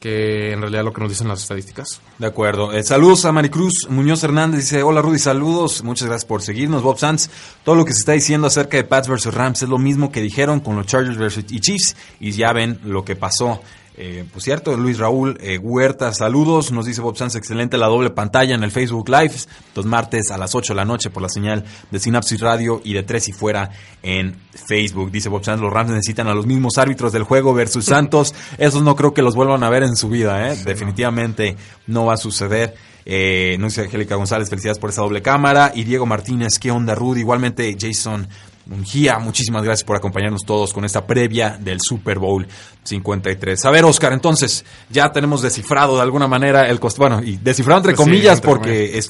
que 0.00 0.52
en 0.52 0.60
realidad 0.60 0.84
lo 0.84 0.92
que 0.92 1.00
nos 1.00 1.10
dicen 1.10 1.28
las 1.28 1.42
estadísticas. 1.42 2.00
De 2.18 2.26
acuerdo. 2.26 2.72
Eh, 2.72 2.82
saludos 2.82 3.24
a 3.24 3.32
Maricruz 3.32 3.88
Muñoz 3.88 4.22
Hernández. 4.24 4.60
Dice, 4.60 4.82
hola 4.82 5.02
Rudy, 5.02 5.18
saludos. 5.18 5.82
Muchas 5.82 6.08
gracias 6.08 6.26
por 6.26 6.42
seguirnos. 6.42 6.82
Bob 6.82 6.98
Sanz, 6.98 7.28
todo 7.64 7.74
lo 7.74 7.84
que 7.84 7.92
se 7.92 8.00
está 8.00 8.12
diciendo 8.12 8.46
acerca 8.46 8.76
de 8.76 8.84
Pats 8.84 9.08
versus 9.08 9.34
Rams 9.34 9.62
es 9.62 9.68
lo 9.68 9.78
mismo 9.78 10.12
que 10.12 10.20
dijeron 10.20 10.60
con 10.60 10.76
los 10.76 10.86
Chargers 10.86 11.18
versus 11.18 11.46
Chiefs. 11.46 11.96
Y 12.20 12.32
ya 12.32 12.52
ven 12.52 12.80
lo 12.84 13.04
que 13.04 13.16
pasó 13.16 13.60
eh, 13.98 14.24
pues 14.30 14.44
cierto, 14.44 14.76
Luis 14.76 14.98
Raúl 14.98 15.38
eh, 15.40 15.58
Huerta, 15.58 16.12
saludos. 16.12 16.70
Nos 16.70 16.84
dice 16.84 17.00
Bob 17.00 17.16
Sanz, 17.16 17.34
excelente 17.34 17.78
la 17.78 17.86
doble 17.86 18.10
pantalla 18.10 18.54
en 18.54 18.62
el 18.62 18.70
Facebook 18.70 19.08
Live. 19.08 19.34
Los 19.74 19.86
martes 19.86 20.30
a 20.30 20.36
las 20.36 20.54
8 20.54 20.74
de 20.74 20.76
la 20.76 20.84
noche 20.84 21.08
por 21.08 21.22
la 21.22 21.30
señal 21.30 21.64
de 21.90 21.98
Synapsis 21.98 22.40
Radio 22.40 22.82
y 22.84 22.92
de 22.92 23.02
Tres 23.02 23.28
y 23.28 23.32
Fuera 23.32 23.70
en 24.02 24.36
Facebook. 24.52 25.10
Dice 25.10 25.30
Bob 25.30 25.44
Sanz, 25.44 25.60
los 25.60 25.72
Rams 25.72 25.90
necesitan 25.90 26.28
a 26.28 26.34
los 26.34 26.46
mismos 26.46 26.76
árbitros 26.76 27.12
del 27.12 27.22
juego 27.22 27.54
versus 27.54 27.84
Santos. 27.86 28.34
Esos 28.58 28.82
no 28.82 28.96
creo 28.96 29.14
que 29.14 29.22
los 29.22 29.34
vuelvan 29.34 29.62
a 29.62 29.70
ver 29.70 29.82
en 29.82 29.96
su 29.96 30.10
vida, 30.10 30.52
¿eh? 30.52 30.56
Definitivamente 30.64 31.56
no 31.86 32.04
va 32.04 32.14
a 32.14 32.18
suceder. 32.18 32.74
Eh, 33.08 33.56
no 33.60 33.70
sé, 33.70 33.82
Angélica 33.82 34.16
González, 34.16 34.50
felicidades 34.50 34.78
por 34.78 34.90
esa 34.90 35.02
doble 35.02 35.22
cámara. 35.22 35.72
Y 35.74 35.84
Diego 35.84 36.04
Martínez, 36.04 36.58
¿qué 36.58 36.70
onda, 36.70 36.94
Rudy? 36.94 37.20
Igualmente, 37.20 37.74
Jason 37.78 38.28
Mungía, 38.66 39.20
muchísimas 39.20 39.62
gracias 39.62 39.84
por 39.84 39.96
acompañarnos 39.96 40.42
todos 40.44 40.72
con 40.72 40.84
esta 40.84 41.06
previa 41.06 41.56
del 41.60 41.80
Super 41.80 42.18
Bowl 42.18 42.46
53. 42.82 43.64
A 43.64 43.70
ver, 43.70 43.84
Oscar, 43.84 44.12
entonces, 44.12 44.64
ya 44.90 45.12
tenemos 45.12 45.40
descifrado 45.40 45.94
de 45.94 46.02
alguna 46.02 46.26
manera 46.26 46.68
el 46.68 46.80
costo, 46.80 47.00
bueno, 47.00 47.22
y 47.22 47.36
descifrado 47.36 47.78
entre 47.78 47.94
comillas 47.94 48.40
porque 48.40 49.00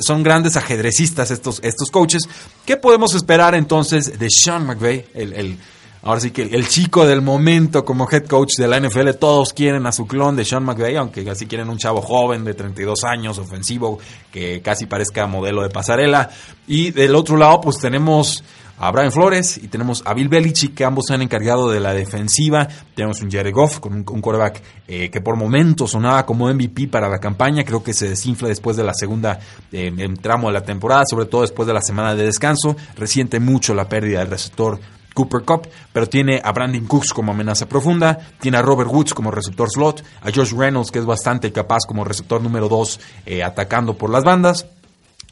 son 0.00 0.22
grandes 0.22 0.58
ajedrecistas 0.58 1.30
estos, 1.30 1.60
estos 1.62 1.90
coaches. 1.90 2.24
¿Qué 2.66 2.76
podemos 2.76 3.14
esperar 3.14 3.54
entonces 3.54 4.18
de 4.18 4.28
Sean 4.28 4.66
McVay, 4.66 5.06
el, 5.14 5.58
ahora 6.02 6.20
sí 6.20 6.30
que 6.30 6.42
el 6.42 6.68
chico 6.68 7.06
del 7.06 7.22
momento 7.22 7.86
como 7.86 8.06
head 8.10 8.26
coach 8.26 8.56
de 8.58 8.68
la 8.68 8.78
NFL, 8.78 9.12
todos 9.18 9.54
quieren 9.54 9.86
a 9.86 9.92
su 9.92 10.06
clon 10.06 10.36
de 10.36 10.44
Sean 10.44 10.62
McVay, 10.62 10.96
aunque 10.96 11.28
así 11.30 11.46
quieren 11.46 11.70
un 11.70 11.78
chavo 11.78 12.02
joven 12.02 12.44
de 12.44 12.52
32 12.52 13.02
años, 13.04 13.38
ofensivo, 13.38 13.98
que 14.30 14.60
casi 14.60 14.84
parezca 14.84 15.26
modelo 15.26 15.62
de 15.62 15.70
pasarela. 15.70 16.28
Y 16.66 16.90
del 16.90 17.14
otro 17.14 17.38
lado, 17.38 17.62
pues 17.62 17.78
tenemos 17.78 18.44
a 18.78 18.90
Brian 18.90 19.12
Flores 19.12 19.58
y 19.58 19.68
tenemos 19.68 20.02
a 20.04 20.14
Bill 20.14 20.28
Belichick, 20.28 20.74
que 20.74 20.84
ambos 20.84 21.06
se 21.06 21.14
han 21.14 21.22
encargado 21.22 21.70
de 21.70 21.80
la 21.80 21.92
defensiva. 21.92 22.68
Tenemos 22.94 23.20
un 23.22 23.30
Jared 23.30 23.52
Goff 23.52 23.80
con 23.80 23.94
un, 23.94 24.04
quarterback 24.04 24.62
eh, 24.86 25.10
que 25.10 25.20
por 25.20 25.36
momentos 25.36 25.92
sonaba 25.92 26.26
como 26.26 26.52
MVP 26.52 26.88
para 26.88 27.08
la 27.08 27.18
campaña. 27.18 27.64
Creo 27.64 27.82
que 27.82 27.94
se 27.94 28.08
desinfla 28.08 28.48
después 28.48 28.76
de 28.76 28.84
la 28.84 28.94
segunda 28.94 29.38
eh, 29.72 29.92
tramo 30.20 30.48
de 30.48 30.54
la 30.54 30.62
temporada, 30.62 31.04
sobre 31.08 31.26
todo 31.26 31.42
después 31.42 31.66
de 31.66 31.74
la 31.74 31.82
semana 31.82 32.14
de 32.14 32.24
descanso. 32.24 32.76
Resiente 32.96 33.40
mucho 33.40 33.74
la 33.74 33.88
pérdida 33.88 34.20
del 34.20 34.30
receptor 34.30 34.78
Cooper 35.16 35.42
Cup, 35.42 35.68
pero 35.92 36.06
tiene 36.06 36.40
a 36.44 36.52
Brandon 36.52 36.84
Cooks 36.84 37.14
como 37.14 37.32
amenaza 37.32 37.66
profunda, 37.66 38.18
tiene 38.38 38.58
a 38.58 38.62
Robert 38.62 38.90
Woods 38.90 39.14
como 39.14 39.30
receptor 39.30 39.68
slot, 39.70 40.04
a 40.20 40.30
Josh 40.30 40.52
Reynolds 40.52 40.90
que 40.90 40.98
es 40.98 41.06
bastante 41.06 41.50
capaz 41.52 41.80
como 41.88 42.04
receptor 42.04 42.42
número 42.42 42.68
2 42.68 43.00
eh, 43.24 43.42
atacando 43.42 43.94
por 43.96 44.10
las 44.10 44.24
bandas. 44.24 44.66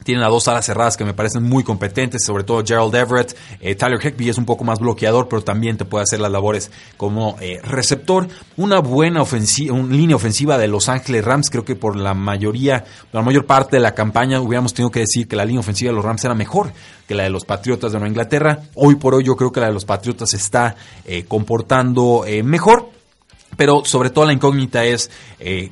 Tienen 0.05 0.23
a 0.23 0.27
dos 0.27 0.47
alas 0.47 0.67
cerradas 0.67 0.97
que 0.97 1.03
me 1.03 1.15
parecen 1.15 1.41
muy 1.41 1.63
competentes, 1.63 2.23
sobre 2.23 2.43
todo 2.43 2.63
Gerald 2.63 2.93
Everett. 2.93 3.35
Eh, 3.59 3.73
Tyler 3.73 3.99
Higbee 3.99 4.29
es 4.29 4.37
un 4.37 4.45
poco 4.45 4.63
más 4.63 4.77
bloqueador, 4.77 5.27
pero 5.27 5.41
también 5.41 5.77
te 5.77 5.85
puede 5.85 6.03
hacer 6.03 6.19
las 6.19 6.31
labores 6.31 6.69
como 6.95 7.37
eh, 7.41 7.59
receptor. 7.63 8.27
Una 8.55 8.81
buena 8.81 9.23
ofensiva, 9.23 9.73
una 9.73 9.95
línea 9.95 10.15
ofensiva 10.15 10.59
de 10.59 10.67
Los 10.67 10.89
Ángeles 10.89 11.25
Rams. 11.25 11.49
Creo 11.49 11.65
que 11.65 11.75
por 11.75 11.95
la 11.95 12.13
mayoría, 12.13 12.85
la 13.11 13.23
mayor 13.23 13.47
parte 13.47 13.77
de 13.77 13.81
la 13.81 13.95
campaña 13.95 14.39
hubiéramos 14.41 14.75
tenido 14.75 14.91
que 14.91 14.99
decir 14.99 15.27
que 15.27 15.35
la 15.35 15.43
línea 15.43 15.61
ofensiva 15.61 15.89
de 15.89 15.95
los 15.95 16.05
Rams 16.05 16.23
era 16.23 16.35
mejor 16.35 16.71
que 17.07 17.15
la 17.15 17.23
de 17.23 17.31
los 17.31 17.43
Patriotas 17.43 17.91
de 17.91 17.97
Nueva 17.97 18.09
Inglaterra. 18.09 18.59
Hoy 18.75 18.97
por 18.97 19.15
hoy 19.15 19.23
yo 19.23 19.35
creo 19.35 19.51
que 19.51 19.59
la 19.59 19.67
de 19.67 19.73
los 19.73 19.85
Patriotas 19.85 20.35
está 20.35 20.75
eh, 21.05 21.25
comportando 21.27 22.25
mejor 22.43 22.94
pero 23.57 23.83
sobre 23.85 24.09
todo 24.09 24.25
la 24.25 24.33
incógnita 24.33 24.83
es 24.85 25.09
eh, 25.39 25.71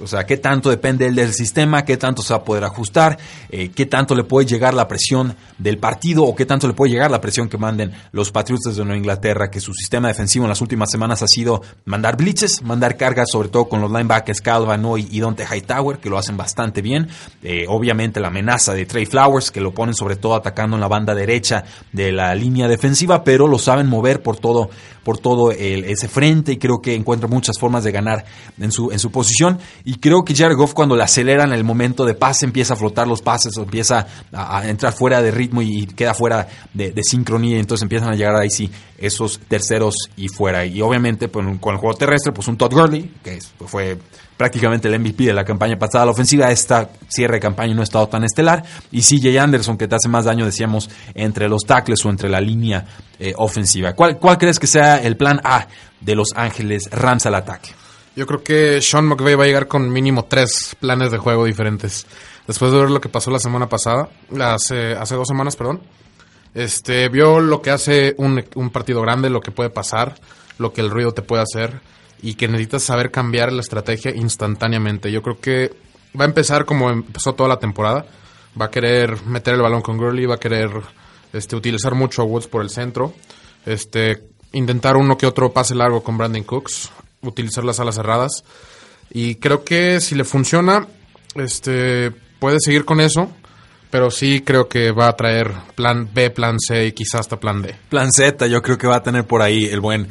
O 0.00 0.06
sea, 0.06 0.24
qué 0.24 0.36
tanto 0.36 0.70
depende 0.70 1.06
él 1.06 1.14
del 1.14 1.32
sistema, 1.32 1.84
qué 1.84 1.96
tanto 1.96 2.22
se 2.22 2.32
va 2.32 2.40
a 2.40 2.44
poder 2.44 2.64
ajustar, 2.64 3.18
eh, 3.50 3.70
qué 3.74 3.86
tanto 3.86 4.14
le 4.14 4.24
puede 4.24 4.46
llegar 4.46 4.74
la 4.74 4.88
presión 4.88 5.36
del 5.58 5.78
partido 5.78 6.24
o 6.24 6.34
qué 6.34 6.46
tanto 6.46 6.66
le 6.66 6.74
puede 6.74 6.92
llegar 6.92 7.10
la 7.10 7.20
presión 7.20 7.48
que 7.48 7.58
manden 7.58 7.92
los 8.12 8.30
Patriotas 8.30 8.76
de 8.76 8.84
Nueva 8.84 8.98
Inglaterra, 8.98 9.50
que 9.50 9.60
su 9.60 9.72
sistema 9.74 10.08
defensivo 10.08 10.44
en 10.44 10.50
las 10.50 10.60
últimas 10.60 10.90
semanas 10.90 11.22
ha 11.22 11.28
sido 11.28 11.62
mandar 11.84 12.16
blitzes, 12.16 12.62
mandar 12.62 12.96
cargas, 12.96 13.30
sobre 13.30 13.48
todo 13.48 13.68
con 13.68 13.80
los 13.80 13.90
linebackers 13.90 14.40
Calvin 14.40 14.84
y, 14.98 15.16
y 15.16 15.20
Dante 15.20 15.44
Hightower, 15.44 15.98
que 15.98 16.10
lo 16.10 16.18
hacen 16.18 16.36
bastante 16.36 16.82
bien. 16.82 17.08
Eh, 17.42 17.66
obviamente 17.68 18.20
la 18.20 18.28
amenaza 18.28 18.74
de 18.74 18.86
Trey 18.86 19.06
Flowers, 19.06 19.50
que 19.50 19.60
lo 19.60 19.72
ponen 19.72 19.94
sobre 19.94 20.16
todo 20.16 20.34
atacando 20.34 20.76
en 20.76 20.80
la 20.80 20.88
banda 20.88 21.14
derecha 21.14 21.64
de 21.92 22.12
la 22.12 22.34
línea 22.34 22.68
defensiva, 22.68 23.24
pero 23.24 23.46
lo 23.46 23.58
saben 23.58 23.88
mover 23.88 24.22
por 24.22 24.38
todo, 24.38 24.70
por 25.08 25.16
todo 25.16 25.52
ese 25.52 26.06
frente 26.06 26.52
y 26.52 26.56
creo 26.58 26.82
que 26.82 26.94
encuentra 26.94 27.28
muchas 27.28 27.58
formas 27.58 27.82
de 27.82 27.92
ganar 27.92 28.26
en 28.60 28.70
su, 28.70 28.92
en 28.92 28.98
su 28.98 29.10
posición. 29.10 29.58
Y 29.82 29.94
creo 29.94 30.22
que 30.22 30.34
Jared 30.34 30.54
Goff 30.54 30.74
cuando 30.74 30.96
le 30.96 31.02
aceleran 31.02 31.50
el 31.54 31.64
momento 31.64 32.04
de 32.04 32.12
pase 32.12 32.44
empieza 32.44 32.74
a 32.74 32.76
flotar 32.76 33.08
los 33.08 33.22
pases 33.22 33.56
o 33.56 33.62
empieza 33.62 34.06
a, 34.30 34.68
entrar 34.68 34.92
fuera 34.92 35.22
de 35.22 35.30
ritmo 35.30 35.62
y, 35.62 35.86
queda 35.86 36.12
fuera 36.12 36.46
de, 36.74 36.92
sincronía. 37.02 37.56
Y 37.56 37.60
entonces 37.60 37.84
empiezan 37.84 38.10
a 38.10 38.16
llegar 38.16 38.36
ahí 38.36 38.50
sí 38.50 38.70
esos 38.98 39.40
terceros 39.48 39.94
y 40.14 40.28
fuera. 40.28 40.66
Y 40.66 40.82
obviamente 40.82 41.28
pues, 41.28 41.46
con 41.58 41.72
el 41.72 41.80
juego 41.80 41.96
terrestre, 41.96 42.34
pues 42.34 42.46
un 42.46 42.58
Todd 42.58 42.74
Gurley, 42.74 43.10
que 43.24 43.38
fue 43.64 43.96
prácticamente 44.38 44.88
el 44.88 44.98
MVP 44.98 45.24
de 45.24 45.34
la 45.34 45.44
campaña 45.44 45.78
pasada 45.78 46.06
la 46.06 46.12
ofensiva. 46.12 46.50
Esta 46.50 46.88
cierre 47.08 47.34
de 47.34 47.40
campaña 47.40 47.74
no 47.74 47.82
ha 47.82 47.84
estado 47.84 48.08
tan 48.08 48.24
estelar. 48.24 48.64
Y 48.90 49.02
CJ 49.02 49.38
Anderson, 49.38 49.76
que 49.76 49.86
te 49.86 49.96
hace 49.96 50.08
más 50.08 50.24
daño, 50.24 50.46
decíamos, 50.46 50.88
entre 51.12 51.48
los 51.48 51.66
tackles 51.66 52.02
o 52.06 52.08
entre 52.08 52.30
la 52.30 52.40
línea 52.40 52.86
eh, 53.18 53.34
ofensiva. 53.36 53.92
¿Cuál, 53.92 54.18
¿Cuál 54.18 54.38
crees 54.38 54.58
que 54.58 54.68
sea 54.68 55.02
el 55.02 55.16
plan 55.16 55.40
A 55.44 55.66
de 56.00 56.14
Los 56.14 56.32
Ángeles 56.34 56.88
Rams 56.90 57.26
al 57.26 57.34
ataque? 57.34 57.70
Yo 58.16 58.26
creo 58.26 58.42
que 58.42 58.80
Sean 58.80 59.06
McVay 59.06 59.34
va 59.34 59.44
a 59.44 59.46
llegar 59.46 59.68
con 59.68 59.92
mínimo 59.92 60.24
tres 60.24 60.76
planes 60.80 61.10
de 61.10 61.18
juego 61.18 61.44
diferentes. 61.44 62.06
Después 62.46 62.72
de 62.72 62.78
ver 62.78 62.90
lo 62.90 63.00
que 63.00 63.08
pasó 63.08 63.30
la 63.30 63.38
semana 63.38 63.68
pasada, 63.68 64.08
hace, 64.40 64.92
hace 64.92 65.14
dos 65.14 65.28
semanas, 65.28 65.54
perdón, 65.56 65.82
este, 66.54 67.08
vio 67.08 67.40
lo 67.40 67.60
que 67.60 67.70
hace 67.70 68.14
un 68.16 68.70
partido 68.70 69.02
grande, 69.02 69.28
lo 69.28 69.40
que 69.40 69.50
puede 69.50 69.70
pasar, 69.70 70.14
lo 70.58 70.72
que 70.72 70.80
el 70.80 70.90
ruido 70.90 71.12
te 71.12 71.22
puede 71.22 71.42
hacer 71.42 71.80
y 72.22 72.34
que 72.34 72.48
necesitas 72.48 72.82
saber 72.82 73.10
cambiar 73.10 73.52
la 73.52 73.60
estrategia 73.60 74.14
instantáneamente. 74.14 75.10
Yo 75.12 75.22
creo 75.22 75.40
que 75.40 75.72
va 76.18 76.24
a 76.24 76.28
empezar 76.28 76.64
como 76.64 76.90
empezó 76.90 77.34
toda 77.34 77.48
la 77.48 77.58
temporada. 77.58 78.06
Va 78.60 78.66
a 78.66 78.70
querer 78.70 79.24
meter 79.24 79.54
el 79.54 79.62
balón 79.62 79.82
con 79.82 79.98
Gurley, 79.98 80.26
va 80.26 80.36
a 80.36 80.40
querer 80.40 80.70
este, 81.32 81.54
utilizar 81.56 81.94
mucho 81.94 82.22
a 82.22 82.24
Woods 82.24 82.48
por 82.48 82.62
el 82.62 82.70
centro, 82.70 83.14
este, 83.66 84.24
intentar 84.52 84.96
uno 84.96 85.16
que 85.16 85.26
otro 85.26 85.52
pase 85.52 85.74
largo 85.74 86.02
con 86.02 86.18
Brandon 86.18 86.42
Cooks, 86.42 86.90
utilizar 87.22 87.64
las 87.64 87.78
alas 87.80 87.96
cerradas. 87.96 88.44
Y 89.10 89.36
creo 89.36 89.64
que 89.64 90.00
si 90.00 90.14
le 90.14 90.24
funciona, 90.24 90.86
este, 91.34 92.10
puede 92.40 92.58
seguir 92.60 92.84
con 92.84 93.00
eso 93.00 93.30
pero 93.90 94.10
sí 94.10 94.42
creo 94.42 94.68
que 94.68 94.92
va 94.92 95.08
a 95.08 95.16
traer 95.16 95.52
plan 95.74 96.08
B, 96.12 96.30
plan 96.30 96.58
C 96.58 96.86
y 96.86 96.92
quizás 96.92 97.20
hasta 97.20 97.40
plan 97.40 97.62
D. 97.62 97.74
Plan 97.88 98.12
Z, 98.12 98.46
yo 98.46 98.62
creo 98.62 98.76
que 98.76 98.86
va 98.86 98.96
a 98.96 99.02
tener 99.02 99.26
por 99.26 99.42
ahí 99.42 99.66
el 99.66 99.80
buen 99.80 100.08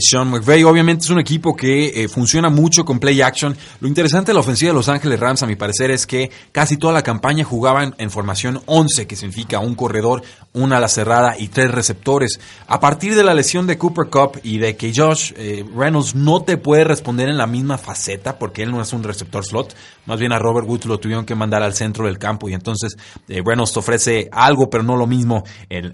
Sean 0.00 0.30
McVay. 0.30 0.64
Obviamente 0.64 1.04
es 1.04 1.10
un 1.10 1.18
equipo 1.18 1.56
que 1.56 2.04
eh, 2.04 2.08
funciona 2.08 2.48
mucho 2.48 2.84
con 2.84 2.98
play 2.98 3.20
action. 3.20 3.56
Lo 3.80 3.88
interesante 3.88 4.30
de 4.30 4.34
la 4.34 4.40
ofensiva 4.40 4.70
de 4.70 4.74
Los 4.74 4.88
Ángeles 4.88 5.18
Rams, 5.18 5.42
a 5.42 5.46
mi 5.46 5.56
parecer, 5.56 5.90
es 5.90 6.06
que 6.06 6.30
casi 6.52 6.76
toda 6.76 6.92
la 6.92 7.02
campaña 7.02 7.44
jugaban 7.44 7.94
en 7.98 8.10
formación 8.10 8.62
11, 8.66 9.06
que 9.06 9.16
significa 9.16 9.58
un 9.58 9.74
corredor, 9.74 10.22
una 10.52 10.78
ala 10.78 10.88
cerrada 10.88 11.36
y 11.38 11.48
tres 11.48 11.70
receptores. 11.70 12.40
A 12.66 12.80
partir 12.80 13.14
de 13.14 13.24
la 13.24 13.34
lesión 13.34 13.66
de 13.66 13.78
Cooper 13.78 14.06
Cup 14.06 14.40
y 14.42 14.58
de 14.58 14.76
que 14.76 14.92
Josh 14.94 15.32
eh, 15.36 15.64
Reynolds 15.76 16.14
no 16.14 16.42
te 16.42 16.56
puede 16.56 16.84
responder 16.84 17.28
en 17.28 17.38
la 17.38 17.46
misma 17.46 17.76
faceta, 17.76 18.38
porque 18.38 18.62
él 18.62 18.70
no 18.70 18.80
es 18.80 18.92
un 18.92 19.02
receptor 19.02 19.44
slot, 19.44 19.74
más 20.06 20.18
bien 20.20 20.32
a 20.32 20.38
Robert 20.38 20.66
Woods 20.66 20.86
lo 20.86 20.98
tuvieron 20.98 21.26
que 21.26 21.34
mandar 21.34 21.62
al 21.62 21.74
centro 21.74 22.06
del 22.06 22.18
campo 22.18 22.48
y 22.48 22.54
entonces 22.54 22.96
eh, 23.28 23.42
Reynolds 23.44 23.76
ofrece 23.76 24.28
algo, 24.32 24.70
pero 24.70 24.82
no 24.82 24.96
lo 24.96 25.06
mismo 25.06 25.44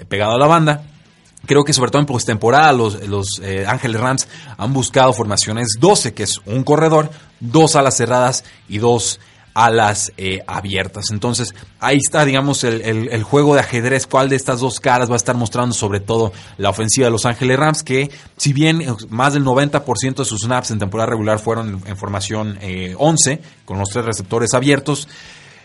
pegado 0.08 0.34
a 0.34 0.38
la 0.38 0.46
banda. 0.46 0.84
Creo 1.46 1.64
que 1.64 1.72
sobre 1.72 1.90
todo 1.90 2.00
en 2.00 2.06
postemporada 2.06 2.72
los, 2.72 3.06
los 3.08 3.40
eh, 3.42 3.64
Ángeles 3.66 4.00
Rams 4.00 4.28
han 4.56 4.72
buscado 4.72 5.12
formaciones 5.12 5.76
12, 5.80 6.14
que 6.14 6.22
es 6.22 6.40
un 6.46 6.62
corredor, 6.62 7.10
dos 7.40 7.74
alas 7.74 7.96
cerradas 7.96 8.44
y 8.68 8.78
dos 8.78 9.18
alas 9.54 10.12
eh, 10.16 10.38
abiertas. 10.46 11.10
Entonces, 11.10 11.54
ahí 11.80 11.98
está, 11.98 12.24
digamos, 12.24 12.64
el, 12.64 12.80
el, 12.80 13.22
juego 13.22 13.54
de 13.54 13.60
ajedrez. 13.60 14.06
¿Cuál 14.06 14.28
de 14.28 14.36
estas 14.36 14.60
dos 14.60 14.80
caras 14.80 15.10
va 15.10 15.14
a 15.14 15.16
estar 15.16 15.36
mostrando 15.36 15.74
sobre 15.74 16.00
todo 16.00 16.32
la 16.56 16.70
ofensiva 16.70 17.06
de 17.06 17.10
Los 17.10 17.26
Ángeles 17.26 17.58
Rams? 17.58 17.82
Que, 17.82 18.10
si 18.36 18.52
bien 18.52 18.82
más 19.10 19.34
del 19.34 19.44
90% 19.44 20.14
de 20.14 20.24
sus 20.24 20.42
snaps 20.42 20.70
en 20.70 20.78
temporada 20.78 21.10
regular 21.10 21.38
fueron 21.38 21.82
en, 21.84 21.96
formación 21.96 22.58
11, 22.96 23.42
con 23.66 23.78
los 23.78 23.90
tres 23.90 24.06
receptores 24.06 24.54
abiertos, 24.54 25.06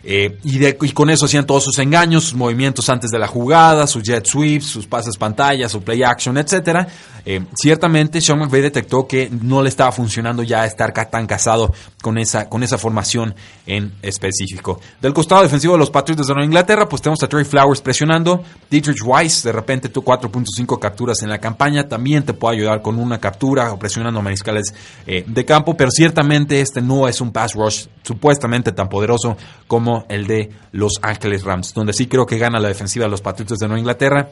eh, 0.04 0.38
y, 0.44 0.58
de, 0.60 0.78
y, 0.82 0.92
con 0.92 1.10
eso 1.10 1.26
hacían 1.26 1.46
todos 1.46 1.64
sus 1.64 1.78
engaños, 1.80 2.26
sus 2.26 2.36
movimientos 2.36 2.90
antes 2.90 3.12
de 3.12 3.20
la 3.20 3.28
jugada, 3.28 3.88
sus 3.88 4.04
jet 4.04 4.26
sweeps, 4.26 4.66
sus 4.66 4.88
pases 4.88 5.18
pantalla, 5.18 5.68
su 5.70 5.82
play 5.82 6.04
action, 6.04 6.38
etcétera. 6.38 6.88
Eh, 7.26 7.44
ciertamente 7.56 8.22
Sean 8.22 8.40
McVay 8.40 8.62
detectó 8.62 9.06
que 9.06 9.30
no 9.30 9.62
le 9.62 9.68
estaba 9.68 9.92
funcionando 9.92 10.44
ya 10.44 10.66
estar 10.66 10.94
tan 10.94 11.28
casado 11.28 11.74
con 12.02 12.18
esa, 12.18 12.48
con 12.48 12.64
esa 12.64 12.78
formación 12.78 13.36
en 13.66 13.92
específico. 14.02 14.80
Del 15.02 15.14
costado 15.14 15.44
defensivo 15.44 15.74
de 15.74 15.80
los 15.80 15.90
Patriots 15.90 16.28
de 16.28 16.34
Nueva 16.34 16.46
Inglaterra, 16.46 16.88
pues 16.88 17.02
tenemos 17.02 17.22
a 17.24 17.28
Trey 17.28 17.44
Flowers 17.44 17.82
presionando. 17.82 18.44
Dietrich 18.70 19.02
Weiss, 19.04 19.44
de 19.44 19.52
repente 19.52 19.90
tuvo 19.90 20.06
4.5 20.06 20.80
capturas 20.80 21.22
en 21.22 21.30
la 21.30 21.40
campaña, 21.40 21.88
también 21.88 22.24
te 22.24 22.34
puede 22.34 22.58
ayudar 22.58 22.82
con 22.82 22.98
una 22.98 23.20
captura 23.20 23.74
o 23.74 23.80
presionando 23.80 24.22
a 24.22 24.24
mariscales 24.24 24.74
eh, 25.06 25.26
de 25.28 25.46
campo, 25.46 25.76
pero 25.76 25.92
ciertamente 25.92 26.62
este 26.62 26.82
no 26.82 27.08
es 27.10 27.20
un 27.20 27.32
pass 27.32 27.56
rush 27.56 27.88
supuestamente 28.04 28.72
tan 28.72 28.88
poderoso 28.88 29.36
como 29.68 29.87
el 30.10 30.28
de 30.28 30.52
Los 30.71 30.93
Ángeles 31.02 31.43
Rams, 31.43 31.73
donde 31.73 31.93
sí 31.93 32.08
creo 32.08 32.26
que 32.26 32.38
gana 32.38 32.60
la 32.60 32.67
defensiva 32.67 33.06
de 33.06 33.12
los 33.12 33.21
Patriots 33.21 33.60
de 33.60 33.67
Nueva 33.67 33.80
Inglaterra 33.80 34.30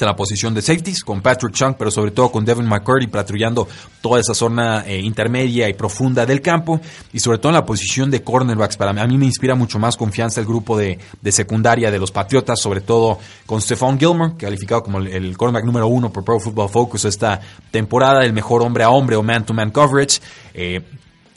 en 0.00 0.06
la 0.06 0.16
posición 0.16 0.54
de 0.54 0.62
safeties 0.62 1.04
con 1.04 1.20
Patrick 1.20 1.52
Chung, 1.52 1.74
pero 1.78 1.90
sobre 1.90 2.12
todo 2.12 2.30
con 2.32 2.44
Devin 2.44 2.66
McCurdy 2.66 3.08
patrullando 3.08 3.68
toda 4.00 4.20
esa 4.20 4.34
zona 4.34 4.84
eh, 4.86 4.98
intermedia 4.98 5.68
y 5.68 5.74
profunda 5.74 6.24
del 6.24 6.40
campo 6.40 6.80
y 7.12 7.20
sobre 7.20 7.38
todo 7.38 7.50
en 7.50 7.56
la 7.56 7.66
posición 7.66 8.10
de 8.10 8.22
cornerbacks. 8.22 8.76
Para 8.76 8.92
mí, 8.92 9.00
a 9.00 9.06
mí 9.06 9.18
me 9.18 9.26
inspira 9.26 9.54
mucho 9.54 9.78
más 9.78 9.96
confianza 9.96 10.40
el 10.40 10.46
grupo 10.46 10.78
de, 10.78 10.98
secundaria 11.30 11.90
de 11.90 11.98
los 11.98 12.10
Patriotas, 12.10 12.60
sobre 12.60 12.80
todo 12.80 13.18
con 13.46 13.60
Stephon 13.60 13.98
Gilmore, 13.98 14.34
calificado 14.38 14.82
como 14.82 14.98
el, 14.98 15.36
cornerback 15.36 15.64
número 15.64 15.86
uno 15.86 16.10
por 16.10 16.24
Pro 16.24 16.40
Football 16.40 16.70
Focus 16.70 17.04
esta 17.04 17.40
temporada, 17.70 18.24
el 18.24 18.32
mejor 18.32 18.62
hombre 18.62 18.84
a 18.84 18.90
hombre 18.90 19.16
o 19.16 19.22
man-to-man 19.22 19.70
coverage. 19.70 20.20
Eh, 20.54 20.80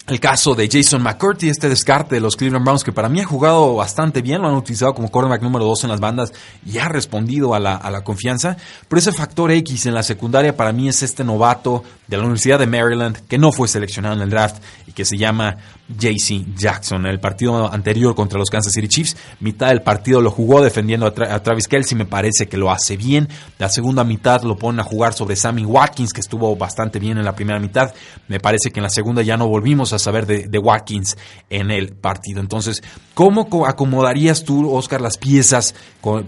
el 0.08 0.20
caso 0.20 0.54
de 0.54 0.70
Jason 0.72 1.02
McCurdy, 1.02 1.50
este 1.50 1.68
descarte 1.68 2.16
de 2.16 2.22
los 2.22 2.36
Cleveland 2.36 2.64
Browns, 2.64 2.84
que 2.84 2.92
para 2.92 3.10
mí 3.10 3.22
ha 3.22 3.26
jugado 3.26 3.76
bastante 3.76 4.22
bien, 4.22 4.42
lo 4.42 4.48
han 4.48 4.56
utilizado 4.56 4.94
como 4.94 5.10
cornerback 5.10 5.42
número 5.42 5.66
2 5.66 5.86
en 5.86 5.90
las 5.90 6.00
bandas 6.00 6.32
y 6.64 6.78
ha 6.78 6.88
respondido 6.88 7.56
a 7.56 7.60
la, 7.60 7.76
a 7.76 7.90
la 7.90 8.04
confianza. 8.04 8.56
Pero 8.88 9.00
ese 9.00 9.12
factor 9.12 9.52
X 9.52 9.88
en 9.88 9.96
la 9.96 10.04
secundaria 10.04 10.56
para 10.56 10.72
mí 10.74 10.88
es 10.90 11.02
este 11.02 11.24
novato 11.24 11.84
de 12.08 12.18
la 12.18 12.24
Universidad 12.24 12.60
de 12.60 12.68
Maryland 12.68 13.18
que 13.28 13.40
no 13.40 13.52
fue 13.52 13.68
seleccionado 13.68 14.16
en 14.16 14.22
el 14.22 14.30
draft 14.30 14.62
y 14.86 14.92
que 14.92 15.06
se 15.06 15.18
llama 15.18 15.58
JC 15.88 16.56
Jackson. 16.56 17.06
El 17.06 17.20
partido 17.20 17.72
anterior 17.72 18.16
contra 18.16 18.40
los 18.40 18.50
Kansas 18.50 18.74
City 18.74 18.88
Chiefs, 18.88 19.16
mitad 19.40 19.68
del 19.68 19.82
partido 19.82 20.22
lo 20.22 20.32
jugó 20.32 20.62
defendiendo 20.62 21.06
a, 21.06 21.44
Travis 21.44 21.68
Kelsey, 21.68 21.98
me 21.98 22.06
parece 22.06 22.48
que 22.48 22.58
lo 22.58 22.72
hace 22.72 22.98
bien. 22.98 23.30
La 23.60 23.70
segunda 23.70 24.04
mitad 24.04 24.42
lo 24.44 24.58
ponen 24.58 24.80
a 24.80 24.84
jugar 24.84 25.14
sobre 25.14 25.36
Sammy 25.36 25.64
Watkins, 25.66 26.12
que 26.14 26.22
estuvo 26.22 26.56
bastante 26.56 27.00
bien 27.00 27.18
en 27.18 27.26
la 27.26 27.36
primera 27.36 27.60
mitad. 27.60 27.94
Me 28.28 28.40
parece 28.40 28.72
que 28.72 28.80
en 28.80 28.84
la 28.84 28.90
segunda 28.90 29.22
ya 29.22 29.38
no 29.38 29.48
volvimos 29.48 29.94
a 29.94 30.00
saber 30.00 30.26
de, 30.26 30.58
Watkins 30.58 31.18
en 31.50 31.70
el 31.70 31.90
partido. 31.94 32.40
Entonces, 32.40 32.82
¿cómo 33.14 33.50
co- 33.50 33.68
acomodarías 33.68 34.44
tú, 34.44 34.74
Oscar, 34.74 35.02
las 35.02 35.18
piezas 35.18 35.76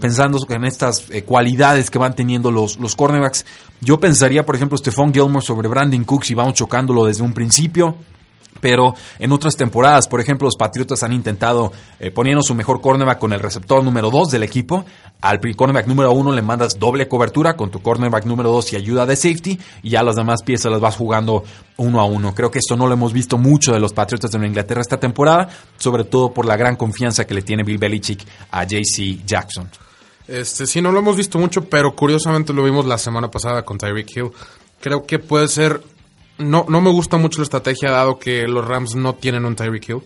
pensando 0.00 0.38
en 0.48 0.64
estas 0.64 1.10
eh, 1.10 1.24
cualidades 1.24 1.90
que 1.90 1.98
van 1.98 2.14
teniendo 2.14 2.50
los, 2.50 2.78
los 2.78 2.94
cornerbacks? 2.94 3.44
Yo 3.80 3.98
pensaría, 3.98 4.44
por 4.46 4.54
ejemplo, 4.54 4.78
Stephon 4.78 5.12
Gilmore 5.12 5.44
sobre 5.44 5.68
Brandon 5.68 6.04
Cooks 6.04 6.30
y 6.30 6.34
vamos 6.34 6.54
chocándolo 6.54 7.04
desde 7.04 7.22
un 7.22 7.32
principio. 7.32 7.96
Pero 8.60 8.94
en 9.18 9.32
otras 9.32 9.56
temporadas, 9.56 10.08
por 10.08 10.20
ejemplo, 10.20 10.46
los 10.46 10.56
Patriotas 10.56 11.02
han 11.02 11.12
intentado 11.12 11.72
eh, 12.00 12.10
poniendo 12.10 12.42
su 12.42 12.54
mejor 12.54 12.80
cornerback 12.80 13.18
con 13.18 13.32
el 13.32 13.40
receptor 13.40 13.82
número 13.82 14.10
2 14.10 14.30
del 14.30 14.42
equipo. 14.42 14.84
Al 15.20 15.40
cornerback 15.40 15.86
número 15.86 16.12
1 16.12 16.32
le 16.32 16.42
mandas 16.42 16.78
doble 16.78 17.08
cobertura 17.08 17.56
con 17.56 17.70
tu 17.70 17.80
cornerback 17.80 18.24
número 18.24 18.50
2 18.52 18.72
y 18.72 18.76
ayuda 18.76 19.06
de 19.06 19.16
safety. 19.16 19.58
Y 19.82 19.90
ya 19.90 20.02
las 20.02 20.16
demás 20.16 20.42
piezas 20.42 20.70
las 20.70 20.80
vas 20.80 20.96
jugando 20.96 21.44
uno 21.76 22.00
a 22.00 22.04
uno. 22.04 22.34
Creo 22.34 22.50
que 22.50 22.58
esto 22.58 22.76
no 22.76 22.86
lo 22.86 22.94
hemos 22.94 23.12
visto 23.12 23.38
mucho 23.38 23.72
de 23.72 23.80
los 23.80 23.92
Patriotas 23.92 24.30
de 24.30 24.46
Inglaterra 24.46 24.80
esta 24.80 24.98
temporada. 24.98 25.48
Sobre 25.76 26.04
todo 26.04 26.32
por 26.32 26.46
la 26.46 26.56
gran 26.56 26.76
confianza 26.76 27.26
que 27.26 27.34
le 27.34 27.42
tiene 27.42 27.64
Bill 27.64 27.78
Belichick 27.78 28.24
a 28.50 28.64
JC 28.64 29.24
Jackson. 29.24 29.68
Este, 30.28 30.66
sí, 30.66 30.82
no 30.82 30.92
lo 30.92 30.98
hemos 30.98 31.16
visto 31.16 31.38
mucho, 31.38 31.64
pero 31.64 31.96
curiosamente 31.96 32.52
lo 32.52 32.62
vimos 32.62 32.84
la 32.84 32.98
semana 32.98 33.30
pasada 33.30 33.62
con 33.62 33.78
Tyreek 33.78 34.14
Hill. 34.14 34.30
Creo 34.80 35.06
que 35.06 35.18
puede 35.18 35.48
ser. 35.48 35.80
No, 36.38 36.66
no 36.68 36.80
me 36.80 36.90
gusta 36.90 37.16
mucho 37.16 37.38
la 37.38 37.44
estrategia, 37.44 37.90
dado 37.90 38.18
que 38.18 38.46
los 38.46 38.66
Rams 38.66 38.94
no 38.94 39.14
tienen 39.14 39.44
un 39.44 39.56
Tyreek 39.56 39.88
Hill. 39.88 40.02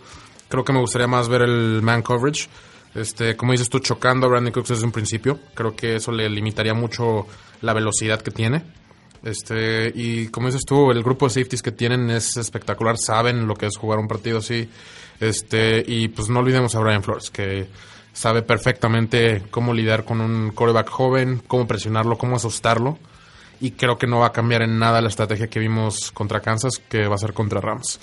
Creo 0.49 0.65
que 0.65 0.73
me 0.73 0.81
gustaría 0.81 1.07
más 1.07 1.29
ver 1.29 1.43
el 1.43 1.83
man 1.83 2.03
coverage. 2.03 2.49
Este, 2.95 3.37
como 3.37 3.53
dices 3.53 3.69
tú, 3.69 3.79
chocando 3.79 4.27
a 4.27 4.31
Brandon 4.31 4.53
Cooks 4.53 4.71
desde 4.71 4.85
un 4.85 4.93
principio. 4.93 5.39
Creo 5.55 5.75
que 5.75 5.97
eso 5.97 6.13
le 6.13 6.29
limitaría 6.29 6.75
mucho 6.75 7.27
la 7.61 7.73
velocidad 7.73 8.21
que 8.21 8.31
tiene. 8.31 8.63
Este, 9.23 9.93
y 9.95 10.29
como 10.29 10.49
dices 10.49 10.65
tú, 10.67 10.91
el 10.91 11.03
grupo 11.03 11.27
de 11.27 11.31
safeties 11.35 11.63
que 11.63 11.73
tienen 11.73 12.11
es 12.11 12.37
espectacular, 12.37 12.97
saben 12.99 13.47
lo 13.47 13.55
que 13.55 13.67
es 13.67 13.77
jugar 13.77 13.99
un 13.99 14.09
partido 14.09 14.39
así. 14.39 14.69
Este, 15.21 15.85
y 15.87 16.09
pues 16.09 16.29
no 16.29 16.41
olvidemos 16.41 16.75
a 16.75 16.81
Brian 16.81 17.03
Flores, 17.03 17.31
que 17.31 17.69
sabe 18.13 18.43
perfectamente 18.43 19.43
cómo 19.51 19.73
lidiar 19.73 20.05
con 20.05 20.21
un 20.21 20.51
quarterback 20.51 20.89
joven, 20.91 21.43
cómo 21.47 21.67
presionarlo, 21.67 22.19
cómo 22.19 22.37
asustarlo. 22.37 22.99
Y 23.63 23.71
creo 23.71 23.97
que 23.97 24.09
no 24.09 24.19
va 24.19 24.27
a 24.27 24.33
cambiar 24.33 24.63
en 24.63 24.77
nada 24.77 25.01
la 25.01 25.07
estrategia 25.07 25.49
que 25.49 25.61
vimos 25.61 26.11
contra 26.11 26.41
Kansas, 26.41 26.83
que 26.89 27.07
va 27.07 27.15
a 27.15 27.19
ser 27.19 27.33
contra 27.33 27.61
Rams. 27.61 28.01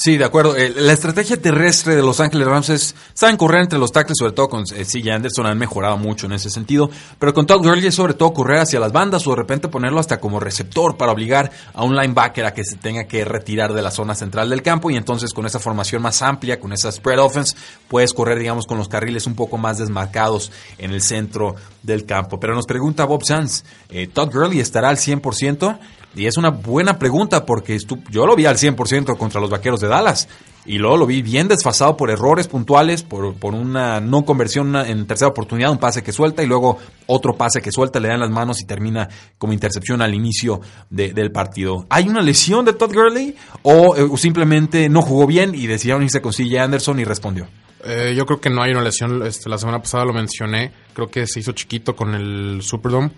Sí, 0.00 0.16
de 0.16 0.24
acuerdo. 0.24 0.56
Eh, 0.56 0.72
La 0.76 0.92
estrategia 0.92 1.42
terrestre 1.42 1.96
de 1.96 2.02
Los 2.02 2.20
Ángeles 2.20 2.46
Rams 2.46 2.68
es, 2.68 2.94
saben 3.14 3.36
correr 3.36 3.62
entre 3.62 3.80
los 3.80 3.90
tackles, 3.90 4.16
sobre 4.16 4.30
todo 4.30 4.48
con 4.48 4.62
eh, 4.62 4.84
CJ 4.84 5.10
Anderson, 5.10 5.46
han 5.46 5.58
mejorado 5.58 5.96
mucho 5.96 6.26
en 6.26 6.34
ese 6.34 6.50
sentido, 6.50 6.88
pero 7.18 7.34
con 7.34 7.46
Todd 7.46 7.64
Gurley 7.64 7.88
es 7.88 7.96
sobre 7.96 8.14
todo 8.14 8.32
correr 8.32 8.60
hacia 8.60 8.78
las 8.78 8.92
bandas 8.92 9.26
o 9.26 9.30
de 9.30 9.36
repente 9.36 9.66
ponerlo 9.66 9.98
hasta 9.98 10.20
como 10.20 10.38
receptor 10.38 10.96
para 10.96 11.10
obligar 11.10 11.50
a 11.74 11.82
un 11.82 11.96
linebacker 11.96 12.44
a 12.44 12.54
que 12.54 12.62
se 12.62 12.76
tenga 12.76 13.08
que 13.08 13.24
retirar 13.24 13.72
de 13.72 13.82
la 13.82 13.90
zona 13.90 14.14
central 14.14 14.50
del 14.50 14.62
campo 14.62 14.88
y 14.88 14.96
entonces 14.96 15.34
con 15.34 15.46
esa 15.46 15.58
formación 15.58 16.00
más 16.00 16.22
amplia, 16.22 16.60
con 16.60 16.72
esa 16.72 16.92
spread 16.92 17.18
offense, 17.18 17.56
puedes 17.88 18.12
correr, 18.12 18.38
digamos, 18.38 18.68
con 18.68 18.78
los 18.78 18.86
carriles 18.86 19.26
un 19.26 19.34
poco 19.34 19.58
más 19.58 19.78
desmarcados 19.78 20.52
en 20.78 20.92
el 20.92 21.02
centro 21.02 21.56
del 21.82 22.06
campo. 22.06 22.38
Pero 22.38 22.54
nos 22.54 22.66
pregunta 22.66 23.04
Bob 23.04 23.24
Sanz, 23.24 23.64
eh, 23.90 24.06
¿Todd 24.06 24.32
Gurley 24.32 24.60
estará 24.60 24.90
al 24.90 24.96
100%? 24.96 25.76
Y 26.18 26.26
es 26.26 26.36
una 26.36 26.50
buena 26.50 26.98
pregunta 26.98 27.46
porque 27.46 27.78
yo 28.10 28.26
lo 28.26 28.34
vi 28.36 28.46
al 28.46 28.56
100% 28.56 29.16
contra 29.16 29.40
los 29.40 29.50
Vaqueros 29.50 29.80
de 29.80 29.88
Dallas. 29.88 30.28
Y 30.66 30.76
luego 30.76 30.98
lo 30.98 31.06
vi 31.06 31.22
bien 31.22 31.48
desfasado 31.48 31.96
por 31.96 32.10
errores 32.10 32.46
puntuales, 32.46 33.02
por, 33.02 33.34
por 33.36 33.54
una 33.54 34.00
no 34.00 34.26
conversión 34.26 34.76
en 34.76 35.06
tercera 35.06 35.30
oportunidad, 35.30 35.70
un 35.70 35.78
pase 35.78 36.02
que 36.02 36.12
suelta 36.12 36.42
y 36.42 36.46
luego 36.46 36.76
otro 37.06 37.36
pase 37.36 37.62
que 37.62 37.72
suelta, 37.72 38.00
le 38.00 38.08
dan 38.08 38.20
las 38.20 38.28
manos 38.30 38.60
y 38.60 38.66
termina 38.66 39.08
como 39.38 39.54
intercepción 39.54 40.02
al 40.02 40.12
inicio 40.12 40.60
de- 40.90 41.14
del 41.14 41.32
partido. 41.32 41.86
¿Hay 41.88 42.08
una 42.08 42.20
lesión 42.20 42.66
de 42.66 42.74
Todd 42.74 42.92
Gurley 42.92 43.34
o 43.62 43.96
eh, 43.96 44.06
simplemente 44.18 44.90
no 44.90 45.00
jugó 45.00 45.26
bien 45.26 45.54
y 45.54 45.66
decidieron 45.66 46.02
irse 46.02 46.20
con 46.20 46.32
CJ 46.32 46.58
Anderson 46.60 47.00
y 47.00 47.04
respondió? 47.04 47.46
Eh, 47.84 48.12
yo 48.14 48.26
creo 48.26 48.40
que 48.40 48.50
no 48.50 48.60
hay 48.62 48.72
una 48.72 48.82
lesión. 48.82 49.24
Este, 49.24 49.48
la 49.48 49.56
semana 49.56 49.80
pasada 49.80 50.04
lo 50.04 50.12
mencioné. 50.12 50.72
Creo 50.92 51.08
que 51.08 51.26
se 51.26 51.40
hizo 51.40 51.52
chiquito 51.52 51.96
con 51.96 52.14
el 52.14 52.60
Superdome. 52.60 53.10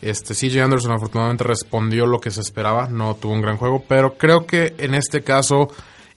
Este, 0.00 0.34
CJ 0.34 0.62
Anderson 0.62 0.92
afortunadamente 0.92 1.44
respondió 1.44 2.06
lo 2.06 2.20
que 2.20 2.30
se 2.30 2.40
esperaba. 2.40 2.88
No 2.88 3.14
tuvo 3.16 3.32
un 3.32 3.42
gran 3.42 3.56
juego. 3.56 3.84
Pero 3.88 4.16
creo 4.16 4.46
que 4.46 4.74
en 4.78 4.94
este 4.94 5.22
caso 5.22 5.68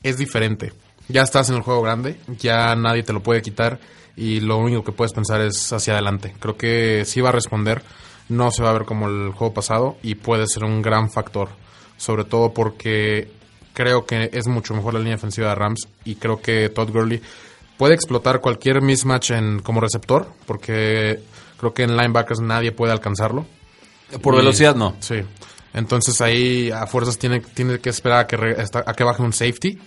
es 0.04 0.17
diferente. 0.17 0.74
Ya 1.08 1.24
estás 1.24 1.50
en 1.50 1.56
el 1.56 1.62
juego 1.62 1.82
grande. 1.82 2.17
Ya 2.39 2.76
nadie 2.76 3.04
te 3.04 3.13
lo 3.13 3.22
puede 3.22 3.41
quitar. 3.41 3.80
Y 4.15 4.39
lo 4.41 4.58
único 4.58 4.84
que 4.84 4.91
puedes 4.91 5.13
pensar 5.13 5.41
es 5.41 5.72
hacia 5.74 5.94
adelante. 5.94 6.36
Creo 6.39 6.58
que 6.58 7.04
sí 7.06 7.22
va 7.22 7.30
a 7.30 7.34
responder. 7.34 7.82
No 8.30 8.52
se 8.52 8.63
va 8.63 8.70
a 8.70 8.74
ver 8.74 8.86
como 8.86 9.08
el 9.08 9.32
juego 9.32 9.54
pasado. 9.54 9.98
Y 10.04 10.15
puede 10.15 10.48
ser 10.48 10.63
un 10.63 10.82
gran 10.82 11.10
factor. 11.12 11.50
Sobre 11.98 12.24
todo 12.24 12.54
porque 12.54 13.32
creo 13.74 14.06
que 14.06 14.30
es 14.34 14.48
mucho 14.48 14.74
mejor 14.74 14.94
la 14.94 15.00
línea 15.00 15.15
defensiva 15.15 15.50
de 15.50 15.56
Rams. 15.56 15.88
Y 16.06 16.15
creo 16.15 16.41
que 16.41 16.70
Todd 16.70 16.91
Gurley 16.91 17.22
puede 17.78 17.96
explotar 17.96 18.41
cualquier 18.41 18.82
mismatch 18.82 19.32
en, 19.32 19.60
como 19.60 19.82
receptor, 19.82 20.28
porque 20.46 21.20
creo 21.58 21.74
que 21.74 21.82
en 21.82 21.98
linebackers 21.98 22.39
nadie 22.39 22.72
puede 22.72 22.94
alcanzarlo. 22.94 23.46
Por 24.19 24.34
Y- 24.34 24.38
velocidad 24.38 24.76
no. 24.76 24.95
Sí. 25.00 25.15
Entonces 25.74 26.19
ahí 26.21 26.69
a 26.71 26.86
fuerzas 26.88 27.17
tiene, 27.17 27.39
tiene 27.39 27.80
que 27.80 27.89
esperar 27.89 28.19
a 28.19 28.28
que, 28.28 28.36
re- 28.38 28.58
a 28.86 28.93
que 28.93 29.04
baje 29.04 29.21
un 29.24 29.32
safety. 29.34 29.80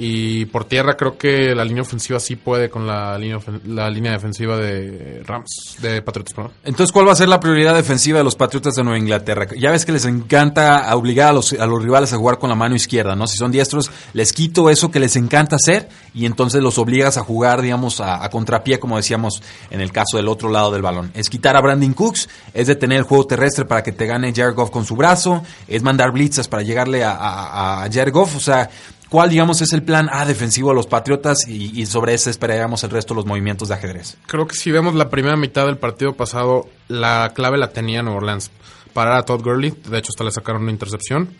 Y 0.00 0.46
por 0.46 0.64
tierra 0.64 0.96
creo 0.96 1.18
que 1.18 1.56
la 1.56 1.64
línea 1.64 1.82
ofensiva 1.82 2.20
sí 2.20 2.36
puede 2.36 2.70
con 2.70 2.86
la 2.86 3.18
línea, 3.18 3.40
la 3.66 3.90
línea 3.90 4.12
defensiva 4.12 4.56
de 4.56 5.24
Rams, 5.26 5.76
de 5.82 6.02
Patriots, 6.02 6.34
perdón. 6.34 6.52
Entonces, 6.62 6.92
¿cuál 6.92 7.08
va 7.08 7.12
a 7.12 7.16
ser 7.16 7.28
la 7.28 7.40
prioridad 7.40 7.74
defensiva 7.74 8.18
de 8.18 8.24
los 8.24 8.36
Patriotas 8.36 8.74
de 8.74 8.84
Nueva 8.84 8.96
Inglaterra? 8.96 9.48
Ya 9.58 9.72
ves 9.72 9.84
que 9.84 9.90
les 9.90 10.04
encanta 10.04 10.94
obligar 10.94 11.30
a 11.30 11.32
los, 11.32 11.52
a 11.52 11.66
los 11.66 11.82
rivales 11.82 12.12
a 12.12 12.16
jugar 12.16 12.38
con 12.38 12.48
la 12.48 12.54
mano 12.54 12.76
izquierda, 12.76 13.16
¿no? 13.16 13.26
Si 13.26 13.36
son 13.36 13.50
diestros, 13.50 13.90
les 14.12 14.32
quito 14.32 14.70
eso 14.70 14.88
que 14.92 15.00
les 15.00 15.16
encanta 15.16 15.56
hacer 15.56 15.88
y 16.14 16.26
entonces 16.26 16.62
los 16.62 16.78
obligas 16.78 17.18
a 17.18 17.24
jugar, 17.24 17.60
digamos, 17.60 18.00
a, 18.00 18.24
a 18.24 18.30
contrapié, 18.30 18.78
como 18.78 18.98
decíamos 18.98 19.42
en 19.68 19.80
el 19.80 19.90
caso 19.90 20.16
del 20.16 20.28
otro 20.28 20.48
lado 20.48 20.70
del 20.70 20.82
balón. 20.82 21.10
Es 21.14 21.28
quitar 21.28 21.56
a 21.56 21.60
Brandon 21.60 21.92
Cooks, 21.92 22.28
es 22.54 22.68
detener 22.68 22.98
el 22.98 23.04
juego 23.04 23.26
terrestre 23.26 23.64
para 23.64 23.82
que 23.82 23.90
te 23.90 24.06
gane 24.06 24.32
Jared 24.32 24.54
Goff 24.54 24.70
con 24.70 24.84
su 24.84 24.94
brazo, 24.94 25.42
es 25.66 25.82
mandar 25.82 26.12
blitzas 26.12 26.46
para 26.46 26.62
llegarle 26.62 27.02
a, 27.02 27.10
a, 27.10 27.82
a 27.82 27.90
Jared 27.90 28.12
Goff, 28.12 28.36
o 28.36 28.40
sea... 28.40 28.70
¿Cuál, 29.08 29.30
digamos, 29.30 29.62
es 29.62 29.72
el 29.72 29.82
plan 29.82 30.10
A 30.12 30.26
defensivo 30.26 30.68
de 30.68 30.74
los 30.74 30.86
Patriotas 30.86 31.48
y, 31.48 31.86
sobre 31.86 32.12
ese 32.12 32.28
esperaríamos 32.28 32.84
el 32.84 32.90
resto 32.90 33.14
de 33.14 33.16
los 33.16 33.26
movimientos 33.26 33.68
de 33.68 33.74
ajedrez? 33.74 34.18
Creo 34.26 34.46
que 34.46 34.54
si 34.54 34.70
vemos 34.70 34.94
la 34.94 35.08
primera 35.08 35.36
mitad 35.36 35.64
del 35.64 35.78
partido 35.78 36.12
pasado, 36.12 36.68
la 36.88 37.32
clave 37.34 37.56
la 37.56 37.70
tenía 37.70 38.02
Nueva 38.02 38.18
Orleans. 38.18 38.50
Parar 38.92 39.14
a 39.14 39.22
Todd 39.22 39.42
Gurley, 39.42 39.70
de 39.70 39.98
hecho 39.98 40.10
hasta 40.10 40.24
le 40.24 40.30
sacaron 40.30 40.62
una 40.62 40.72
intercepción. 40.72 41.30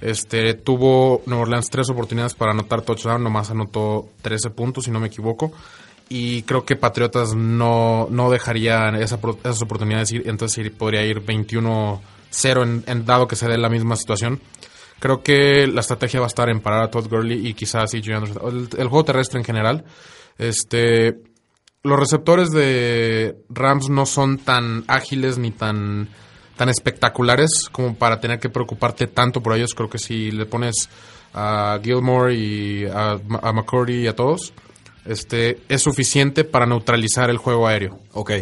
Este, 0.00 0.54
tuvo 0.54 1.22
Nueva 1.26 1.42
Orleans 1.42 1.68
tres 1.70 1.90
oportunidades 1.90 2.34
para 2.34 2.52
anotar 2.52 2.82
touchdown, 2.82 3.24
nomás 3.24 3.50
anotó 3.50 4.10
13 4.22 4.50
puntos, 4.50 4.84
si 4.84 4.92
no 4.92 5.00
me 5.00 5.08
equivoco. 5.08 5.52
Y 6.08 6.42
creo 6.42 6.64
que 6.64 6.76
Patriotas 6.76 7.34
no, 7.34 8.06
no 8.10 8.30
dejaría 8.30 8.90
esa, 9.00 9.18
esas 9.42 9.62
oportunidades 9.62 10.12
ir, 10.12 10.22
entonces 10.26 10.70
podría 10.70 11.04
ir 11.04 11.20
21-0 11.24 12.62
en, 12.62 12.84
en 12.86 13.04
dado 13.04 13.26
que 13.26 13.34
se 13.34 13.48
dé 13.48 13.58
la 13.58 13.68
misma 13.68 13.96
situación. 13.96 14.40
Creo 14.98 15.22
que 15.22 15.66
la 15.66 15.80
estrategia 15.80 16.20
va 16.20 16.26
a 16.26 16.28
estar 16.28 16.48
en 16.48 16.60
parar 16.60 16.82
a 16.82 16.90
Todd 16.90 17.08
Gurley 17.08 17.46
y 17.46 17.54
quizás 17.54 17.92
CJ 17.92 18.14
Anderson. 18.14 18.38
El, 18.46 18.80
el 18.80 18.88
juego 18.88 19.04
terrestre 19.04 19.38
en 19.38 19.44
general. 19.44 19.84
Este, 20.38 21.18
los 21.82 21.98
receptores 21.98 22.50
de 22.50 23.36
Rams 23.48 23.88
no 23.88 24.06
son 24.06 24.38
tan 24.38 24.84
ágiles 24.88 25.38
ni 25.38 25.50
tan, 25.50 26.08
tan 26.56 26.68
espectaculares 26.68 27.68
como 27.70 27.94
para 27.94 28.20
tener 28.20 28.40
que 28.40 28.48
preocuparte 28.48 29.06
tanto 29.06 29.42
por 29.42 29.56
ellos. 29.56 29.74
Creo 29.74 29.88
que 29.88 29.98
si 29.98 30.30
le 30.30 30.46
pones 30.46 30.88
a 31.32 31.78
Gilmore 31.82 32.34
y 32.34 32.84
a, 32.86 33.12
a 33.42 33.52
McCurdy 33.52 34.02
y 34.02 34.06
a 34.08 34.16
todos, 34.16 34.52
este, 35.04 35.60
es 35.68 35.82
suficiente 35.82 36.44
para 36.44 36.66
neutralizar 36.66 37.30
el 37.30 37.38
juego 37.38 37.66
aéreo. 37.66 38.00
Ok. 38.12 38.32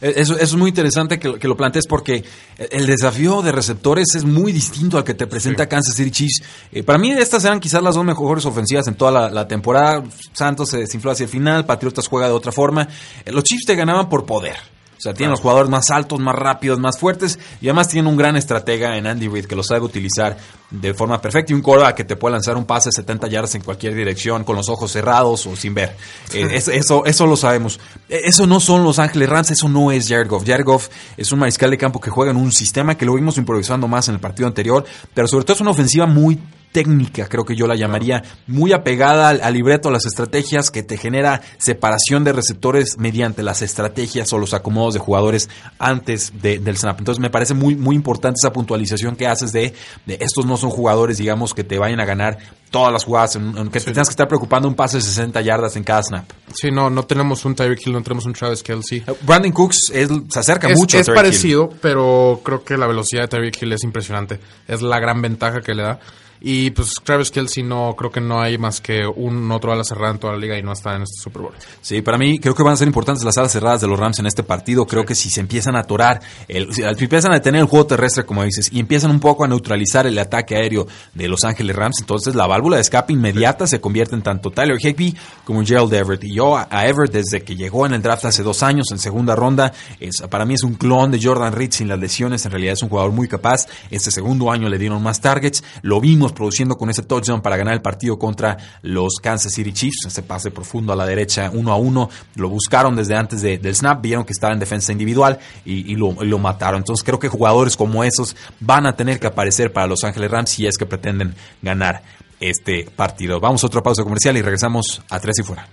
E- 0.00 0.14
Eso, 0.16 0.34
eso 0.34 0.42
es 0.44 0.54
muy 0.56 0.68
interesante 0.70 1.18
que, 1.18 1.28
lo- 1.28 1.38
que 1.38 1.48
lo 1.48 1.56
plantees 1.56 1.86
porque 1.86 2.24
el 2.58 2.86
desafío 2.86 3.42
de 3.42 3.52
receptores 3.52 4.14
es 4.14 4.24
muy 4.24 4.52
distinto 4.52 4.96
al 4.98 5.04
que 5.04 5.14
te 5.14 5.26
presenta 5.26 5.68
Kansas 5.68 5.94
City 5.96 6.10
Chiefs. 6.10 6.42
Eh, 6.72 6.82
para 6.82 6.98
mí 6.98 7.12
estas 7.12 7.44
eran 7.44 7.60
quizás 7.60 7.82
las 7.82 7.94
dos 7.94 8.04
mejores 8.04 8.44
ofensivas 8.46 8.86
en 8.88 8.94
toda 8.94 9.10
la, 9.10 9.30
la 9.30 9.48
temporada. 9.48 10.04
Santos 10.32 10.68
se 10.70 10.78
desinfló 10.78 11.10
hacia 11.10 11.24
el 11.24 11.30
final, 11.30 11.64
Patriotas 11.66 12.06
juega 12.08 12.26
de 12.26 12.32
otra 12.34 12.52
forma. 12.52 12.88
Eh, 13.24 13.32
Los 13.32 13.44
Chiefs 13.44 13.66
te 13.66 13.74
ganaban 13.74 14.08
por 14.08 14.24
poder. 14.26 14.56
O 15.04 15.06
sea, 15.06 15.12
tienen 15.12 15.32
los 15.32 15.40
jugadores 15.40 15.68
más 15.68 15.90
altos, 15.90 16.18
más 16.18 16.34
rápidos, 16.34 16.78
más 16.78 16.98
fuertes 16.98 17.38
y 17.60 17.66
además 17.68 17.88
tienen 17.88 18.10
un 18.10 18.16
gran 18.16 18.36
estratega 18.36 18.96
en 18.96 19.06
Andy 19.06 19.28
Reid 19.28 19.44
que 19.44 19.54
lo 19.54 19.62
sabe 19.62 19.80
utilizar 19.82 20.38
de 20.70 20.94
forma 20.94 21.20
perfecta 21.20 21.52
y 21.52 21.54
un 21.54 21.60
coreback 21.60 21.94
que 21.94 22.04
te 22.04 22.16
puede 22.16 22.32
lanzar 22.32 22.56
un 22.56 22.64
pase 22.64 22.90
70 22.90 23.26
yardas 23.28 23.54
en 23.54 23.60
cualquier 23.60 23.94
dirección 23.94 24.44
con 24.44 24.56
los 24.56 24.70
ojos 24.70 24.90
cerrados 24.90 25.44
o 25.46 25.54
sin 25.56 25.74
ver. 25.74 25.94
Eh, 26.32 26.48
es- 26.52 26.68
eso, 26.68 27.04
eso 27.04 27.26
lo 27.26 27.36
sabemos. 27.36 27.78
Eh, 28.08 28.22
Eso 28.24 28.46
no 28.46 28.60
son 28.60 28.82
Los 28.82 28.98
Ángeles 28.98 29.28
Rams, 29.28 29.50
eso 29.50 29.68
no 29.68 29.92
es 29.92 30.08
Jared 30.08 30.26
Goff. 30.26 30.44
Jared 30.46 30.64
Goff 30.64 30.88
es 31.18 31.30
un 31.32 31.38
mariscal 31.40 31.70
de 31.70 31.76
campo 31.76 32.00
que 32.00 32.08
juega 32.10 32.30
en 32.30 32.38
un 32.38 32.50
sistema 32.50 32.96
que 32.96 33.04
lo 33.04 33.12
vimos 33.14 33.36
improvisando 33.36 33.86
más 33.86 34.08
en 34.08 34.14
el 34.14 34.20
partido 34.20 34.48
anterior, 34.48 34.84
pero 35.12 35.28
sobre 35.28 35.44
todo 35.44 35.54
es 35.54 35.60
una 35.60 35.70
ofensiva 35.72 36.06
muy 36.06 36.40
técnica, 36.74 37.28
creo 37.28 37.44
que 37.44 37.54
yo 37.54 37.68
la 37.68 37.76
llamaría, 37.76 38.24
muy 38.48 38.72
apegada 38.72 39.28
al, 39.28 39.40
al 39.42 39.54
libreto, 39.54 39.88
a 39.88 39.92
las 39.92 40.06
estrategias, 40.06 40.72
que 40.72 40.82
te 40.82 40.96
genera 40.96 41.40
separación 41.56 42.24
de 42.24 42.32
receptores 42.32 42.98
mediante 42.98 43.44
las 43.44 43.62
estrategias 43.62 44.32
o 44.32 44.38
los 44.38 44.54
acomodos 44.54 44.92
de 44.94 44.98
jugadores 45.00 45.48
antes 45.78 46.32
de- 46.42 46.58
del 46.58 46.76
snap. 46.76 46.98
Entonces 46.98 47.20
me 47.22 47.30
parece 47.30 47.54
muy, 47.54 47.76
muy 47.76 47.94
importante 47.94 48.38
esa 48.42 48.52
puntualización 48.52 49.14
que 49.14 49.28
haces 49.28 49.52
de, 49.52 49.72
de 50.04 50.18
estos 50.20 50.46
no 50.46 50.56
son 50.56 50.70
jugadores, 50.70 51.16
digamos, 51.18 51.54
que 51.54 51.62
te 51.62 51.78
vayan 51.78 52.00
a 52.00 52.04
ganar 52.04 52.38
todas 52.72 52.92
las 52.92 53.04
jugadas, 53.04 53.36
en, 53.36 53.56
en 53.56 53.68
que 53.70 53.78
te 53.78 53.92
tengas 53.92 54.08
que 54.08 54.12
estar 54.14 54.26
preocupando 54.26 54.66
un 54.66 54.74
pase 54.74 54.96
de 54.96 55.04
60 55.04 55.40
yardas 55.42 55.76
en 55.76 55.84
cada 55.84 56.02
snap. 56.02 56.28
Sí, 56.52 56.72
no, 56.72 56.90
no 56.90 57.04
tenemos 57.04 57.44
un 57.44 57.54
Tyreek 57.54 57.86
Hill, 57.86 57.92
no 57.92 58.02
tenemos 58.02 58.26
un 58.26 58.32
Travis 58.32 58.64
Kelsey. 58.64 59.04
Brandon 59.22 59.52
Cooks 59.52 59.90
es- 59.94 60.08
se 60.28 60.38
acerca 60.40 60.66
Es, 60.68 60.76
mucho 60.76 60.96
a 60.98 61.00
es 61.00 61.06
Hill. 61.06 61.14
parecido, 61.14 61.70
pero 61.80 62.40
creo 62.44 62.64
que 62.64 62.76
la 62.76 62.88
velocidad 62.88 63.22
de 63.22 63.28
Tyreek 63.28 63.62
Hill 63.62 63.72
es 63.74 63.84
impresionante. 63.84 64.40
Es 64.66 64.82
la 64.82 64.98
gran 64.98 65.22
ventaja 65.22 65.60
que 65.60 65.72
le 65.72 65.84
da. 65.84 66.00
Y 66.40 66.70
pues 66.70 66.94
Travis 67.02 67.30
Kelsey 67.30 67.62
no, 67.62 67.94
creo 67.96 68.10
que 68.10 68.20
no 68.20 68.40
hay 68.40 68.58
más 68.58 68.80
que 68.80 69.06
un 69.06 69.50
otro 69.50 69.72
ala 69.72 69.84
cerrada 69.84 70.12
en 70.12 70.18
toda 70.18 70.34
la 70.34 70.38
liga 70.38 70.58
y 70.58 70.62
no 70.62 70.72
está 70.72 70.96
en 70.96 71.02
este 71.02 71.22
Super 71.22 71.42
Bowl. 71.42 71.54
Sí, 71.80 72.02
para 72.02 72.18
mí 72.18 72.38
creo 72.38 72.54
que 72.54 72.62
van 72.62 72.74
a 72.74 72.76
ser 72.76 72.86
importantes 72.86 73.24
las 73.24 73.38
alas 73.38 73.52
cerradas 73.52 73.80
de 73.80 73.88
los 73.88 73.98
Rams 73.98 74.18
en 74.18 74.26
este 74.26 74.42
partido. 74.42 74.86
Creo 74.86 75.04
que 75.04 75.14
si 75.14 75.30
se 75.30 75.40
empiezan 75.40 75.76
a 75.76 75.80
atorar, 75.80 76.20
el, 76.48 76.72
si 76.74 76.82
empiezan 76.82 77.32
a 77.32 77.36
detener 77.36 77.62
el 77.62 77.66
juego 77.66 77.86
terrestre, 77.86 78.24
como 78.24 78.44
dices, 78.44 78.70
y 78.72 78.80
empiezan 78.80 79.10
un 79.10 79.20
poco 79.20 79.44
a 79.44 79.48
neutralizar 79.48 80.06
el 80.06 80.18
ataque 80.18 80.56
aéreo 80.56 80.86
de 81.14 81.28
Los 81.28 81.44
Ángeles 81.44 81.76
Rams, 81.76 81.96
entonces 82.00 82.34
la 82.34 82.46
válvula 82.46 82.76
de 82.76 82.82
escape 82.82 83.12
inmediata 83.12 83.66
se 83.66 83.80
convierte 83.80 84.14
en 84.14 84.22
tanto 84.22 84.50
Tyler 84.50 84.78
Higby 84.78 85.16
como 85.44 85.64
Gerald 85.64 85.92
Everett. 85.92 86.24
Y 86.24 86.34
yo 86.34 86.56
a, 86.56 86.68
a 86.70 86.86
Everett, 86.86 87.12
desde 87.12 87.42
que 87.42 87.56
llegó 87.56 87.86
en 87.86 87.94
el 87.94 88.02
draft 88.02 88.24
hace 88.24 88.42
dos 88.42 88.62
años, 88.62 88.86
en 88.90 88.98
segunda 88.98 89.34
ronda, 89.36 89.72
es, 90.00 90.22
para 90.28 90.44
mí 90.44 90.54
es 90.54 90.62
un 90.62 90.74
clon 90.74 91.10
de 91.10 91.20
Jordan 91.22 91.52
Reed 91.52 91.72
sin 91.72 91.88
las 91.88 91.98
lesiones. 91.98 92.44
En 92.44 92.52
realidad 92.52 92.74
es 92.74 92.82
un 92.82 92.88
jugador 92.88 93.12
muy 93.12 93.28
capaz. 93.28 93.66
Este 93.90 94.10
segundo 94.10 94.50
año 94.50 94.68
le 94.68 94.78
dieron 94.78 95.02
más 95.02 95.20
targets. 95.20 95.62
Lo 95.82 96.00
vimos 96.00 96.23
produciendo 96.32 96.76
con 96.76 96.90
ese 96.90 97.02
touchdown 97.02 97.40
para 97.42 97.56
ganar 97.56 97.74
el 97.74 97.82
partido 97.82 98.18
contra 98.18 98.56
los 98.82 99.14
Kansas 99.22 99.52
City 99.52 99.72
Chiefs. 99.72 100.06
Ese 100.06 100.22
pase 100.22 100.50
profundo 100.50 100.92
a 100.92 100.96
la 100.96 101.06
derecha, 101.06 101.50
uno 101.52 101.72
a 101.72 101.76
uno. 101.76 102.08
Lo 102.36 102.48
buscaron 102.48 102.96
desde 102.96 103.14
antes 103.16 103.42
de- 103.42 103.58
del 103.58 103.74
snap, 103.74 104.00
vieron 104.00 104.24
que 104.24 104.32
estaba 104.32 104.52
en 104.52 104.58
defensa 104.60 104.92
individual 104.92 105.38
y, 105.64 105.92
y 105.92 105.96
lo, 105.96 106.16
y 106.22 106.26
lo 106.26 106.38
mataron. 106.38 106.78
Entonces 106.78 107.04
creo 107.04 107.18
que 107.18 107.28
jugadores 107.28 107.76
como 107.76 108.04
esos 108.04 108.36
van 108.60 108.86
a 108.86 108.96
tener 108.96 109.18
que 109.20 109.26
aparecer 109.26 109.72
para 109.72 109.86
Los 109.86 110.04
Ángeles 110.04 110.30
Rams 110.30 110.50
si 110.50 110.66
es 110.66 110.76
que 110.78 110.86
pretenden 110.86 111.34
ganar 111.62 112.02
este 112.40 112.84
partido. 112.96 113.40
Vamos 113.40 113.62
a 113.64 113.66
otra 113.66 113.82
pausa 113.82 114.02
comercial 114.02 114.36
y 114.36 114.42
regresamos 114.42 115.02
a 115.08 115.20
tres 115.20 115.38
y 115.38 115.42
fuera. 115.42 115.66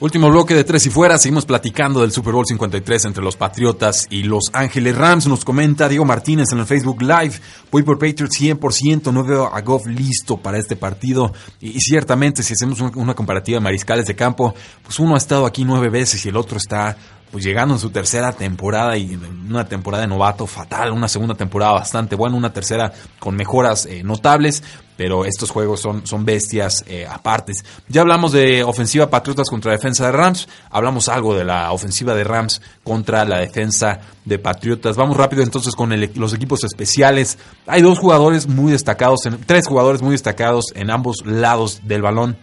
Último 0.00 0.30
bloque 0.30 0.54
de 0.54 0.62
tres 0.62 0.86
y 0.86 0.90
fuera, 0.90 1.18
seguimos 1.18 1.44
platicando 1.44 2.02
del 2.02 2.12
Super 2.12 2.32
Bowl 2.32 2.46
53 2.46 3.06
entre 3.06 3.24
los 3.24 3.36
Patriotas 3.36 4.06
y 4.10 4.22
los 4.22 4.44
Ángeles 4.52 4.96
Rams. 4.96 5.26
Nos 5.26 5.44
comenta 5.44 5.88
Diego 5.88 6.04
Martínez 6.04 6.52
en 6.52 6.60
el 6.60 6.66
Facebook 6.66 7.02
Live. 7.02 7.32
Voy 7.72 7.82
por 7.82 7.98
Patriots 7.98 8.36
100%, 8.40 9.12
no 9.12 9.24
veo 9.24 9.52
a 9.52 9.60
Goff 9.60 9.86
listo 9.86 10.36
para 10.36 10.56
este 10.58 10.76
partido. 10.76 11.32
Y, 11.60 11.80
ciertamente, 11.80 12.44
si 12.44 12.52
hacemos 12.52 12.80
un- 12.80 12.92
una 12.94 13.14
comparativa 13.14 13.56
de 13.56 13.64
mariscales 13.64 14.06
de 14.06 14.14
campo, 14.14 14.54
pues 14.84 15.00
uno 15.00 15.16
ha 15.16 15.18
estado 15.18 15.44
aquí 15.46 15.64
nueve 15.64 15.88
veces 15.90 16.24
y 16.24 16.28
el 16.28 16.36
otro 16.36 16.58
está 16.58 16.96
pues 17.30 17.44
llegando 17.44 17.74
en 17.74 17.80
su 17.80 17.90
tercera 17.90 18.32
temporada 18.32 18.96
y 18.96 19.18
una 19.48 19.66
temporada 19.68 20.02
de 20.02 20.08
novato 20.08 20.46
fatal, 20.46 20.92
una 20.92 21.08
segunda 21.08 21.34
temporada 21.34 21.72
bastante 21.72 22.16
buena, 22.16 22.36
una 22.36 22.52
tercera 22.52 22.92
con 23.18 23.36
mejoras 23.36 23.86
eh, 23.86 24.02
notables, 24.02 24.62
pero 24.96 25.24
estos 25.24 25.50
juegos 25.50 25.80
son, 25.80 26.06
son 26.06 26.24
bestias 26.24 26.84
eh, 26.88 27.06
apartes. 27.08 27.64
Ya 27.88 28.00
hablamos 28.00 28.32
de 28.32 28.64
ofensiva 28.64 29.10
Patriotas 29.10 29.48
contra 29.48 29.72
defensa 29.72 30.06
de 30.06 30.12
Rams, 30.12 30.48
hablamos 30.70 31.08
algo 31.08 31.34
de 31.36 31.44
la 31.44 31.70
ofensiva 31.72 32.14
de 32.14 32.24
Rams 32.24 32.60
contra 32.82 33.24
la 33.24 33.38
defensa 33.38 34.00
de 34.24 34.38
Patriotas. 34.38 34.96
Vamos 34.96 35.16
rápido 35.16 35.42
entonces 35.42 35.74
con 35.76 35.92
el- 35.92 36.10
los 36.16 36.34
equipos 36.34 36.64
especiales. 36.64 37.38
Hay 37.66 37.82
dos 37.82 37.98
jugadores 37.98 38.48
muy 38.48 38.72
destacados, 38.72 39.26
en- 39.26 39.38
tres 39.44 39.66
jugadores 39.68 40.02
muy 40.02 40.12
destacados 40.12 40.64
en 40.74 40.90
ambos 40.90 41.24
lados 41.26 41.82
del 41.84 42.02
balón. 42.02 42.36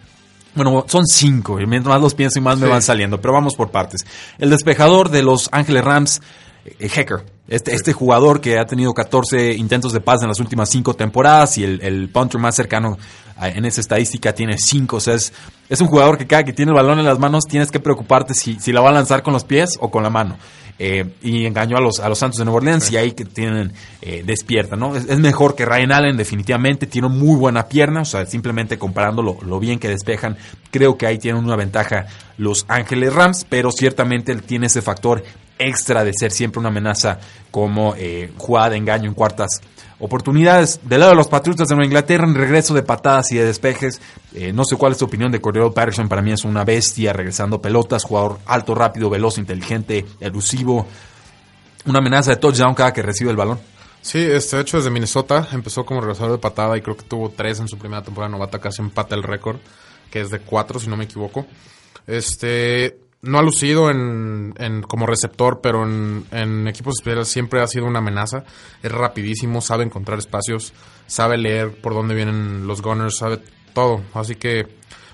Bueno, 0.56 0.84
son 0.88 1.06
cinco, 1.06 1.60
y 1.60 1.66
mientras 1.66 1.94
más 1.94 2.02
los 2.02 2.14
pienso 2.14 2.38
y 2.38 2.42
más 2.42 2.58
me 2.58 2.66
van 2.66 2.82
saliendo, 2.82 3.20
pero 3.20 3.34
vamos 3.34 3.54
por 3.54 3.70
partes. 3.70 4.04
El 4.38 4.50
despejador 4.50 5.10
de 5.10 5.22
los 5.22 5.48
Ángeles 5.52 5.84
Rams, 5.84 6.20
eh, 6.64 6.90
Hecker, 6.94 7.24
este, 7.48 7.74
este 7.74 7.92
jugador 7.92 8.40
que 8.40 8.58
ha 8.58 8.64
tenido 8.64 8.92
14 8.94 9.52
intentos 9.54 9.92
de 9.92 10.00
paz 10.00 10.22
en 10.22 10.28
las 10.28 10.40
últimas 10.40 10.68
cinco 10.70 10.94
temporadas 10.94 11.58
y 11.58 11.64
el, 11.64 11.80
el 11.82 12.08
punter 12.08 12.40
más 12.40 12.56
cercano 12.56 12.96
a- 13.36 13.48
en 13.50 13.64
esa 13.66 13.80
estadística 13.80 14.34
tiene 14.34 14.56
cinco, 14.58 14.96
o 14.96 15.00
sea, 15.00 15.14
es, 15.14 15.32
es 15.68 15.80
un 15.80 15.86
jugador 15.88 16.16
que 16.18 16.26
cada 16.26 16.42
que 16.44 16.52
tiene 16.52 16.70
el 16.72 16.76
balón 16.76 16.98
en 16.98 17.04
las 17.04 17.18
manos 17.18 17.44
tienes 17.48 17.70
que 17.70 17.78
preocuparte 17.78 18.34
si, 18.34 18.58
si 18.58 18.72
la 18.72 18.80
va 18.80 18.88
a 18.88 18.92
lanzar 18.94 19.22
con 19.22 19.32
los 19.34 19.44
pies 19.44 19.76
o 19.80 19.90
con 19.90 20.02
la 20.02 20.10
mano. 20.10 20.38
Eh, 20.78 21.04
y 21.22 21.46
engañó 21.46 21.78
a 21.78 21.80
los, 21.80 22.00
a 22.00 22.08
los 22.08 22.18
Santos 22.18 22.38
de 22.38 22.44
Nueva 22.44 22.58
Orleans 22.58 22.90
y 22.90 22.98
ahí 22.98 23.12
que 23.12 23.24
tienen 23.24 23.72
eh, 24.02 24.22
despierta, 24.26 24.76
¿no? 24.76 24.94
Es, 24.94 25.06
es 25.08 25.18
mejor 25.18 25.54
que 25.54 25.64
Ryan 25.64 25.92
Allen, 25.92 26.16
definitivamente, 26.18 26.86
tiene 26.86 27.08
muy 27.08 27.38
buena 27.38 27.66
pierna, 27.66 28.02
o 28.02 28.04
sea, 28.04 28.26
simplemente 28.26 28.78
comparando 28.78 29.22
lo, 29.22 29.38
lo 29.40 29.58
bien 29.58 29.78
que 29.78 29.88
despejan, 29.88 30.36
creo 30.70 30.98
que 30.98 31.06
ahí 31.06 31.18
tienen 31.18 31.42
una 31.42 31.56
ventaja 31.56 32.06
los 32.36 32.66
Ángeles 32.68 33.14
Rams, 33.14 33.46
pero 33.48 33.72
ciertamente 33.72 34.32
él 34.32 34.42
tiene 34.42 34.66
ese 34.66 34.82
factor 34.82 35.22
extra 35.58 36.04
de 36.04 36.12
ser 36.12 36.32
siempre 36.32 36.60
una 36.60 36.68
amenaza 36.68 37.18
como 37.50 37.94
eh, 37.96 38.32
jugada 38.36 38.70
de 38.70 38.76
engaño 38.76 39.08
en 39.08 39.14
cuartas 39.14 39.60
oportunidades. 39.98 40.80
Del 40.82 41.00
lado 41.00 41.12
de 41.12 41.16
los 41.16 41.28
Patriotas 41.28 41.68
de 41.68 41.74
Nueva 41.74 41.86
Inglaterra, 41.86 42.24
en 42.24 42.34
regreso 42.34 42.74
de 42.74 42.82
patadas 42.82 43.32
y 43.32 43.36
de 43.36 43.44
despejes, 43.44 44.00
eh, 44.34 44.52
no 44.52 44.64
sé 44.64 44.76
cuál 44.76 44.92
es 44.92 44.98
tu 44.98 45.06
opinión 45.06 45.32
de 45.32 45.40
Cordero 45.40 45.72
Patterson, 45.72 46.08
para 46.08 46.22
mí 46.22 46.32
es 46.32 46.44
una 46.44 46.64
bestia 46.64 47.12
regresando 47.12 47.60
pelotas, 47.60 48.04
jugador 48.04 48.38
alto, 48.46 48.74
rápido, 48.74 49.08
veloz, 49.08 49.38
inteligente, 49.38 50.04
elusivo, 50.20 50.86
una 51.86 52.00
amenaza 52.00 52.32
de 52.32 52.36
touchdown 52.36 52.74
cada 52.74 52.92
que 52.92 53.02
recibe 53.02 53.30
el 53.30 53.36
balón. 53.36 53.58
Sí, 54.02 54.18
este, 54.18 54.60
hecho, 54.60 54.76
desde 54.76 54.90
Minnesota 54.90 55.48
empezó 55.52 55.84
como 55.84 56.00
regresador 56.00 56.32
de 56.32 56.38
patada 56.38 56.76
y 56.76 56.80
creo 56.80 56.96
que 56.96 57.04
tuvo 57.04 57.30
tres 57.30 57.58
en 57.58 57.66
su 57.66 57.76
primera 57.76 58.02
temporada 58.02 58.30
novata, 58.30 58.60
casi 58.60 58.80
empata 58.80 59.16
el 59.16 59.22
récord, 59.22 59.56
que 60.10 60.20
es 60.20 60.30
de 60.30 60.40
cuatro, 60.40 60.78
si 60.78 60.88
no 60.88 60.96
me 60.96 61.04
equivoco. 61.04 61.46
Este, 62.06 62.98
no 63.22 63.38
ha 63.38 63.42
lucido 63.42 63.90
en, 63.90 64.54
en- 64.58 64.82
como 64.82 65.06
receptor, 65.06 65.60
pero 65.62 65.84
en, 65.84 66.24
en 66.30 66.68
equipos 66.68 66.94
especiales 66.98 67.28
siempre 67.28 67.60
ha 67.60 67.66
sido 67.66 67.86
una 67.86 67.98
amenaza. 67.98 68.44
Es 68.82 68.92
rapidísimo, 68.92 69.60
sabe 69.60 69.84
encontrar 69.84 70.18
espacios, 70.18 70.72
sabe 71.06 71.36
leer 71.38 71.80
por 71.80 71.94
dónde 71.94 72.14
vienen 72.14 72.66
los 72.66 72.82
gunners, 72.82 73.16
sabe 73.16 73.40
todo. 73.74 74.02
Así 74.14 74.36
que 74.36 74.66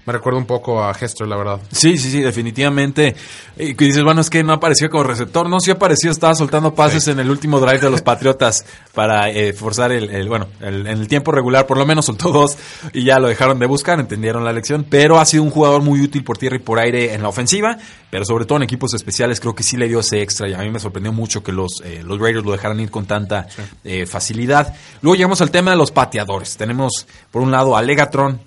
me 0.05 0.13
recuerda 0.13 0.39
un 0.39 0.47
poco 0.47 0.83
a 0.83 0.91
Hester, 0.93 1.27
la 1.29 1.37
verdad. 1.37 1.61
Sí, 1.71 1.97
sí, 1.97 2.11
sí, 2.11 2.21
definitivamente. 2.21 3.15
Y 3.57 3.75
dices, 3.75 4.03
bueno, 4.03 4.21
es 4.21 4.31
que 4.31 4.43
no 4.43 4.53
apareció 4.53 4.91
como 4.91 5.05
receptor. 5.05 5.49
No, 5.49 5.61
sí 5.61 5.71
apareció, 5.71 6.11
estaba 6.11 6.35
soltando 6.35 6.75
pases 6.75 7.07
en 7.09 7.21
el 7.21 7.31
último 7.31 7.61
drive 7.61 7.79
de 7.79 7.91
los 7.91 8.03
Patriotas 8.03 8.65
para 8.95 9.31
eh, 9.31 9.53
forzar 9.53 9.93
el, 9.93 10.11
el- 10.11 10.29
bueno, 10.29 10.49
el- 10.61 10.87
en 10.87 10.99
el 10.99 11.07
tiempo 11.09 11.31
regular, 11.33 11.67
por 11.67 11.79
lo 11.79 11.87
menos 11.87 12.07
soltó 12.07 12.31
dos 12.33 12.57
y 12.93 13.05
ya 13.05 13.19
lo 13.21 13.29
dejaron 13.29 13.59
de 13.59 13.67
buscar, 13.67 14.01
entendieron 14.01 14.45
la 14.45 14.53
lección. 14.53 14.85
Pero 14.89 15.21
ha 15.21 15.25
sido 15.25 15.43
un 15.45 15.51
jugador 15.51 15.83
muy 15.83 16.01
útil 16.01 16.25
por 16.25 16.37
tierra 16.39 16.57
y 16.57 16.61
por 16.61 16.79
aire 16.81 17.15
en 17.15 17.23
la 17.23 17.29
ofensiva, 17.29 17.77
pero 18.11 18.25
sobre 18.25 18.45
todo 18.45 18.57
en 18.57 18.65
equipos 18.65 18.95
especiales 18.95 19.39
creo 19.41 19.55
que 19.55 19.63
sí 19.63 19.77
le 19.77 19.87
dio 19.89 20.01
ese 20.01 20.21
extra 20.23 20.49
y 20.49 20.55
a 20.55 20.59
mí 20.59 20.71
me 20.71 20.81
sorprendió 20.81 21.13
mucho 21.13 21.43
que 21.43 21.53
los, 21.53 21.81
eh, 21.85 22.03
los 22.05 22.19
Raiders 22.19 22.45
lo 22.45 22.53
dejaran 22.53 22.81
ir 22.81 22.91
con 22.91 23.07
tanta 23.07 23.47
eh, 23.85 24.05
facilidad. 24.07 24.75
Luego 25.01 25.15
llegamos 25.15 25.41
al 25.43 25.51
tema 25.51 25.71
de 25.71 25.77
los 25.77 25.91
pateadores. 25.93 26.57
Tenemos 26.57 27.07
por 27.31 27.43
un 27.43 27.51
lado 27.53 27.77
a 27.77 27.83
Legatron, 27.83 28.41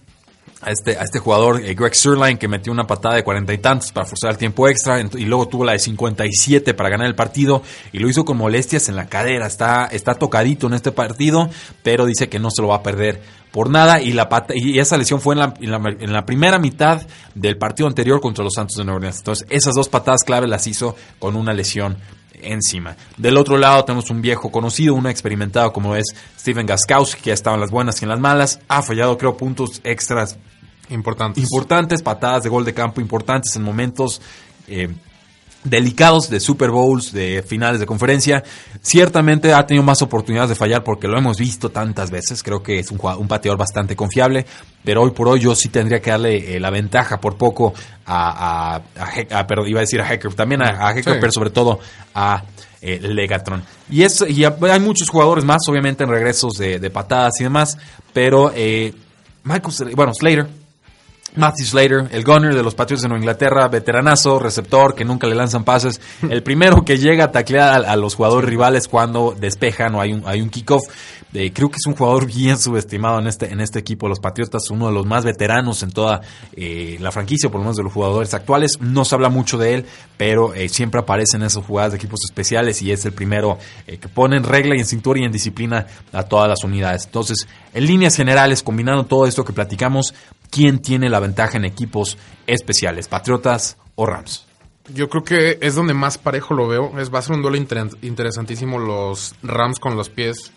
a 0.65 0.71
este, 0.71 0.97
a 0.97 1.03
este 1.03 1.19
jugador, 1.19 1.63
eh, 1.63 1.75
Greg 1.75 1.95
Sirline, 1.95 2.37
que 2.37 2.47
metió 2.47 2.71
una 2.71 2.87
patada 2.87 3.15
de 3.15 3.23
cuarenta 3.23 3.53
y 3.53 3.59
tantos 3.59 3.91
para 3.91 4.05
forzar 4.05 4.31
el 4.31 4.37
tiempo 4.37 4.67
extra, 4.67 4.99
y 4.99 5.25
luego 5.25 5.47
tuvo 5.47 5.63
la 5.63 5.73
de 5.73 5.79
57 5.79 6.73
para 6.73 6.89
ganar 6.89 7.07
el 7.07 7.15
partido, 7.15 7.61
y 7.93 7.99
lo 7.99 8.09
hizo 8.09 8.25
con 8.25 8.37
molestias 8.37 8.89
en 8.89 8.95
la 8.95 9.07
cadera. 9.07 9.45
Está, 9.45 9.85
está 9.85 10.15
tocadito 10.15 10.67
en 10.67 10.73
este 10.73 10.91
partido, 10.91 11.49
pero 11.83 12.05
dice 12.05 12.29
que 12.29 12.39
no 12.39 12.49
se 12.49 12.61
lo 12.61 12.69
va 12.69 12.77
a 12.77 12.83
perder 12.83 13.21
por 13.51 13.69
nada, 13.69 14.01
y, 14.01 14.11
la 14.11 14.27
y 14.55 14.79
esa 14.79 14.97
lesión 14.97 15.21
fue 15.21 15.35
en 15.35 15.39
la, 15.39 15.53
en, 15.61 15.71
la, 15.71 15.77
en 15.77 16.11
la 16.11 16.25
primera 16.25 16.57
mitad 16.57 17.01
del 17.35 17.57
partido 17.57 17.87
anterior 17.87 18.19
contra 18.19 18.43
los 18.43 18.53
Santos 18.53 18.75
de 18.75 18.83
Nueva 18.83 18.97
Orleans. 18.97 19.19
Entonces, 19.19 19.47
esas 19.49 19.75
dos 19.75 19.87
patadas 19.87 20.23
clave 20.23 20.47
las 20.47 20.65
hizo 20.67 20.95
con 21.19 21.35
una 21.35 21.53
lesión 21.53 21.97
encima. 22.41 22.95
Del 23.17 23.37
otro 23.37 23.57
lado 23.57 23.83
tenemos 23.85 24.09
un 24.09 24.21
viejo 24.21 24.51
conocido, 24.51 24.93
un 24.93 25.07
experimentado 25.07 25.71
como 25.71 25.95
es 25.95 26.05
Steven 26.37 26.65
Gaskowski, 26.65 27.21
que 27.21 27.31
ha 27.31 27.33
estado 27.33 27.55
en 27.55 27.61
las 27.61 27.71
buenas 27.71 28.01
y 28.01 28.05
en 28.05 28.09
las 28.09 28.19
malas, 28.19 28.59
ha 28.67 28.81
fallado 28.81 29.17
creo 29.17 29.37
puntos 29.37 29.81
extras 29.83 30.37
Importantes. 30.89 31.43
importantes, 31.43 32.01
patadas 32.01 32.43
de 32.43 32.49
gol 32.49 32.63
de 32.65 32.73
campo 32.73 33.01
importantes 33.01 33.55
en 33.55 33.63
momentos 33.63 34.21
eh, 34.67 34.89
delicados 35.63 36.29
de 36.29 36.39
Super 36.39 36.69
Bowls, 36.69 37.11
de 37.11 37.43
finales 37.47 37.79
de 37.79 37.87
conferencia. 37.87 38.43
Ciertamente 38.81 39.51
ha 39.51 39.65
tenido 39.65 39.83
más 39.83 40.01
oportunidades 40.03 40.49
de 40.49 40.55
fallar 40.55 40.83
porque 40.83 41.07
lo 41.07 41.17
hemos 41.17 41.37
visto 41.39 41.69
tantas 41.71 42.11
veces. 42.11 42.43
Creo 42.43 42.61
que 42.61 42.77
es 42.79 42.91
un, 42.91 42.99
un 43.17 43.27
pateador 43.27 43.57
bastante 43.57 43.95
confiable, 43.95 44.45
pero 44.83 45.01
hoy 45.01 45.09
por 45.11 45.27
hoy 45.27 45.39
yo 45.39 45.55
sí 45.55 45.69
tendría 45.69 45.99
que 46.01 46.11
darle 46.11 46.55
eh, 46.55 46.59
la 46.59 46.69
ventaja 46.69 47.19
por 47.19 47.35
poco 47.35 47.73
a, 48.05 48.75
a, 48.75 49.03
a 49.03 49.19
He- 49.19 49.27
a- 49.33 49.47
perdón, 49.47 49.67
iba 49.67 49.79
a 49.79 49.81
decir 49.81 49.99
a 50.01 50.13
Hecker, 50.13 50.35
también 50.35 50.61
a, 50.61 50.91
Hecker, 50.91 51.13
Sí. 51.15 51.19
pero 51.19 51.31
sobre 51.31 51.49
todo 51.49 51.79
a 52.13 52.43
eh, 52.81 52.99
Legatron. 53.01 53.63
Y, 53.89 54.03
es, 54.03 54.23
y 54.29 54.43
hay 54.45 54.79
muchos 54.79 55.09
jugadores 55.09 55.43
más, 55.43 55.61
obviamente, 55.67 56.03
en 56.03 56.11
regresos 56.11 56.53
de, 56.59 56.77
de 56.77 56.89
patadas 56.91 57.33
y 57.39 57.43
demás, 57.43 57.75
pero 58.13 58.51
eh, 58.55 58.93
Michael, 59.43 59.95
bueno, 59.95 60.13
Slater, 60.13 60.47
Matthew 61.35 61.65
Slater, 61.65 62.07
el 62.11 62.23
gunner 62.23 62.55
de 62.55 62.63
los 62.63 62.75
Patriots 62.75 63.01
de 63.01 63.09
Nueva 63.09 63.21
Inglaterra, 63.21 63.67
veteranazo, 63.67 64.39
receptor, 64.39 64.95
que 64.95 65.05
nunca 65.05 65.27
le 65.27 65.35
lanzan 65.35 65.63
pases. 65.63 65.99
El 66.29 66.43
primero 66.43 66.83
que 66.85 66.97
llega 66.97 67.25
a 67.25 67.31
taclear 67.31 67.85
a, 67.85 67.91
a 67.91 67.95
los 67.95 68.15
jugadores 68.15 68.49
rivales 68.49 68.87
cuando 68.87 69.35
despejan 69.37 69.95
o 69.95 70.01
hay 70.01 70.13
un, 70.13 70.23
hay 70.25 70.41
un 70.41 70.49
kickoff. 70.49 70.83
Eh, 71.33 71.51
creo 71.53 71.69
que 71.69 71.75
es 71.75 71.85
un 71.85 71.95
jugador 71.95 72.25
bien 72.33 72.57
subestimado 72.57 73.19
en 73.19 73.27
este, 73.27 73.51
en 73.51 73.59
este 73.59 73.79
equipo. 73.79 74.07
Los 74.07 74.19
Patriotas, 74.19 74.69
uno 74.69 74.87
de 74.87 74.93
los 74.93 75.05
más 75.05 75.25
veteranos 75.25 75.83
en 75.83 75.91
toda 75.91 76.21
eh, 76.53 76.97
la 77.01 77.11
franquicia, 77.11 77.49
por 77.49 77.59
lo 77.59 77.65
menos 77.65 77.77
de 77.77 77.83
los 77.83 77.93
jugadores 77.93 78.33
actuales. 78.33 78.79
No 78.79 79.05
se 79.05 79.15
habla 79.15 79.29
mucho 79.29 79.57
de 79.57 79.75
él, 79.75 79.85
pero 80.17 80.53
eh, 80.53 80.69
siempre 80.69 81.01
aparece 81.01 81.37
en 81.37 81.43
esas 81.43 81.63
jugadas 81.65 81.91
de 81.91 81.97
equipos 81.97 82.21
especiales 82.23 82.81
y 82.81 82.91
es 82.91 83.05
el 83.05 83.11
primero 83.11 83.57
eh, 83.87 83.97
que 83.97 84.07
pone 84.07 84.37
en 84.37 84.43
regla 84.43 84.75
y 84.75 84.79
en 84.79 84.85
cintura 84.85 85.19
y 85.19 85.23
en 85.23 85.31
disciplina 85.31 85.87
a 86.13 86.23
todas 86.23 86.47
las 86.47 86.63
unidades. 86.63 87.05
Entonces, 87.05 87.47
en 87.73 87.85
líneas 87.85 88.15
generales, 88.15 88.63
combinando 88.63 89.05
todo 89.05 89.27
esto 89.27 89.43
que 89.43 89.53
platicamos, 89.53 90.13
¿quién 90.55 90.79
tiene 90.79 91.09
la 91.09 91.19
ventaja 91.19 91.57
en 91.57 91.65
equipos 91.65 92.17
especiales? 92.47 93.09
¿Patriotas 93.09 93.75
o 93.95 94.05
Rams? 94.05 94.45
Yo 94.93 95.09
creo 95.09 95.23
que 95.25 95.57
es 95.61 95.75
donde 95.75 95.93
más 95.93 96.17
parejo 96.17 96.53
lo 96.53 96.65
veo. 96.69 96.97
Es, 96.97 97.13
va 97.13 97.19
a 97.19 97.21
ser 97.23 97.35
un 97.35 97.41
duelo 97.41 97.57
inter- 97.57 97.89
interesantísimo 98.03 98.79
los 98.79 99.35
Rams 99.43 99.79
con 99.79 99.97
los 99.97 100.07
pies 100.09 100.51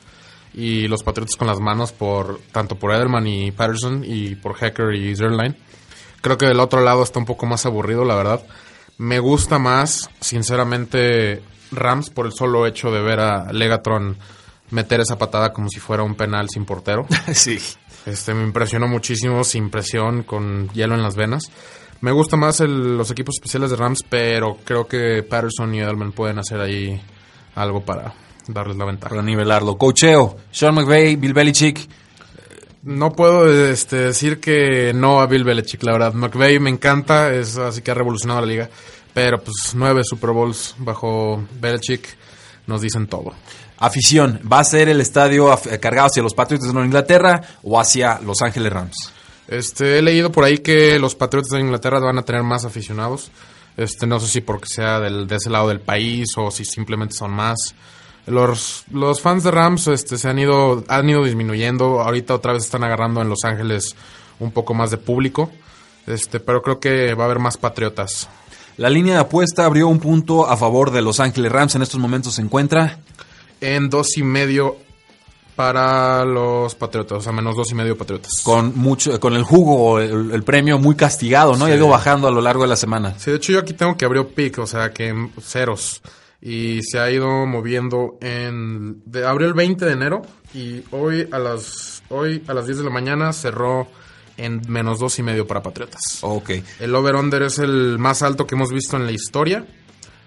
y 0.55 0.87
los 0.87 1.03
Patriotas 1.03 1.35
con 1.35 1.49
las 1.49 1.59
manos 1.59 1.91
por 1.91 2.39
tanto 2.53 2.77
por 2.77 2.95
Edelman 2.95 3.27
y 3.27 3.51
Patterson 3.51 4.05
y 4.07 4.37
por 4.37 4.55
Hacker 4.55 4.95
y 4.95 5.17
Zerline. 5.17 5.57
Creo 6.21 6.39
que 6.39 6.47
del 6.47 6.61
otro 6.61 6.81
lado 6.83 7.03
está 7.03 7.19
un 7.19 7.25
poco 7.27 7.47
más 7.47 7.67
aburrido, 7.67 8.05
la 8.05 8.15
verdad. 8.15 8.47
Me 8.99 9.19
gusta 9.19 9.59
más, 9.59 10.09
sinceramente, 10.21 11.43
Rams 11.73 12.11
por 12.11 12.27
el 12.27 12.33
solo 12.33 12.67
hecho 12.67 12.91
de 12.93 13.01
ver 13.03 13.19
a 13.19 13.53
Legatron 13.53 14.17
meter 14.71 15.01
esa 15.01 15.17
patada 15.19 15.53
como 15.53 15.69
si 15.71 15.81
fuera 15.81 16.03
un 16.05 16.15
penal 16.15 16.49
sin 16.51 16.65
portero. 16.65 17.07
sí. 17.33 17.59
Este, 18.09 18.33
me 18.35 18.43
impresionó 18.45 18.89
muchísimo, 18.89 19.45
sin 19.45 19.71
presión, 19.71 20.23
con 20.23 20.69
hielo 20.71 20.95
en 20.95 21.03
las 21.03 21.15
venas. 21.17 21.43
Me 22.01 22.13
gusta 22.13 22.37
más 22.37 22.61
el- 22.61 22.97
los 22.97 23.11
equipos 23.11 23.35
especiales 23.37 23.71
de 23.71 23.77
Rams, 23.77 24.05
pero 24.09 24.57
creo 24.65 24.87
que 24.87 25.23
Patterson 25.23 25.75
y 25.75 25.81
Edelman 25.81 26.13
pueden 26.13 26.39
hacer 26.39 26.61
ahí 26.61 27.01
algo 27.55 27.85
para 27.85 28.15
darles 28.47 28.77
la 28.77 28.85
ventaja. 28.87 29.11
Para 29.11 29.23
nivelarlo. 29.23 29.77
Cocheo, 29.77 30.37
Sean 30.51 30.75
McVay, 30.75 31.17
Bill 31.17 31.35
Belichick. 31.35 31.89
No 32.85 33.11
puedo 33.13 33.51
este, 33.69 33.97
decir 33.97 34.39
que 34.41 34.93
no 34.95 35.21
a 35.21 35.27
Bill 35.27 35.45
Belichick, 35.45 35.83
la 35.83 35.93
verdad. 35.93 36.15
McVay 36.15 36.59
me 36.61 36.71
encanta, 36.71 37.35
es 37.35 37.59
así 37.59 37.83
que 37.83 37.91
ha 37.91 37.95
revolucionado 37.95 38.41
la 38.41 38.47
liga. 38.47 38.71
Pero 39.13 39.39
pues 39.43 39.73
nueve 39.75 40.03
Super 40.05 40.31
Bowls 40.31 40.77
bajo 40.79 41.43
Belichick 41.61 42.17
nos 42.69 42.81
dicen 42.81 43.09
todo. 43.09 43.35
Afición, 43.81 44.41
¿va 44.51 44.59
a 44.59 44.65
ser 44.65 44.89
el 44.89 45.01
estadio 45.01 45.57
eh, 45.71 45.79
cargado 45.79 46.09
hacia 46.09 46.23
los 46.23 46.35
Patriots 46.35 46.67
de 46.67 46.73
Nueva 46.73 46.87
Inglaterra 46.87 47.43
o 47.63 47.79
hacia 47.79 48.19
Los 48.21 48.43
Ángeles 48.43 48.73
Rams? 48.73 49.13
Este, 49.47 49.99
he 49.99 50.03
leído 50.03 50.33
por 50.33 50.45
ahí 50.45 50.59
que 50.59 50.99
los 50.99 51.15
Patriotas 51.15 51.51
de 51.51 51.61
Inglaterra 51.61 52.01
van 52.01 52.19
a 52.19 52.23
tener 52.23 52.43
más 52.43 52.65
aficionados. 52.65 53.31
Este, 53.77 54.07
no 54.07 54.19
sé 54.19 54.27
si 54.27 54.41
porque 54.41 54.67
sea 54.67 54.99
del, 54.99 55.29
de 55.29 55.37
ese 55.37 55.49
lado 55.49 55.69
del 55.69 55.81
país 55.81 56.29
o 56.37 56.51
si 56.51 56.65
simplemente 56.65 57.15
son 57.15 57.31
más. 57.31 57.75
Los, 58.27 58.85
los 58.91 59.23
fans 59.23 59.45
de 59.45 59.53
Rams 59.53 59.87
este, 59.87 60.19
se 60.19 60.29
han 60.29 60.39
ido, 60.39 60.85
han 60.89 61.09
ido 61.09 61.25
disminuyendo. 61.25 62.01
Ahorita 62.01 62.35
otra 62.35 62.53
vez 62.53 62.65
están 62.65 62.83
agarrando 62.83 63.23
en 63.23 63.29
Los 63.29 63.45
Ángeles 63.45 63.95
un 64.41 64.51
poco 64.51 64.75
más 64.75 64.91
de 64.91 64.99
público. 64.99 65.51
Este, 66.07 66.41
pero 66.41 66.63
creo 66.63 66.81
que 66.81 67.15
va 67.15 67.23
a 67.23 67.27
haber 67.27 67.39
más 67.39 67.57
patriotas. 67.57 68.29
La 68.77 68.91
línea 68.91 69.15
de 69.15 69.21
apuesta 69.21 69.65
abrió 69.65 69.89
un 69.89 70.01
punto 70.01 70.49
a 70.49 70.57
favor 70.57 70.91
de 70.91 71.01
Los 71.01 71.21
Ángeles 71.21 71.53
Rams. 71.53 71.77
En 71.77 71.83
estos 71.83 72.01
momentos 72.01 72.35
se 72.35 72.43
encuentra. 72.43 72.99
En 73.61 73.91
dos 73.91 74.17
y 74.17 74.23
medio 74.23 74.77
para 75.57 76.25
los 76.25 76.77
patriotas, 76.77 77.19
o 77.19 77.21
sea, 77.21 77.33
menos 77.33 77.57
dos 77.57 77.69
y 77.73 77.75
medio 77.75 77.99
patriotas. 77.99 78.43
con 78.45 78.79
mucho 78.79 79.19
con 79.19 79.35
el 79.35 79.43
jugo 79.43 79.99
el, 79.99 80.31
el 80.31 80.43
premio 80.45 80.79
muy 80.79 80.95
castigado, 80.95 81.57
¿no? 81.57 81.69
Y 81.69 81.73
ha 81.73 81.75
ido 81.75 81.89
bajando 81.89 82.29
a 82.29 82.31
lo 82.31 82.41
largo 82.41 82.63
de 82.63 82.69
la 82.69 82.77
semana. 82.77 83.19
Sí, 83.19 83.33
de 83.33 83.39
hecho 83.39 83.53
yo 83.53 83.59
aquí 83.59 83.73
tengo 83.73 83.97
que 83.97 84.05
abrió 84.05 84.29
pick, 84.29 84.59
o 84.59 84.67
sea, 84.69 84.93
que 84.93 85.09
en 85.09 85.33
ceros. 85.41 86.01
Y 86.41 86.81
se 86.85 87.01
ha 87.01 87.11
ido 87.11 87.45
moviendo 87.47 88.19
en... 88.21 89.03
De, 89.05 89.27
abrió 89.27 89.49
el 89.49 89.55
20 89.55 89.85
de 89.85 89.93
enero 89.93 90.23
y 90.55 90.85
hoy 90.93 91.29
a 91.33 91.39
las 91.41 92.05
hoy 92.09 92.45
a 92.47 92.55
las 92.55 92.67
10 92.67 92.79
de 92.79 92.85
la 92.85 92.91
mañana 92.91 93.33
cerró 93.33 93.89
en 94.37 94.63
menos 94.69 95.01
dos 95.01 95.19
y 95.19 95.23
medio 95.23 95.47
para 95.47 95.63
Patriotas. 95.63 96.19
Ok. 96.23 96.51
El 96.79 96.95
over-under 96.95 97.43
es 97.43 97.59
el 97.59 97.99
más 97.99 98.23
alto 98.23 98.47
que 98.47 98.55
hemos 98.55 98.71
visto 98.71 98.97
en 98.97 99.05
la 99.05 99.13
historia. 99.13 99.67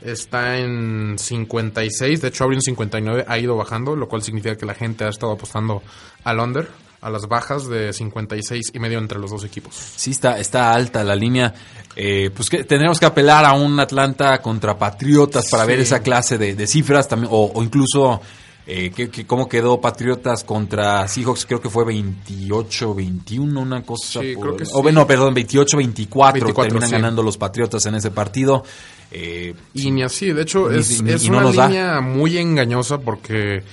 Está 0.02 0.58
en 0.58 1.16
56, 1.20 2.22
de 2.22 2.28
hecho 2.28 2.44
abrió 2.44 2.58
en 2.58 2.62
59, 2.64 3.26
ha 3.28 3.38
ido 3.38 3.56
bajando, 3.56 3.96
lo 3.96 4.08
cual 4.08 4.24
significa 4.24 4.56
que 4.58 4.66
la 4.66 4.74
gente 4.74 5.04
ha 5.04 5.10
estado 5.10 5.32
apostando 5.34 5.84
al 6.24 6.40
under, 6.40 6.68
a 7.02 7.10
las 7.10 7.28
bajas 7.28 7.68
de 7.68 7.94
56 7.94 8.72
y 8.74 8.80
medio 8.80 8.98
entre 9.00 9.20
los 9.20 9.30
dos 9.32 9.44
equipos. 9.44 9.76
Sí, 9.76 10.12
está, 10.12 10.40
está 10.40 10.74
alta 10.74 11.04
la 11.04 11.16
línea. 11.16 11.54
Eh, 11.96 12.30
pues 12.36 12.50
que 12.50 12.64
tendremos 12.64 13.00
que 13.00 13.06
apelar 13.06 13.44
a 13.46 13.54
un 13.54 13.80
Atlanta 13.80 14.42
contra 14.42 14.78
Patriotas 14.78 15.50
para 15.50 15.64
Sí. 15.66 15.70
ver 15.70 15.80
esa 15.82 16.00
clase 16.02 16.38
de, 16.38 16.56
de 16.56 16.66
cifras 16.68 17.08
también, 17.08 17.30
o, 17.32 17.52
o 17.54 17.62
incluso 17.64 18.22
eh, 18.66 18.92
que, 18.96 19.10
que 19.10 19.26
cómo 19.28 19.50
quedó 19.50 19.82
Patriotas 19.82 20.44
contra 20.44 21.08
Seahawks, 21.08 21.46
creo 21.46 21.60
que 21.62 21.70
fue 21.70 21.84
28-21, 21.86 23.58
una 23.62 23.84
cosa. 23.84 24.22
Sí, 24.22 24.34
por- 24.36 24.56
creo 24.56 24.58
que 24.58 24.64
o, 24.74 24.84
sí. 24.88 24.94
no, 24.96 25.06
perdón, 25.08 25.36
28-24 25.36 26.34
24, 26.34 26.64
terminan 26.64 26.90
sí. 26.90 26.96
ganando 26.96 27.24
los 27.24 27.38
Patriotas 27.38 27.86
en 27.86 27.96
ese 27.96 28.12
partido. 28.12 28.64
Eh, 29.12 29.54
Y 29.74 29.92
ni 29.92 30.04
así, 30.04 30.32
de 30.32 30.42
hecho, 30.44 30.70
Ni- 30.70 30.80
es, 30.80 31.02
ni- 31.02 31.12
es 31.12 31.24
y 31.26 31.30
no 31.30 31.40
una 31.40 31.52
da. 31.52 31.68
línea 31.68 32.02
muy 32.02 32.38
engañosa 32.38 33.00
porque 33.00 33.64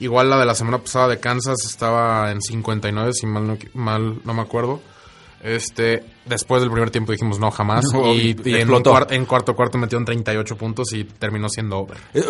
igual 0.00 0.28
la 0.30 0.38
de 0.38 0.46
la 0.46 0.54
semana 0.54 0.78
pasada 0.78 1.08
de 1.08 1.18
Kansas 1.20 1.58
estaba 1.64 2.30
en 2.32 2.40
59, 2.42 3.12
si 3.12 3.26
mal 3.26 3.46
no, 3.46 3.58
mal 3.74 4.20
no 4.24 4.34
me 4.34 4.42
acuerdo. 4.42 4.80
Este, 5.40 6.02
después 6.26 6.60
del 6.62 6.70
primer 6.72 6.90
tiempo 6.90 7.12
dijimos 7.12 7.38
no 7.38 7.52
jamás. 7.52 7.84
No, 7.92 8.12
y 8.12 8.36
y 8.44 8.54
en, 8.56 8.68
cuar- 8.68 9.06
en 9.10 9.24
cuarto 9.24 9.54
cuarto 9.54 9.78
metieron 9.78 10.04
38 10.04 10.56
puntos 10.56 10.92
y 10.92 11.04
terminó 11.04 11.48
siendo 11.48 11.78
over. 11.78 11.96
eh, 12.12 12.24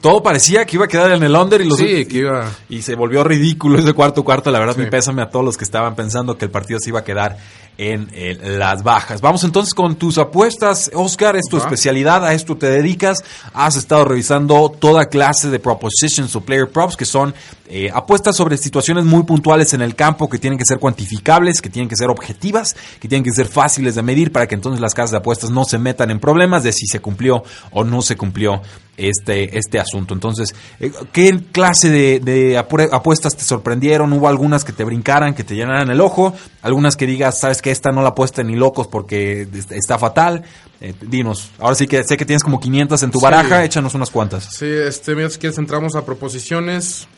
todo 0.00 0.22
parecía 0.22 0.64
que 0.64 0.76
iba 0.76 0.86
a 0.86 0.88
quedar 0.88 1.10
en 1.12 1.22
el 1.22 1.34
under 1.36 1.60
y 1.60 1.68
los 1.68 1.76
Sí, 1.76 2.06
que 2.06 2.18
iba... 2.18 2.50
Y 2.70 2.80
se 2.80 2.94
volvió 2.94 3.22
ridículo 3.22 3.78
ese 3.78 3.92
cuarto 3.92 4.24
cuarto. 4.24 4.50
La 4.50 4.60
verdad, 4.60 4.74
Sí. 4.76 4.80
mi 4.80 4.86
pésame 4.88 5.20
a 5.20 5.28
todos 5.28 5.44
los 5.44 5.58
que 5.58 5.64
estaban 5.64 5.94
pensando 5.94 6.38
que 6.38 6.46
el 6.46 6.50
partido 6.50 6.80
se 6.80 6.88
iba 6.88 7.00
a 7.00 7.04
quedar 7.04 7.36
en, 7.78 8.08
eh, 8.12 8.38
las 8.58 8.82
bajas. 8.82 9.20
Vamos 9.20 9.44
entonces 9.44 9.74
con 9.74 9.96
tus 9.96 10.18
apuestas. 10.18 10.90
Oscar, 10.94 11.36
es 11.36 11.46
tu 11.48 11.56
especialidad, 11.56 12.24
a 12.24 12.34
esto 12.34 12.56
te 12.56 12.66
dedicas. 12.66 13.24
Has 13.52 13.76
estado 13.76 14.04
revisando 14.04 14.70
toda 14.70 15.06
clase 15.06 15.50
de 15.50 15.58
propositions 15.58 16.34
o 16.36 16.40
player 16.40 16.68
props, 16.68 16.96
que 16.96 17.04
son 17.04 17.34
eh, 17.68 17.90
apuestas 17.92 18.36
sobre 18.36 18.56
situaciones 18.58 19.04
muy 19.04 19.22
puntuales 19.22 19.72
en 19.74 19.80
el 19.80 19.94
campo 19.94 20.28
que 20.28 20.38
tienen 20.38 20.58
que 20.58 20.64
ser 20.66 20.78
cuantificables, 20.78 21.60
que 21.62 21.70
tienen 21.70 21.88
que 21.88 21.96
ser 21.96 22.10
objetivas, 22.10 22.76
que 23.00 23.08
tienen 23.08 23.24
que 23.24 23.32
ser 23.32 23.46
fáciles 23.46 23.94
de 23.94 24.02
medir 24.02 24.32
para 24.32 24.46
que 24.46 24.54
entonces 24.54 24.80
las 24.80 24.94
casas 24.94 25.12
de 25.12 25.16
apuestas 25.18 25.50
no 25.50 25.64
se 25.64 25.78
metan 25.78 26.10
en 26.10 26.20
problemas 26.20 26.62
de 26.62 26.72
si 26.72 26.86
se 26.86 27.00
cumplió 27.00 27.42
o 27.70 27.82
no 27.84 28.02
se 28.02 28.16
cumplió 28.16 28.60
este, 28.96 29.58
este 29.58 29.80
asunto. 29.80 30.14
Entonces, 30.14 30.54
eh, 30.78 30.92
¿qué 31.12 31.40
clase 31.52 31.88
de, 31.90 32.20
de 32.20 32.58
apue- 32.58 32.88
apuestas 32.92 33.34
te 33.36 33.42
sorprendieron? 33.44 34.12
¿Hubo 34.12 34.28
algunas 34.28 34.62
que 34.64 34.72
te 34.72 34.84
brincaran, 34.84 35.34
que 35.34 35.42
te 35.42 35.54
llenaran 35.54 35.90
el 35.90 36.00
ojo? 36.00 36.34
¿Algunas 36.62 36.96
que 36.96 37.06
digas, 37.06 37.40
sabes 37.40 37.60
que 37.62 37.70
esta 37.70 37.90
no 37.92 38.02
la 38.02 38.10
apuesta 38.10 38.42
ni 38.42 38.54
locos 38.56 38.86
porque 38.86 39.48
est- 39.52 39.72
está 39.72 39.98
fatal? 39.98 40.42
Eh, 40.80 40.92
dinos, 41.00 41.50
ahora 41.58 41.74
sí 41.76 41.86
que 41.86 42.04
sé 42.04 42.16
que 42.18 42.26
tienes 42.26 42.42
como 42.44 42.60
500 42.60 43.02
en 43.04 43.10
tu 43.10 43.18
Sí. 43.18 43.22
baraja, 43.24 43.64
échanos 43.64 43.94
unas 43.94 44.10
cuantas. 44.10 44.44
Sí, 44.54 44.66
este, 44.66 45.14
mira, 45.14 45.30
si 45.30 45.38
quieres 45.38 45.56
entramos 45.58 45.96
a 45.96 46.04
proposiciones. 46.04 47.08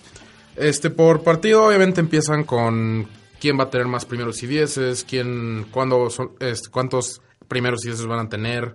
Este, 0.56 0.90
por 0.90 1.22
partido, 1.22 1.64
obviamente 1.66 2.00
empiezan 2.00 2.44
con 2.44 3.06
quién 3.40 3.58
va 3.58 3.64
a 3.64 3.70
tener 3.70 3.86
más 3.86 4.04
primeros 4.04 4.42
y 4.42 4.46
dieces, 4.46 5.04
quién, 5.08 5.66
cuándo 5.70 6.08
son, 6.10 6.32
este, 6.40 6.70
cuántos 6.70 7.20
primeros 7.48 7.84
y 7.84 7.88
dieces 7.88 8.06
van 8.06 8.26
a 8.26 8.28
tener. 8.28 8.74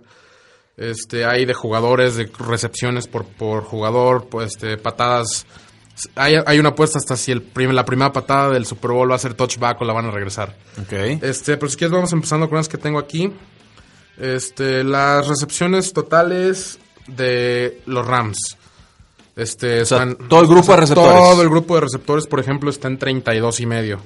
Este, 0.76 1.24
hay 1.24 1.44
de 1.44 1.54
jugadores, 1.54 2.16
de 2.16 2.30
recepciones 2.38 3.06
por, 3.06 3.24
por 3.26 3.64
jugador, 3.64 4.28
pues, 4.28 4.52
este, 4.52 4.78
patadas. 4.78 5.44
Hay, 6.14 6.36
hay 6.46 6.58
una 6.58 6.70
apuesta 6.70 6.98
hasta 6.98 7.16
si 7.16 7.30
el 7.32 7.42
prim- 7.42 7.72
la 7.72 7.84
primera 7.84 8.10
patada 8.12 8.50
del 8.50 8.64
Super 8.64 8.92
Bowl 8.92 9.10
va 9.10 9.16
a 9.16 9.18
ser 9.18 9.34
touchback 9.34 9.80
o 9.82 9.84
la 9.84 9.92
van 9.92 10.06
a 10.06 10.10
regresar. 10.10 10.56
Ok. 10.80 10.92
Este, 11.22 11.56
pero 11.58 11.68
si 11.68 11.76
quieres 11.76 11.92
vamos 11.92 12.12
empezando 12.12 12.48
con 12.48 12.56
las 12.56 12.68
que 12.68 12.78
tengo 12.78 12.98
aquí. 12.98 13.30
Este, 14.18 14.84
las 14.84 15.26
recepciones 15.28 15.92
totales 15.92 16.78
de 17.06 17.82
los 17.86 18.06
Rams. 18.06 18.56
Este, 19.36 19.82
O 19.82 19.86
sea, 19.86 20.02
están- 20.04 20.28
todo 20.28 20.40
el 20.40 20.46
grupo 20.46 20.60
o 20.60 20.64
sea, 20.64 20.74
de 20.76 20.80
receptores. 20.82 21.12
Todo 21.14 21.42
el 21.42 21.48
grupo 21.48 21.74
de 21.76 21.80
receptores, 21.82 22.26
por 22.26 22.40
ejemplo, 22.40 22.70
está 22.70 22.88
en 22.88 22.98
32 22.98 23.60
y 23.60 23.66
medio. 23.66 24.00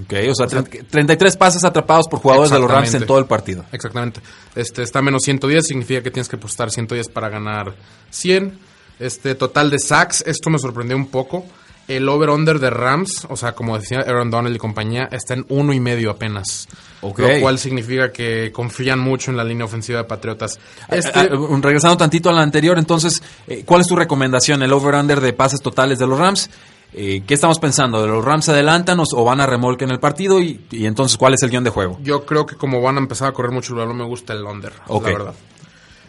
Ok, 0.00 0.14
o 0.30 0.34
sea, 0.34 0.46
tre- 0.46 0.86
33 0.88 1.36
pases 1.36 1.64
atrapados 1.64 2.06
por 2.08 2.18
jugadores 2.20 2.50
de 2.50 2.58
los 2.58 2.70
Rams 2.70 2.94
en 2.94 3.06
todo 3.06 3.18
el 3.18 3.26
partido. 3.26 3.64
Exactamente. 3.72 4.20
Este, 4.54 4.82
está 4.82 5.02
menos 5.02 5.22
110, 5.22 5.66
significa 5.66 6.02
que 6.02 6.10
tienes 6.10 6.28
que 6.28 6.36
apostar 6.36 6.70
110 6.70 7.08
para 7.08 7.28
ganar 7.28 7.74
100. 8.10 8.58
Este, 8.98 9.34
total 9.34 9.70
de 9.70 9.78
sacks, 9.78 10.22
esto 10.26 10.48
me 10.50 10.58
sorprendió 10.58 10.96
un 10.96 11.06
poco. 11.08 11.44
El 11.88 12.08
over-under 12.08 12.58
de 12.58 12.70
Rams, 12.70 13.26
o 13.28 13.36
sea, 13.36 13.52
como 13.52 13.76
decía 13.78 14.00
Aaron 14.00 14.30
Donald 14.30 14.54
y 14.56 14.58
compañía, 14.58 15.08
está 15.12 15.34
en 15.34 15.44
uno 15.48 15.72
y 15.74 15.80
medio 15.80 16.10
apenas. 16.10 16.68
Ok. 17.02 17.18
Lo 17.18 17.40
cual 17.40 17.58
significa 17.58 18.10
que 18.12 18.50
confían 18.52 18.98
mucho 19.00 19.30
en 19.30 19.36
la 19.36 19.44
línea 19.44 19.64
ofensiva 19.66 19.98
de 19.98 20.04
Patriotas. 20.04 20.58
Este, 20.88 21.10
Ah, 21.18 21.28
ah, 21.32 21.58
regresando 21.60 21.96
tantito 21.96 22.30
a 22.30 22.32
la 22.32 22.42
anterior, 22.42 22.78
entonces, 22.78 23.22
eh, 23.48 23.64
¿cuál 23.66 23.80
es 23.82 23.86
tu 23.88 23.96
recomendación? 23.96 24.62
El 24.62 24.72
over-under 24.72 25.20
de 25.20 25.32
pases 25.32 25.60
totales 25.60 25.98
de 25.98 26.06
los 26.06 26.18
Rams. 26.18 26.48
Eh, 26.94 27.22
¿Qué 27.26 27.34
estamos 27.34 27.58
pensando? 27.58 28.02
¿De 28.02 28.08
los 28.08 28.24
Rams 28.24 28.48
adelantan 28.50 29.00
o, 29.00 29.24
van 29.24 29.40
a 29.40 29.46
remolque 29.46 29.84
en 29.84 29.90
el 29.90 29.98
partido? 29.98 30.40
Y, 30.40 30.60
y 30.70 30.86
entonces, 30.86 31.16
¿cuál 31.18 31.34
es 31.34 31.42
el 31.42 31.50
guion 31.50 31.64
de 31.64 31.70
juego? 31.70 31.98
Yo 32.02 32.24
creo 32.24 32.46
que 32.46 32.54
como 32.56 32.80
van 32.82 32.96
a 32.96 33.00
empezar 33.00 33.28
a 33.28 33.32
correr 33.32 33.50
mucho 33.50 33.72
el 33.72 33.78
balón, 33.80 33.96
me 33.96 34.04
gusta 34.04 34.32
el 34.34 34.44
under, 34.44 34.72
Ok. 34.88 35.06
la 35.06 35.12
verdad. 35.12 35.34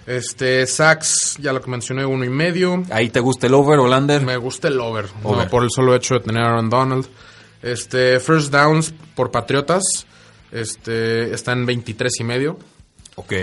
Este, 0.06 0.68
sacks, 0.68 1.38
ya 1.39 1.54
lo 1.54 1.62
que 1.62 1.72
mencioné, 1.72 2.06
uno 2.06 2.26
y 2.26 2.30
medio. 2.30 2.84
¿Ahí 2.91 3.10
te 3.10 3.22
gusta 3.22 3.48
el 3.48 3.54
over 3.54 3.80
o 3.80 3.88
el 3.88 3.94
under? 3.94 4.22
Me 4.22 4.36
gusta 4.36 4.68
el 4.68 4.78
over, 4.80 5.06
no, 5.24 5.30
Over. 5.30 5.50
por 5.50 5.64
el 5.64 5.70
solo 5.72 5.96
hecho 5.96 6.16
de 6.16 6.20
tener 6.20 6.44
a 6.44 6.48
Aaron 6.50 6.70
Donald. 6.70 7.08
Este, 7.62 8.20
first 8.20 8.52
downs 8.52 8.94
por 9.16 9.32
Patriotas, 9.32 9.82
este, 10.54 11.34
está 11.34 11.51
en 11.51 11.66
23 11.66 12.20
y 12.20 12.24
medio. 12.24 12.60
Ok. 13.16 13.34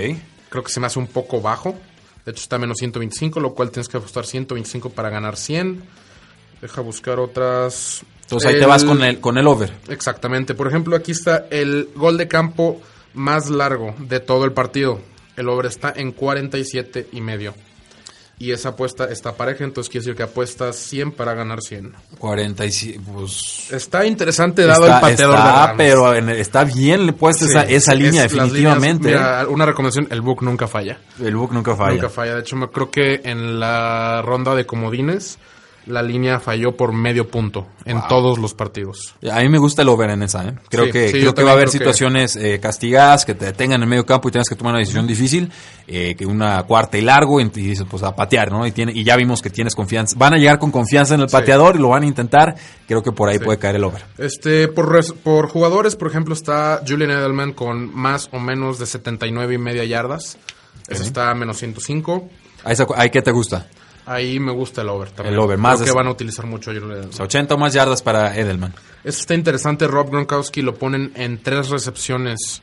Creo 0.49 0.65
que 0.65 0.71
se 0.71 0.81
me 0.81 0.87
hace 0.87 0.99
un 0.99 1.09
poco 1.09 1.41
bajo. 1.41 1.77
De 2.25 2.33
hecho, 2.33 2.43
está 2.43 2.57
a 2.57 2.59
menos 2.59 2.79
125, 2.79 3.41
lo 3.41 3.55
cual 3.55 3.71
tienes 3.71 3.89
que 3.89 3.97
ajustar 3.97 4.25
125 4.25 4.91
para 4.91 5.11
ganar 5.11 5.37
100. 5.37 5.83
Deja 6.63 6.81
buscar 6.81 7.19
otras. 7.19 8.03
Entonces 8.23 8.51
ahí 8.51 8.61
te 8.61 8.67
vas 8.67 8.85
con 8.85 9.03
el, 9.03 9.21
con 9.21 9.39
el 9.39 9.47
over. 9.47 9.73
Exactamente. 9.89 10.55
Por 10.55 10.69
ejemplo, 10.69 10.95
aquí 10.95 11.13
está 11.13 11.47
el 11.51 11.91
gol 11.95 12.17
de 12.17 12.29
campo 12.29 12.81
más 13.15 13.51
largo 13.51 13.95
de 13.99 14.21
todo 14.21 14.45
el 14.45 14.53
partido. 14.53 15.01
El 15.37 15.49
over 15.49 15.67
está 15.67 15.93
en 15.97 16.13
47 16.13 17.09
y 17.13 17.21
medio. 17.21 17.55
Y 18.41 18.53
esa 18.53 18.71
apuesta 18.71 19.05
está 19.05 19.35
pareja, 19.37 19.65
entonces 19.65 19.91
quiere 19.91 20.03
decir 20.07 20.17
que 20.17 20.23
apuestas 20.23 20.75
100 20.75 21.13
para 21.13 21.35
ganar 21.35 21.61
100. 21.61 21.93
47, 22.19 22.99
pues... 23.13 23.71
Está 23.71 24.07
interesante 24.07 24.65
dado 24.65 24.85
está, 24.87 24.95
el 24.97 25.01
pateador 25.03 25.35
está, 25.37 25.47
de 25.47 25.67
Rams. 25.67 25.75
pero 25.77 26.15
en- 26.15 26.29
está 26.31 26.65
bien 26.65 27.13
puesta 27.13 27.45
Sí, 27.45 27.51
esa, 27.51 27.63
esa 27.65 27.93
es- 27.93 27.99
línea, 27.99 28.23
definitivamente. 28.23 29.09
¿eh? 29.11 29.13
líneas- 29.13 29.41
mira, 29.43 29.49
una 29.51 29.67
recomendación, 29.67 30.09
el 30.11 30.23
book 30.23 30.43
nunca 30.43 30.67
falla. 30.67 30.99
el 31.23 31.37
book 31.37 31.53
nunca 31.53 31.77
falla. 31.77 31.93
Nunca 31.93 32.09
falla. 32.09 32.35
De 32.37 32.41
hecho, 32.41 32.57
me 32.57 32.69
creo 32.69 32.91
que 32.91 33.21
en 33.25 33.61
la 33.61 34.23
ronda 34.25 34.55
de 34.55 34.65
comodines 34.65 35.39
la 35.87 36.03
línea 36.03 36.39
falló 36.41 36.77
por 36.77 36.93
medio 36.93 37.29
punto 37.29 37.67
en 37.85 38.01
todos 38.09 38.39
los 38.39 38.55
partidos. 38.55 39.15
A 39.31 39.41
mí 39.41 39.49
me 39.49 39.59
gusta 39.59 39.83
el 39.83 39.89
over 39.89 40.11
en 40.11 40.23
esa, 40.23 40.45
¿eh? 40.47 40.55
Creo 40.69 40.87
Sí, 40.87 40.93
que, 40.93 41.09
sí, 41.09 41.21
creo 41.21 41.35
que 41.35 41.43
va 41.43 41.51
a 41.51 41.53
haber 41.55 41.65
creo 41.65 41.73
que- 41.73 41.79
situaciones 41.79 42.37
eh, 42.37 42.61
castigadas 42.61 43.25
que 43.25 43.35
te 43.35 43.47
detengan 43.47 43.83
en 43.83 43.89
medio 43.89 44.05
campo 44.07 44.29
y 44.29 44.33
tengas 44.33 44.49
que 44.49 44.55
tomar 44.57 44.73
una 44.73 44.81
decisión 44.81 45.07
difícil, 45.07 45.51
eh, 45.89 46.15
que 46.17 46.27
una 46.27 46.63
cuarta 46.65 46.99
y 46.99 47.01
largo, 47.01 47.41
y, 47.41 47.45
y 47.45 47.49
dices, 47.49 47.87
pues 47.91 48.03
a 48.03 48.15
patear, 48.15 48.53
¿no? 48.53 48.67
Y, 48.67 48.73
tiene, 48.73 48.93
y 48.93 49.03
ya 49.05 49.17
vimos 49.17 49.41
que 49.43 49.51
tienes 49.51 49.75
confianza. 49.75 50.15
Van 50.19 50.35
a 50.35 50.37
llegar 50.37 50.59
con 50.59 50.71
confianza 50.71 51.15
en 51.15 51.23
el 51.23 51.29
pateador 51.29 51.77
y 51.77 51.79
lo 51.81 51.89
van 51.89 52.03
a 52.03 52.07
intentar. 52.07 52.55
Creo 52.87 53.03
que 53.03 53.13
por 53.13 53.29
ahí 53.29 53.39
puede 53.39 53.59
caer 53.59 53.77
el 53.77 53.85
over. 53.85 54.05
Este, 54.19 54.69
por, 54.69 54.93
res- 54.93 55.13
por 55.13 55.49
jugadores, 55.49 55.97
por 55.97 56.09
ejemplo, 56.09 56.35
está 56.35 56.83
Julian 56.87 57.11
Edelman 57.11 57.53
con 57.53 57.95
más 57.95 58.29
o 58.33 58.39
menos 58.39 58.79
de 58.79 58.87
79 58.87 59.55
y 59.55 59.59
media 59.59 59.85
yardas. 59.85 60.39
Ese 60.89 61.03
está 61.05 61.31
a 61.31 61.35
menos 61.35 61.59
105. 61.59 62.29
¿Ahí, 62.65 62.77
se- 62.77 62.87
ahí 62.97 63.11
qué 63.11 63.23
te 63.23 63.31
gusta? 63.31 63.67
Ahí 64.11 64.41
me 64.41 64.51
gusta 64.51 64.83
el 64.83 64.89
over 64.89 65.09
también. 65.11 65.35
El 65.35 65.41
over, 65.41 65.57
más 65.57 65.77
Creo 65.81 65.93
que 65.95 65.97
van 65.97 66.09
a 66.09 66.11
utilizar 66.11 66.45
mucho 66.45 66.73
a 66.73 66.75
Julian 66.75 66.91
Edelman. 66.91 67.21
O 67.21 67.23
80 67.23 67.57
más 67.57 67.73
yardas 67.73 68.03
para 68.03 68.37
Edelman. 68.37 68.75
Este 69.05 69.21
está 69.21 69.35
interesante. 69.35 69.87
Rob 69.87 70.11
Gronkowski 70.11 70.63
lo 70.63 70.75
ponen 70.75 71.13
en 71.15 71.41
tres 71.41 71.69
recepciones. 71.69 72.61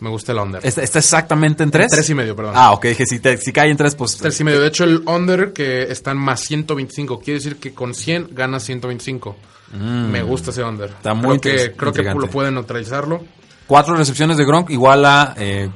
Me 0.00 0.10
gusta 0.10 0.32
el 0.32 0.38
under. 0.38 0.60
¿Está, 0.66 0.82
está 0.82 0.98
exactamente 0.98 1.62
en 1.62 1.70
tres? 1.70 1.90
Tres 1.90 2.10
y 2.10 2.14
medio, 2.14 2.36
perdón. 2.36 2.52
Ah, 2.54 2.72
ok, 2.72 2.88
dije, 2.88 3.06
si, 3.06 3.20
te- 3.20 3.38
si 3.38 3.54
cae 3.54 3.70
en 3.70 3.78
tres, 3.78 3.94
pues... 3.94 4.18
Tres 4.18 4.38
y 4.38 4.44
medio. 4.44 4.60
De 4.60 4.68
hecho, 4.68 4.84
el 4.84 5.02
under 5.06 5.54
que 5.54 5.84
está 5.84 6.10
en 6.10 6.18
más 6.18 6.40
125. 6.40 7.20
Quiere 7.20 7.38
decir 7.38 7.56
que 7.56 7.72
con 7.72 7.94
100 7.94 8.34
ganas 8.34 8.62
125. 8.64 9.34
Me 9.72 10.22
gusta 10.22 10.50
ese 10.50 10.62
under. 10.62 10.90
Mm. 10.90 10.94
Está 10.96 11.14
muy 11.14 11.40
creo 11.40 11.56
que, 11.56 11.72
creo 11.72 11.92
que 11.94 12.02
lo 12.02 12.28
pueden 12.28 12.52
neutralizarlo. 12.52 13.24
Cuatro 13.66 13.96
recepciones 13.96 14.36
de 14.36 14.44
Gronk 14.44 14.68
igual 14.68 15.06
a 15.06 15.34
eh, 15.38 15.70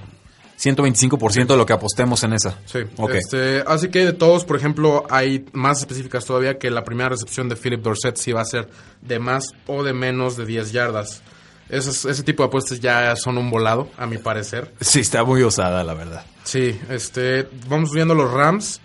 125% 0.63 1.47
de 1.47 1.57
lo 1.57 1.65
que 1.67 1.73
apostemos 1.73 2.23
en 2.23 2.33
esa. 2.35 2.59
Sí. 2.67 2.81
Ok. 2.97 3.15
Este, 3.15 3.65
así 3.67 3.89
que 3.89 4.05
de 4.05 4.13
todos, 4.13 4.45
por 4.45 4.57
ejemplo, 4.57 5.07
hay 5.09 5.47
más 5.53 5.81
específicas 5.81 6.25
todavía 6.25 6.59
que 6.59 6.71
la 6.71 6.85
primera 6.85 7.09
recepción 7.09 7.49
de 7.49 7.57
Philip 7.57 7.81
Dorset 7.83 8.17
sí 8.17 8.33
va 8.33 8.43
a 8.43 8.45
ser 8.45 8.69
de 9.01 9.19
más 9.19 9.53
o 9.67 9.83
de 9.83 9.93
menos 9.95 10.37
de 10.37 10.45
10 10.47 10.73
yardas. 10.73 11.23
Esos- 11.71 12.05
ese 12.05 12.23
tipo 12.25 12.43
de 12.43 12.49
apuestas 12.49 12.81
ya 12.81 13.15
son 13.17 13.39
un 13.39 13.49
volado, 13.51 13.89
a 13.97 14.07
mi 14.07 14.19
parecer. 14.19 14.73
Sí, 14.81 15.01
está 15.01 15.25
muy 15.25 15.43
osada, 15.43 15.83
la 15.85 15.95
verdad. 15.95 16.25
Sí, 16.45 16.79
este, 16.91 17.49
vamos 17.69 17.93
viendo 17.93 18.15
los 18.15 18.31
Rams. 18.33 18.81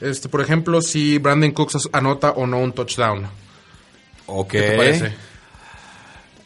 Este, 0.00 0.28
por 0.30 0.40
ejemplo, 0.40 0.80
si 0.80 1.18
Brandon 1.18 1.50
Cooks 1.52 1.90
anota 1.92 2.30
o 2.30 2.46
no 2.46 2.58
un 2.58 2.72
touchdown. 2.72 3.26
Ok. 4.26 4.48
¿Qué 4.52 4.62
te 4.62 4.76
parece? 4.76 5.12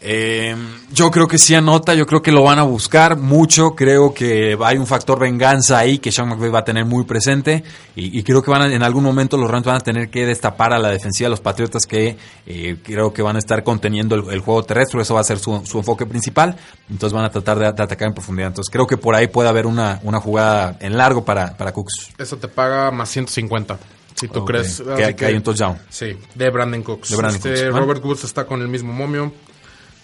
Eh, 0.06 0.54
yo 0.92 1.10
creo 1.10 1.26
que 1.26 1.38
sí 1.38 1.54
anota, 1.54 1.94
yo 1.94 2.04
creo 2.06 2.20
que 2.20 2.30
lo 2.30 2.42
van 2.42 2.58
a 2.58 2.62
buscar 2.62 3.16
mucho, 3.16 3.74
creo 3.74 4.12
que 4.12 4.54
hay 4.62 4.76
un 4.76 4.86
factor 4.86 5.18
venganza 5.18 5.78
ahí 5.78 5.96
que 5.96 6.12
Sean 6.12 6.28
McVay 6.28 6.50
va 6.50 6.58
a 6.58 6.64
tener 6.64 6.84
muy 6.84 7.04
presente 7.04 7.64
y, 7.96 8.18
y 8.18 8.22
creo 8.22 8.42
que 8.42 8.50
van 8.50 8.60
a- 8.60 8.66
en 8.74 8.82
algún 8.82 9.02
momento 9.02 9.38
los 9.38 9.50
Rams 9.50 9.64
van 9.64 9.76
a 9.76 9.80
tener 9.80 10.10
que 10.10 10.26
destapar 10.26 10.74
a 10.74 10.78
la 10.78 10.90
defensiva 10.90 11.24
de 11.26 11.30
los 11.30 11.40
Patriotas 11.40 11.86
que 11.86 12.18
eh, 12.46 12.76
creo 12.82 13.14
que 13.14 13.22
van 13.22 13.36
a 13.36 13.38
estar 13.38 13.64
conteniendo 13.64 14.14
el, 14.14 14.28
el 14.30 14.40
juego 14.40 14.62
terrestre, 14.62 15.00
eso 15.00 15.14
va 15.14 15.20
a 15.20 15.24
ser 15.24 15.38
su, 15.38 15.62
su 15.64 15.78
enfoque 15.78 16.04
principal, 16.04 16.54
entonces 16.90 17.14
van 17.14 17.24
a 17.24 17.30
tratar 17.30 17.58
de, 17.58 17.64
de 17.72 17.82
atacar 17.82 18.08
en 18.08 18.12
profundidad, 18.12 18.48
entonces 18.48 18.70
creo 18.70 18.86
que 18.86 18.98
por 18.98 19.14
ahí 19.14 19.28
puede 19.28 19.48
haber 19.48 19.66
una, 19.66 20.00
una 20.02 20.20
jugada 20.20 20.76
en 20.80 20.98
largo 20.98 21.24
para, 21.24 21.56
para 21.56 21.72
Cooks. 21.72 22.10
Eso 22.18 22.36
te 22.36 22.48
paga 22.48 22.90
más 22.90 23.08
150. 23.08 23.78
Si 24.14 24.28
tú 24.28 24.44
crees. 24.44 24.82
Que- 25.16 25.24
hay 25.26 25.34
un 25.34 25.42
touchdown. 25.42 25.78
Sí, 25.88 26.16
de 26.34 26.50
Brandon 26.50 26.82
Cooks. 26.82 27.08
De 27.08 27.16
Brandon 27.16 27.36
Este, 27.36 27.64
Cooks. 27.68 27.80
Robert 27.80 28.04
Woods 28.04 28.24
está 28.24 28.44
con 28.44 28.60
el 28.60 28.68
mismo 28.68 28.92
momio. 28.92 29.32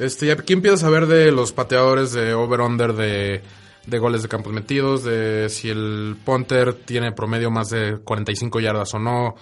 Este, 0.00 0.26
y 0.26 0.30
aquí 0.30 0.54
empiezas 0.54 0.82
a 0.82 0.90
ver 0.90 1.06
de 1.06 1.30
los 1.30 1.52
pateadores 1.52 2.12
de 2.12 2.34
over-under 2.34 2.94
de, 2.94 3.42
de 3.86 3.98
goles 3.98 4.22
de 4.22 4.28
campos 4.28 4.52
metidos, 4.52 5.04
de 5.04 5.48
si 5.50 5.68
el 5.70 6.16
punter 6.24 6.72
tiene 6.74 7.12
promedio 7.12 7.50
más 7.50 7.70
de 7.70 7.98
45 8.02 8.58
yardas 8.60 8.92
o 8.94 8.98
no. 8.98 9.36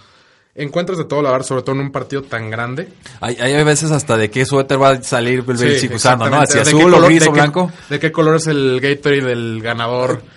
Encuentras 0.54 0.98
de 0.98 1.04
todo, 1.04 1.22
la 1.22 1.30
verdad, 1.30 1.46
sobre 1.46 1.62
todo 1.62 1.76
en 1.76 1.82
un 1.82 1.92
partido 1.92 2.22
tan 2.22 2.50
grande. 2.50 2.88
Hay, 3.20 3.36
hay 3.36 3.62
veces 3.62 3.92
hasta 3.92 4.16
de 4.16 4.28
qué 4.28 4.44
suéter 4.44 4.82
va 4.82 4.88
a 4.90 5.02
salir 5.02 5.44
el 5.46 5.94
usando, 5.94 6.28
¿no? 6.28 6.42
exactamente. 6.42 6.52
Si 6.52 6.58
¿De 6.58 6.64
qué 6.64 6.68
azul 6.70 6.80
o 6.82 6.96
color- 6.96 7.08
gris 7.08 7.22
o 7.22 7.24
qué- 7.26 7.30
blanco. 7.30 7.72
¿De 7.88 8.00
qué 8.00 8.10
color 8.10 8.36
es 8.36 8.46
el 8.48 8.80
Gatorade 8.80 9.20
del 9.22 9.60
ganador? 9.62 10.22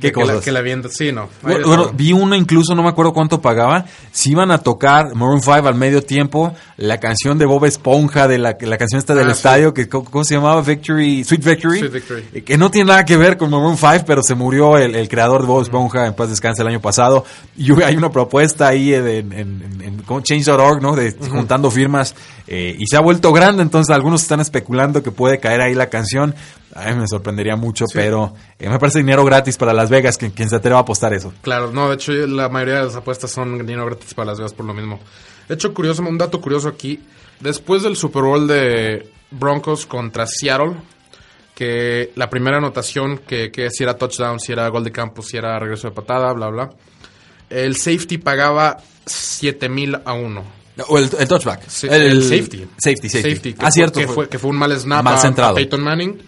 ¿Qué 0.00 0.12
que 0.12 0.20
la, 0.20 0.26
cosas? 0.26 0.44
que 0.44 0.52
la 0.52 0.58
avienta. 0.58 0.88
Sí, 0.90 1.10
no. 1.12 1.28
Bueno, 1.42 1.90
vi 1.94 2.12
uno 2.12 2.34
incluso, 2.34 2.74
no 2.74 2.82
me 2.82 2.88
acuerdo 2.90 3.12
cuánto 3.12 3.40
pagaba. 3.40 3.86
Si 4.12 4.30
iban 4.32 4.50
a 4.50 4.58
tocar 4.58 5.14
Maroon 5.14 5.40
5 5.40 5.66
al 5.66 5.74
medio 5.74 6.02
tiempo, 6.02 6.54
la 6.76 6.98
canción 7.00 7.38
de 7.38 7.46
Bob 7.46 7.64
Esponja, 7.64 8.28
de 8.28 8.38
la, 8.38 8.56
la 8.60 8.76
canción 8.78 8.98
esta 8.98 9.14
del 9.14 9.24
Ah, 9.30 9.32
sí. 9.32 9.36
estadio, 9.38 9.72
que 9.72 9.88
¿cómo, 9.88 10.24
se 10.24 10.34
llamaba? 10.34 10.60
Victory, 10.60 11.24
Sweet 11.24 11.44
Victory. 11.44 11.78
Sweet 11.78 11.92
Victory. 11.92 12.24
Eh, 12.34 12.42
Que 12.42 12.58
no 12.58 12.70
tiene 12.70 12.88
nada 12.88 13.04
que 13.04 13.16
ver 13.16 13.36
con 13.38 13.50
Maroon 13.50 13.76
5, 13.78 14.04
pero 14.06 14.22
se 14.22 14.34
murió 14.34 14.76
el, 14.76 14.94
el 14.94 15.08
creador 15.08 15.40
de 15.42 15.46
Bob 15.46 15.62
Esponja, 15.62 16.06
en 16.06 16.14
paz 16.14 16.28
descanse 16.28 16.60
el 16.62 16.68
año 16.68 16.80
pasado. 16.80 17.24
Y 17.56 17.70
hubo- 17.72 17.84
hay 17.84 17.96
una 17.96 18.10
propuesta 18.10 18.68
ahí 18.68 18.92
en, 18.92 19.06
en, 19.06 19.32
en- 19.32 19.82
en- 19.82 20.22
Change.org, 20.22 20.82
¿no? 20.82 20.94
De 20.94 21.12
juntando 21.30 21.70
firmas. 21.70 22.14
eh, 22.46 22.76
y 22.78 22.86
se 22.86 22.96
ha 22.96 23.00
vuelto 23.00 23.32
grande, 23.32 23.62
entonces 23.62 23.94
algunos 23.94 24.22
están 24.22 24.40
especulando 24.40 25.02
que 25.02 25.10
puede 25.10 25.40
caer 25.40 25.60
ahí 25.62 25.74
la 25.74 25.88
canción. 25.88 26.34
A 26.76 26.90
mí 26.90 27.00
me 27.00 27.08
sorprendería 27.08 27.56
mucho, 27.56 27.86
pero 27.92 28.34
eh, 28.58 28.68
me 28.68 28.78
parece 28.78 28.98
dinero 28.98 29.24
gratis 29.24 29.56
para 29.56 29.72
Las 29.72 29.88
Vegas, 29.88 30.18
quien 30.18 30.48
se 30.50 30.56
atreva 30.56 30.78
a 30.78 30.82
apostar 30.82 31.14
eso. 31.14 31.32
Claro, 31.42 31.72
no, 31.72 31.88
de 31.88 31.94
hecho 31.94 32.12
la 32.12 32.48
mayoría 32.48 32.76
de 32.76 32.84
las 32.84 32.96
apuestas 32.96 33.30
son 33.30 33.58
dinero 33.66 33.86
gratis 33.86 34.12
para 34.14 34.26
las 34.26 34.38
Vegas 34.38 34.52
por 34.52 34.66
lo 34.66 34.74
mismo. 34.74 35.00
De 35.48 35.54
hecho, 35.54 35.72
curioso, 35.72 36.02
un 36.02 36.18
dato 36.18 36.40
curioso 36.40 36.68
aquí, 36.68 37.00
después 37.40 37.82
del 37.82 37.96
Super 37.96 38.22
Bowl 38.22 38.46
de 38.46 39.10
Broncos 39.30 39.86
contra 39.86 40.26
Seattle, 40.26 40.74
que 41.54 42.12
la 42.16 42.28
primera 42.28 42.58
anotación, 42.58 43.18
que, 43.18 43.50
que 43.50 43.70
si 43.70 43.82
era 43.82 43.96
touchdown, 43.96 44.38
si 44.38 44.52
era 44.52 44.68
gol 44.68 44.84
de 44.84 44.92
campo, 44.92 45.22
si 45.22 45.36
era 45.36 45.58
regreso 45.58 45.88
de 45.88 45.94
patada, 45.94 46.32
bla, 46.32 46.48
bla, 46.48 46.70
el 47.48 47.76
safety 47.76 48.18
pagaba 48.18 48.76
7 49.06 49.68
mil 49.68 49.94
a 49.94 50.12
1. 50.12 50.44
O 50.88 50.98
el, 50.98 51.08
el 51.18 51.26
touchback. 51.28 51.66
Sí, 51.68 51.86
el, 51.90 52.22
safety. 52.22 52.66
Safety, 52.76 53.08
safety. 53.08 53.54
que 53.54 53.60
ah, 53.60 53.62
fue- 53.62 53.72
cierto. 53.72 54.00
Que 54.00 54.08
fue- 54.08 54.28
que 54.28 54.38
fue 54.38 54.50
un 54.50 54.56
mal 54.56 54.78
snap 54.78 55.02
Mal 55.02 55.34
a 55.38 55.54
Peyton 55.54 55.80
Manning. 55.82 56.20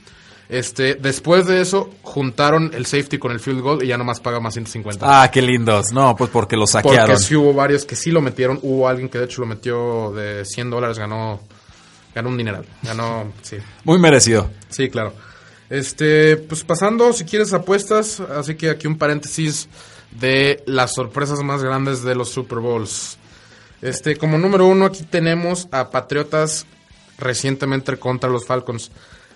Este, 0.49 0.95
después 0.95 1.47
de 1.47 1.61
eso, 1.61 1.91
juntaron 2.03 2.71
el 2.73 2.87
safety 2.87 3.19
con 3.19 3.33
el 3.33 3.41
field 3.41 3.61
goal 3.61 3.83
y 3.83 3.89
ya 3.89 3.99
nomás 3.99 4.19
paga 4.21 4.41
más 4.41 4.55
150. 4.55 5.05
Ah, 5.07 5.31
qué 5.31 5.43
lindos. 5.43 5.93
No, 5.93 6.17
pues 6.17 6.31
porque 6.31 6.57
lo 6.57 6.67
saquearon. 6.67 7.07
Porque 7.07 7.23
sí 7.23 7.37
hubo 7.37 7.53
varios 7.53 7.85
que 7.85 7.97
sí 7.97 8.11
lo 8.11 8.23
metieron. 8.23 8.59
Hubo 8.63 8.89
alguien 8.89 9.11
que 9.11 9.19
de 9.19 9.27
hecho 9.27 9.43
lo 9.43 9.47
metió 9.47 10.11
de 10.13 10.47
100 10.47 10.71
dólares, 10.71 10.99
ganó, 10.99 11.41
ganó 12.15 12.31
un 12.31 12.39
dineral. 12.39 12.65
Ganó, 12.83 13.31
sí. 13.43 13.59
Muy 13.85 13.99
merecido. 13.99 14.51
Sí, 14.71 14.89
claro. 14.89 15.13
Este, 15.69 16.39
pues 16.39 16.65
pasando, 16.65 17.13
si 17.13 17.25
quieres 17.25 17.53
apuestas, 17.53 18.21
así 18.21 18.55
que 18.55 18.71
aquí 18.71 18.87
un 18.87 18.97
paréntesis 18.97 19.69
de 20.13 20.63
las 20.67 20.95
sorpresas 20.95 21.41
más 21.41 21.63
grandes 21.63 22.03
de 22.03 22.15
los 22.15 22.31
Super 22.31 22.61
Bowls. 22.61 23.19
Este, 23.83 24.17
como 24.17 24.39
número 24.39 24.67
uno, 24.67 24.87
aquí 24.87 25.05
tenemos 25.05 25.69
a 25.71 25.91
Patriotas 25.91 26.67
recientemente 27.19 27.97
contra 27.99 28.31
los 28.31 28.47
Falcons. 28.47 28.91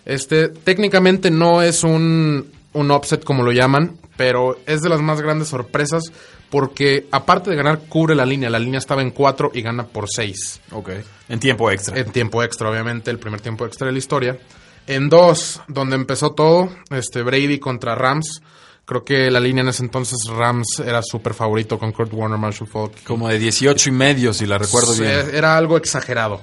Este, 0.04 0.48
técnicamente 0.48 1.30
no 1.30 1.62
es 1.62 1.84
un, 1.84 2.50
un 2.72 2.90
upset 2.90 3.24
como 3.24 3.42
lo 3.42 3.52
llaman, 3.52 3.96
pero 4.16 4.58
es 4.66 4.82
de 4.82 4.88
las 4.88 5.00
más 5.00 5.20
grandes 5.20 5.48
sorpresas 5.48 6.12
porque 6.52 7.06
aparte 7.10 7.48
de 7.48 7.56
ganar, 7.56 7.80
cubre 7.88 8.14
la 8.14 8.26
línea. 8.26 8.50
La 8.50 8.58
línea 8.58 8.78
estaba 8.78 9.00
en 9.00 9.10
4 9.10 9.52
y 9.54 9.62
gana 9.62 9.86
por 9.86 10.04
6. 10.06 10.60
Ok. 10.72 10.90
En 11.30 11.40
tiempo 11.40 11.70
extra. 11.70 11.98
En 11.98 12.12
tiempo 12.12 12.42
extra, 12.42 12.68
obviamente, 12.68 13.10
el 13.10 13.18
primer 13.18 13.40
tiempo 13.40 13.64
extra 13.64 13.86
de 13.86 13.92
la 13.92 13.98
historia. 13.98 14.38
En 14.86 15.08
dos, 15.08 15.62
donde 15.66 15.96
empezó 15.96 16.32
todo, 16.32 16.68
este 16.90 17.22
Brady 17.22 17.58
contra 17.58 17.94
Rams. 17.94 18.42
Creo 18.84 19.02
que 19.02 19.30
la 19.30 19.40
línea 19.40 19.62
en 19.62 19.68
ese 19.68 19.82
entonces 19.82 20.18
Rams 20.28 20.82
era 20.84 21.00
súper 21.02 21.32
favorito 21.32 21.78
con 21.78 21.90
Kurt 21.92 22.12
Warner, 22.12 22.38
Marshall 22.38 22.68
Falk. 22.68 23.02
Como 23.04 23.28
de 23.28 23.38
18 23.38 23.88
y 23.88 23.92
medio, 23.92 24.34
si 24.34 24.44
la 24.44 24.58
recuerdo 24.58 24.92
Sí, 24.92 25.00
bien. 25.00 25.30
Era 25.32 25.56
algo 25.56 25.78
exagerado. 25.78 26.42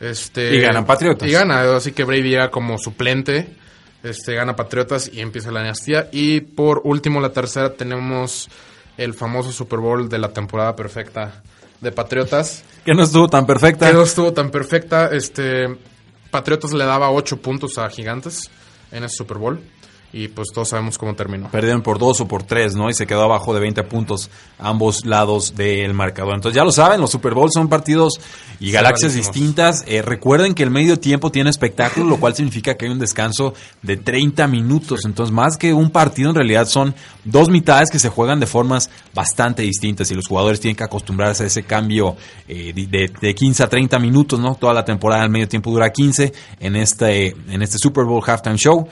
Este, 0.00 0.54
Y 0.54 0.60
ganan 0.60 0.84
Patriotas. 0.84 1.28
Y 1.28 1.32
gana, 1.32 1.76
así 1.76 1.92
que 1.92 2.04
Brady 2.04 2.30
llega 2.30 2.50
como 2.50 2.78
suplente. 2.78 3.48
Este, 4.02 4.34
gana 4.34 4.54
Patriotas 4.54 5.10
y 5.12 5.20
empieza 5.20 5.50
la 5.50 5.60
dinastía. 5.60 6.08
Y 6.12 6.40
por 6.40 6.82
último, 6.84 7.20
la 7.20 7.32
tercera, 7.32 7.72
tenemos 7.72 8.48
el 8.96 9.14
famoso 9.14 9.50
Super 9.50 9.78
Bowl 9.78 10.08
de 10.08 10.18
la 10.18 10.28
temporada 10.28 10.76
perfecta 10.76 11.42
de 11.80 11.92
Patriotas. 11.92 12.64
Que 12.84 12.94
no 12.94 13.02
estuvo 13.02 13.28
tan 13.28 13.46
perfecta. 13.46 13.88
Que 13.88 13.94
no 13.94 14.02
estuvo 14.02 14.32
tan 14.32 14.50
perfecta. 14.50 15.06
Este, 15.06 15.66
Patriotas 16.30 16.72
le 16.72 16.84
daba 16.84 17.10
8 17.10 17.40
puntos 17.40 17.78
a 17.78 17.88
Gigantes 17.88 18.50
en 18.92 19.04
ese 19.04 19.16
Super 19.16 19.38
Bowl. 19.38 19.60
Y 20.16 20.28
pues 20.28 20.48
todos 20.54 20.68
sabemos 20.68 20.96
cómo 20.96 21.14
terminó. 21.16 21.50
Perdieron 21.50 21.82
por 21.82 21.98
dos 21.98 22.20
o 22.20 22.28
por 22.28 22.44
tres, 22.44 22.76
¿no? 22.76 22.88
Y 22.88 22.94
se 22.94 23.04
quedó 23.04 23.22
abajo 23.24 23.52
de 23.52 23.58
20 23.58 23.82
puntos 23.82 24.30
ambos 24.60 25.04
lados 25.04 25.56
del 25.56 25.92
marcador. 25.92 26.34
Entonces 26.36 26.54
ya 26.54 26.64
lo 26.64 26.70
saben, 26.70 27.00
los 27.00 27.10
Super 27.10 27.34
Bowls 27.34 27.52
son 27.54 27.68
partidos 27.68 28.20
y 28.60 28.70
galaxias 28.70 29.12
rarísimos. 29.12 29.34
distintas. 29.34 29.84
Eh, 29.88 30.02
recuerden 30.02 30.54
que 30.54 30.62
el 30.62 30.70
medio 30.70 31.00
tiempo 31.00 31.32
tiene 31.32 31.50
espectáculo, 31.50 32.06
lo 32.06 32.18
cual 32.20 32.32
significa 32.36 32.76
que 32.76 32.84
hay 32.84 32.92
un 32.92 33.00
descanso 33.00 33.54
de 33.82 33.96
30 33.96 34.46
minutos. 34.46 35.00
Entonces 35.04 35.34
más 35.34 35.56
que 35.56 35.74
un 35.74 35.90
partido, 35.90 36.30
en 36.30 36.36
realidad 36.36 36.66
son 36.68 36.94
dos 37.24 37.48
mitades 37.48 37.90
que 37.90 37.98
se 37.98 38.08
juegan 38.08 38.38
de 38.38 38.46
formas 38.46 38.90
bastante 39.14 39.62
distintas 39.62 40.12
y 40.12 40.14
los 40.14 40.28
jugadores 40.28 40.60
tienen 40.60 40.76
que 40.76 40.84
acostumbrarse 40.84 41.42
a 41.42 41.46
ese 41.48 41.64
cambio 41.64 42.14
eh, 42.46 42.72
de, 42.72 42.86
de- 42.86 43.12
de 43.20 43.34
15 43.34 43.64
a 43.64 43.68
30 43.68 43.98
minutos, 43.98 44.38
¿no? 44.38 44.54
Toda 44.54 44.74
la 44.74 44.84
temporada 44.84 45.24
el 45.24 45.30
medio 45.30 45.48
tiempo 45.48 45.72
dura 45.72 45.90
15 45.90 46.32
en 46.60 46.76
este, 46.76 47.34
en 47.48 47.62
este 47.62 47.78
Super 47.78 48.04
Bowl 48.04 48.22
Halftime 48.24 48.56
Show 48.58 48.86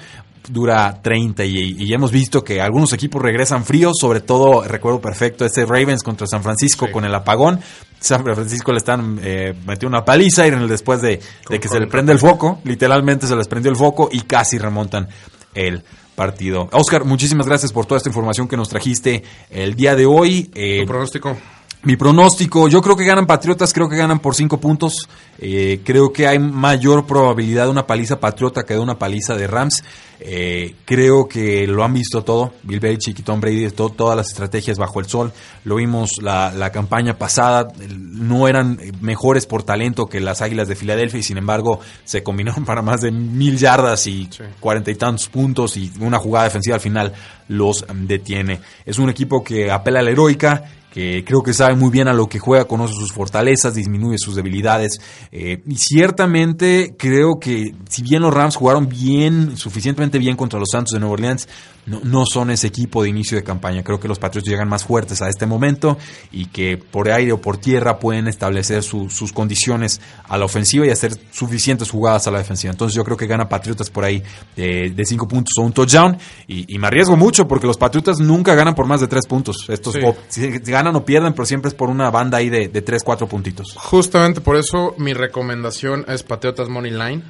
dura 0.49 1.01
30 1.03 1.45
y, 1.45 1.77
y 1.79 1.93
hemos 1.95 2.11
visto 2.11 2.43
que 2.43 2.61
algunos 2.61 2.93
equipos 2.93 3.23
regresan 3.23 3.65
fríos, 3.65 3.95
sobre 4.01 4.21
todo 4.21 4.63
recuerdo 4.65 5.01
perfecto 5.01 5.45
este 5.45 5.65
Ravens 5.65 6.03
contra 6.03 6.27
San 6.27 6.43
Francisco 6.43 6.87
Sí. 6.87 6.93
con 6.93 7.05
el 7.05 7.15
apagón. 7.15 7.61
San 8.01 8.25
Francisco 8.25 8.73
le 8.73 8.79
están 8.79 9.21
eh, 9.23 9.55
metió 9.67 9.89
una 9.89 10.05
paliza 10.05 10.45
y 10.45 10.49
en 10.49 10.59
el 10.61 10.69
después 10.69 11.01
de, 11.01 11.21
de 11.49 11.61
que 11.61 11.69
se 11.69 11.79
le 11.79 11.87
prende 11.87 12.13
el 12.13 12.19
foco, 12.19 12.61
literalmente 12.65 13.27
se 13.29 13.37
les 13.37 13.47
prendió 13.47 13.71
el 13.71 13.77
foco 13.77 14.09
y 14.11 14.23
casi 14.23 14.59
remontan 14.59 15.09
el 15.55 15.83
partido. 16.17 16.69
Oscar, 16.73 17.05
muchísimas 17.05 17.47
gracias 17.47 17.73
por 17.73 17.87
toda 17.87 17.99
esta 17.99 18.09
información 18.09 18.49
que 18.49 18.57
nos 18.57 18.69
trajiste 18.69 19.23
el 19.51 19.75
día 19.77 19.95
de 19.95 20.07
hoy. 20.07 20.51
Eh, 20.55 20.81
¿Tu 20.81 20.87
pronóstico? 20.87 21.37
Mi 21.85 21.97
pronóstico, 21.97 22.69
yo 22.69 22.81
creo 22.81 22.95
que 22.97 23.05
ganan 23.05 23.27
Patriotas, 23.27 23.73
creo 23.73 23.89
que 23.89 23.97
ganan 23.97 24.21
por 24.21 24.37
cinco 24.37 24.61
puntos. 24.61 25.09
Eh, 25.39 25.81
creo 25.85 26.13
que 26.13 26.29
hay 26.29 26.39
mayor 26.39 27.07
probabilidad 27.07 27.65
de 27.65 27.71
una 27.73 27.87
paliza 27.89 28.21
Patriota 28.21 28.63
que 28.63 28.75
de 28.75 28.81
una 28.81 28.99
paliza 28.99 29.35
de 29.37 29.49
Rams. 29.49 29.83
Eh, 30.21 30.77
creo 30.85 31.27
que 31.27 31.67
lo 31.67 31.83
han 31.83 31.93
visto 31.95 32.23
todo. 32.23 32.53
Bill 32.63 32.79
Belichick 32.79 33.19
y 33.19 33.23
Tom 33.23 33.41
Brady, 33.41 33.69
to- 33.71 33.89
todas 33.89 34.17
las 34.17 34.29
estrategias 34.29 34.79
bajo 34.79 35.01
el 35.01 35.07
sol. 35.07 35.33
Lo 35.65 35.75
vimos 35.75 36.13
la, 36.23 36.53
la 36.53 36.71
campaña 36.71 37.19
pasada. 37.19 37.67
No 37.89 38.47
eran 38.47 38.79
eh, 38.81 38.93
mejores 39.01 39.47
por 39.47 39.65
talento 39.65 40.07
que 40.07 40.21
las 40.21 40.41
Águilas 40.41 40.69
de 40.69 40.77
Filadelfia 40.77 41.19
y 41.19 41.25
sin 41.25 41.39
embargo 41.39 41.81
se 42.05 42.23
combinaron 42.23 42.65
para 42.65 42.83
más 42.83 43.01
de 43.01 43.11
mil 43.11 43.59
yardas 43.59 44.07
y 44.07 44.29
Sí. 44.31 44.45
cuarenta 44.61 44.93
y 44.93 44.95
tantos 44.95 45.29
puntos 45.29 45.77
y 45.77 45.91
una 45.99 46.19
jugada 46.21 46.45
defensiva 46.45 46.77
al 46.77 46.81
final 46.81 47.13
los 47.49 47.85
mm, 47.93 48.07
detiene. 48.07 48.61
Es 48.87 49.01
un 49.01 49.11
equipo 49.11 49.43
que 49.43 49.73
apela 49.73 49.99
a 49.99 50.03
la 50.03 50.11
heroica, 50.13 50.63
que 50.93 51.25
creo 51.25 51.43
que 51.43 51.55
sabe 51.55 51.75
muy 51.75 51.89
bien 51.89 52.07
a 52.07 52.13
lo 52.13 52.29
que 52.29 52.39
juega, 52.39 52.67
conoce 52.67 52.93
sus 52.93 53.13
fortalezas, 53.13 53.75
disminuye 53.75 54.19
sus 54.19 54.37
debilidades. 54.37 55.01
eh, 55.33 55.63
y 55.67 55.77
ciertamente 55.77 56.95
creo 56.99 57.39
que 57.41 57.75
si 57.89 58.03
bien 58.03 58.21
los 58.21 58.35
Rams 58.35 58.57
jugaron 58.57 58.89
bien, 58.89 59.57
suficientemente 59.57 60.19
bien 60.19 60.37
contra 60.37 60.61
los 60.61 60.69
Santos 60.71 60.93
de 60.93 61.01
Nueva 61.01 61.15
Orleans, 61.15 61.49
no, 61.87 62.01
no 62.05 62.25
son 62.27 62.51
ese 62.51 62.69
equipo 62.69 63.03
de 63.03 63.09
inicio 63.09 63.37
de 63.37 63.43
campaña. 63.43 63.83
Creo 63.83 63.99
que 63.99 64.07
los 64.09 64.19
Patriots 64.19 64.49
llegan 64.49 64.69
más 64.69 64.85
fuertes 64.85 65.21
a 65.23 65.29
este 65.29 65.47
momento 65.47 65.99
y 66.31 66.47
que 66.47 66.77
por 66.77 67.11
aire 67.11 67.33
o 67.33 67.41
por 67.41 67.57
tierra 67.59 67.99
pueden 67.99 68.29
establecer 68.29 68.83
su- 68.83 69.11
sus 69.11 69.33
condiciones 69.33 70.01
a 70.29 70.39
la 70.39 70.45
ofensiva 70.45 70.87
y 70.87 70.91
hacer 70.91 71.13
suficientes 71.33 71.91
jugadas 71.91 72.27
a 72.27 72.31
la 72.31 72.39
defensiva. 72.39 72.71
Entonces 72.71 72.95
yo 72.95 73.03
creo 73.05 73.17
que 73.17 73.27
gana 73.27 73.49
Patriotas 73.49 73.91
por 73.91 74.05
ahí 74.05 74.23
de, 74.55 74.91
de 74.95 75.05
cinco 75.05 75.27
puntos 75.27 75.53
o 75.59 75.63
un 75.63 75.73
touchdown 75.73 76.17
y, 76.47 76.73
y 76.75 76.79
me 76.79 76.87
arriesgo 76.87 77.17
mucho 77.17 77.49
porque 77.49 77.67
los 77.67 77.77
Patriotas 77.79 78.21
nunca 78.21 78.55
ganan 78.55 78.75
por 78.75 78.87
más 78.87 79.01
de 79.01 79.09
tres 79.09 79.27
puntos. 79.27 79.57
Estos 79.69 79.95
Sí. 79.95 80.01
o- 80.05 80.17
si 80.29 80.49
ganan 80.61 80.95
o 80.97 81.05
pierden, 81.05 81.33
pero 81.33 81.47
siempre 81.47 81.69
es 81.69 81.75
por 81.75 81.91
una 81.91 82.11
banda 82.11 82.39
ahí 82.39 82.49
de, 82.49 82.69
de 82.69 82.83
tres, 82.83 83.03
cuatro 83.05 83.27
puntitos. 83.27 83.75
Justamente 83.77 84.41
por 84.41 84.57
eso 84.57 84.95
mi 84.99 85.15
recomendación 85.15 86.05
es 86.09 86.23
Patriotas 86.23 86.69
Money 86.69 86.93
Line. 86.93 87.23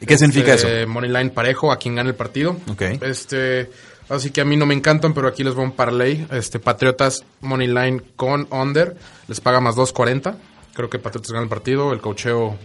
¿Y 0.00 0.06
¿Qué 0.06 0.18
significa 0.18 0.54
eso? 0.54 0.66
Este, 0.66 0.86
Money 0.86 1.10
line 1.10 1.30
parejo 1.30 1.72
a 1.72 1.76
quien 1.76 1.94
gane 1.94 2.10
el 2.10 2.16
partido. 2.16 2.56
Ok. 2.68 2.82
Este, 3.02 3.70
así 4.08 4.30
que 4.30 4.40
a 4.40 4.44
mí 4.44 4.56
no 4.56 4.66
me 4.66 4.74
encantan, 4.74 5.14
pero 5.14 5.28
aquí 5.28 5.44
les 5.44 5.54
voy 5.54 5.64
a 5.64 5.68
un 5.68 5.76
parlay. 5.76 6.26
Este, 6.30 6.58
Patriotas 6.58 7.24
Money 7.40 7.68
Line 7.68 8.02
con 8.16 8.48
under. 8.50 8.96
Les 9.28 9.40
paga 9.40 9.60
más 9.60 9.76
2.40. 9.76 10.34
Creo 10.74 10.90
que 10.90 10.98
Patriotas 10.98 11.30
gana 11.30 11.44
el 11.44 11.48
partido. 11.48 11.92
El 11.92 12.00
cocheo 12.00 12.58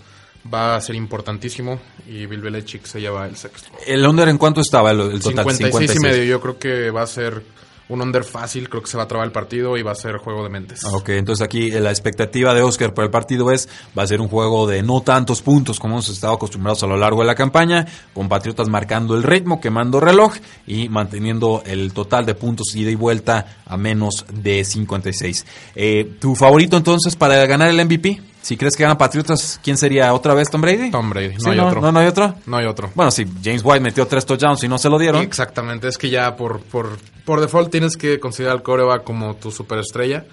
va 0.52 0.76
a 0.76 0.82
ser 0.82 0.96
importantísimo. 0.96 1.80
Y 2.08 2.26
Bill 2.26 2.42
Belichick 2.42 2.86
se 2.86 3.02
lleva 3.02 3.28
el 3.28 3.36
sexto. 3.36 3.70
¿El 3.86 4.06
under 4.06 4.30
en 4.30 4.38
cuánto 4.38 4.62
estaba 4.62 4.92
el, 4.92 5.02
el 5.02 5.22
total? 5.22 5.54
56, 5.54 5.96
y 5.96 6.00
medio. 6.00 6.24
Yo 6.24 6.42
creo 6.42 6.58
que 6.58 6.92
va 6.92 7.04
a 7.04 7.08
ser 7.08 7.44
un 7.90 8.02
under 8.02 8.24
fácil. 8.24 8.70
Creo 8.70 8.82
que 8.82 8.90
se 8.90 8.98
va 8.98 9.04
a 9.04 9.08
trabar 9.08 9.26
el 9.26 9.32
partido 9.32 9.78
y 9.78 9.84
va 9.84 9.92
a 9.92 9.96
ser 9.96 10.18
juego 10.18 10.44
de 10.44 10.50
mentes. 10.50 10.84
Ah, 10.86 10.90
Ok, 10.94 11.10
entonces 11.10 11.44
aquí 11.44 11.72
eh, 11.72 11.80
la 11.80 11.90
expectativa 11.92 12.54
de 12.54 12.62
Oscar 12.62 12.94
para 12.94 13.06
el 13.06 13.12
partido 13.12 13.52
es, 13.52 13.70
va 13.98 14.04
a 14.04 14.08
ser 14.08 14.22
un 14.22 14.28
juego 14.28 14.68
de 14.68 14.84
no 14.84 15.02
tantos 15.02 15.42
puntos 15.42 15.80
como 15.80 15.96
hemos 15.96 16.10
estado 16.10 16.34
acostumbrados 16.34 16.84
a 16.84 16.88
lo 16.88 16.98
largo 16.98 17.22
de 17.22 17.28
la 17.28 17.36
campaña, 17.36 17.86
con 18.14 18.28
Patriotas 18.30 18.68
marcando 18.68 19.16
el 19.16 19.24
ritmo, 19.24 19.62
quemando 19.62 20.00
reloj 20.00 20.34
y 20.66 20.90
manteniendo 20.90 21.64
el 21.66 21.94
total 21.94 22.26
de 22.26 22.36
puntos 22.36 22.76
ida 22.76 22.92
y 22.92 22.96
vuelta 22.96 23.58
a 23.66 23.78
menos 23.78 24.26
de 24.34 24.64
56. 24.64 25.46
Eh, 25.76 26.16
¿Tu 26.20 26.36
favorito 26.36 26.78
entonces 26.78 27.16
para 27.16 27.46
ganar 27.46 27.70
el 27.70 27.86
MVP? 27.86 28.22
Si 28.48 28.56
crees 28.56 28.78
que 28.78 28.84
gana 28.84 28.98
Patriotas, 28.98 29.60
¿quién 29.62 29.76
sería 29.76 30.14
otra 30.14 30.34
vez 30.34 30.50
Tom 30.50 30.62
Brady? 30.62 30.90
Tom 30.90 31.10
Brady, 31.10 31.34
no 31.34 31.40
Sí, 31.42 31.50
hay 31.50 31.60
otro. 31.60 31.82
No, 31.82 31.92
no 31.92 32.00
hay 32.00 32.08
otro. 32.08 32.34
No 32.46 32.56
hay 32.56 32.66
otro. 32.66 32.90
Bueno, 32.96 33.12
si 33.12 33.26
James 33.44 33.62
White 33.62 33.82
metió 33.82 34.08
tres 34.08 34.26
touchdowns 34.26 34.64
y 34.64 34.70
no 34.70 34.78
se 34.78 34.90
lo 34.90 34.98
dieron. 34.98 35.22
Exactamente, 35.22 35.90
es 35.90 35.98
que 35.98 36.10
ya 36.10 36.38
por, 36.38 36.62
por, 36.62 36.98
por 37.26 37.42
default 37.42 37.70
tienes 37.70 37.98
que 37.98 38.22
considerar 38.22 38.56
al 38.56 38.64
coreback 38.64 39.04
como 39.04 39.36
tu 39.36 39.52
superestrella. 39.52 40.24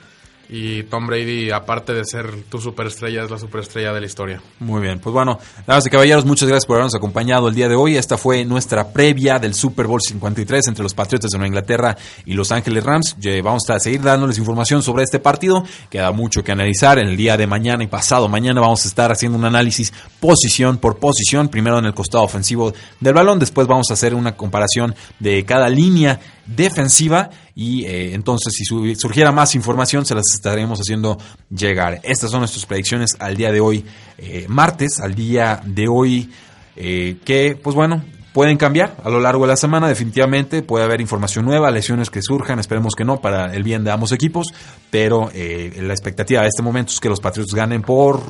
Y 0.49 0.85
Tom 0.85 1.07
Brady, 1.07 1.51
aparte 1.51 1.95
de 1.95 2.05
ser 2.05 2.43
tu 2.51 2.61
superestrella, 2.61 3.25
es 3.25 3.31
la 3.31 3.39
superestrella 3.39 3.93
de 3.93 4.01
la 4.01 4.07
historia. 4.07 4.43
Muy 4.61 4.83
bien, 4.83 5.01
pues 5.01 5.13
bueno, 5.13 5.39
damas 5.67 5.87
y 5.87 5.91
caballeros, 5.91 6.25
muchas 6.25 6.49
gracias 6.49 6.67
por 6.67 6.77
habernos 6.77 6.95
acompañado 6.95 7.49
el 7.49 7.55
día 7.55 7.69
de 7.69 7.75
hoy. 7.75 7.97
Esta 7.97 8.19
fue 8.19 8.45
nuestra 8.45 8.93
previa 8.93 9.39
del 9.39 9.55
Super 9.55 9.87
Bowl 9.87 10.01
53 10.01 10.69
entre 10.69 10.83
los 10.83 10.95
Patriotas 10.95 11.31
de 11.31 11.39
Nueva 11.39 11.49
Inglaterra 11.49 11.97
y 12.27 12.35
Los 12.35 12.53
Ángeles 12.53 12.85
Rams. 12.85 13.17
Vamos 13.43 13.69
a 13.71 13.81
seguir 13.81 14.03
dándoles 14.03 14.39
información 14.39 14.83
sobre 14.83 15.05
este 15.05 15.19
partido. 15.19 15.65
Queda 15.91 16.13
mucho 16.13 16.43
que 16.43 16.53
analizar. 16.53 16.99
En 16.99 17.09
el 17.09 17.17
día 17.17 17.37
de 17.37 17.47
mañana 17.47 17.83
y 17.83 17.87
pasado 17.87 18.29
mañana 18.29 18.61
vamos 18.61 18.85
a 18.85 18.89
estar 18.89 19.11
haciendo 19.11 19.39
un 19.39 19.45
análisis 19.45 19.93
posición 20.21 20.79
por 20.79 20.99
posición. 20.99 21.49
Primero 21.49 21.79
en 21.79 21.87
el 21.87 21.95
costado 21.95 22.25
ofensivo 22.25 22.73
del 23.01 23.15
balón, 23.15 23.39
después 23.39 23.67
vamos 23.67 23.91
a 23.91 23.95
hacer 23.95 24.15
una 24.15 24.37
comparación 24.37 24.95
de 25.19 25.45
cada 25.45 25.69
línea 25.69 26.21
defensiva 26.47 27.31
y 27.57 27.85
eh, 27.85 28.15
entonces 28.15 28.53
si 28.57 28.65
su- 28.65 28.95
surgiera 28.97 29.31
más 29.33 29.55
información 29.55 30.05
se 30.05 30.15
las 30.15 30.25
estaremos 30.35 30.81
haciendo 30.81 31.19
llegar. 31.51 32.01
Estas 32.03 32.31
son 32.31 32.41
nuestras 32.41 32.67
predicciones 32.67 33.17
al 33.19 33.37
día 33.37 33.53
de 33.53 33.61
hoy, 33.61 33.85
eh, 34.19 34.47
martes, 34.49 35.01
al 35.01 35.15
día 35.15 35.61
de 35.65 35.87
hoy, 35.89 36.31
eh, 36.77 37.19
que 37.25 37.57
pues 37.63 37.77
bueno, 37.77 38.05
pueden 38.35 38.59
cambiar 38.59 38.97
a 39.03 39.09
lo 39.09 39.19
largo 39.21 39.45
de 39.45 39.49
la 39.53 39.57
semana, 39.57 39.89
definitivamente 39.89 40.61
puede 40.63 40.85
haber 40.85 41.01
información 41.01 41.47
nueva, 41.47 41.71
lesiones 41.71 42.11
que 42.11 42.21
surjan, 42.21 42.59
esperemos 42.59 42.95
que 42.95 43.05
no, 43.05 43.19
para 43.23 43.55
el 43.55 43.63
bien 43.63 43.85
de 43.85 43.93
ambos 43.93 44.13
equipos, 44.13 44.49
pero 44.91 45.31
eh, 45.33 45.73
la 45.81 45.95
expectativa 45.95 46.43
de 46.43 46.49
este 46.49 46.61
momento 46.63 46.93
es 46.93 47.01
que 47.01 47.09
los 47.09 47.21
Patriots 47.21 47.55
ganen 47.55 47.81
por 47.81 48.21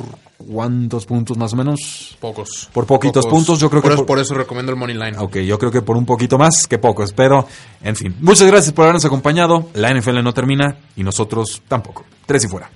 ¿cuántos 0.46 1.06
puntos 1.06 1.36
más 1.38 1.52
o 1.54 1.56
menos? 1.56 2.16
Pocos. 2.20 2.68
Por 2.72 2.86
poquitos 2.86 3.26
puntos, 3.26 3.58
yo 3.58 3.70
creo 3.70 3.80
por 3.82 3.90
que 3.90 3.94
eso, 3.94 4.02
por- 4.02 4.06
por 4.16 4.18
eso 4.18 4.34
recomiendo 4.34 4.70
el 4.72 4.78
Money 4.78 4.94
Line. 4.96 5.16
Ok, 5.18 5.38
yo 5.38 5.58
creo 5.58 5.70
que 5.72 5.80
por 5.82 5.96
un 5.96 6.04
poquito 6.04 6.36
más 6.38 6.66
que 6.68 6.78
pocos, 6.78 7.12
pero 7.12 7.48
en 7.82 7.96
fin. 7.96 8.14
Muchas 8.20 8.46
gracias 8.46 8.72
por 8.74 8.84
habernos 8.84 9.04
acompañado. 9.06 9.68
La 9.74 9.90
NFL 9.90 10.22
no 10.22 10.34
termina 10.34 10.76
y 10.96 11.02
nosotros 11.02 11.62
tampoco. 11.66 12.04
Tres 12.26 12.44
y 12.44 12.48
fuera. 12.48 12.70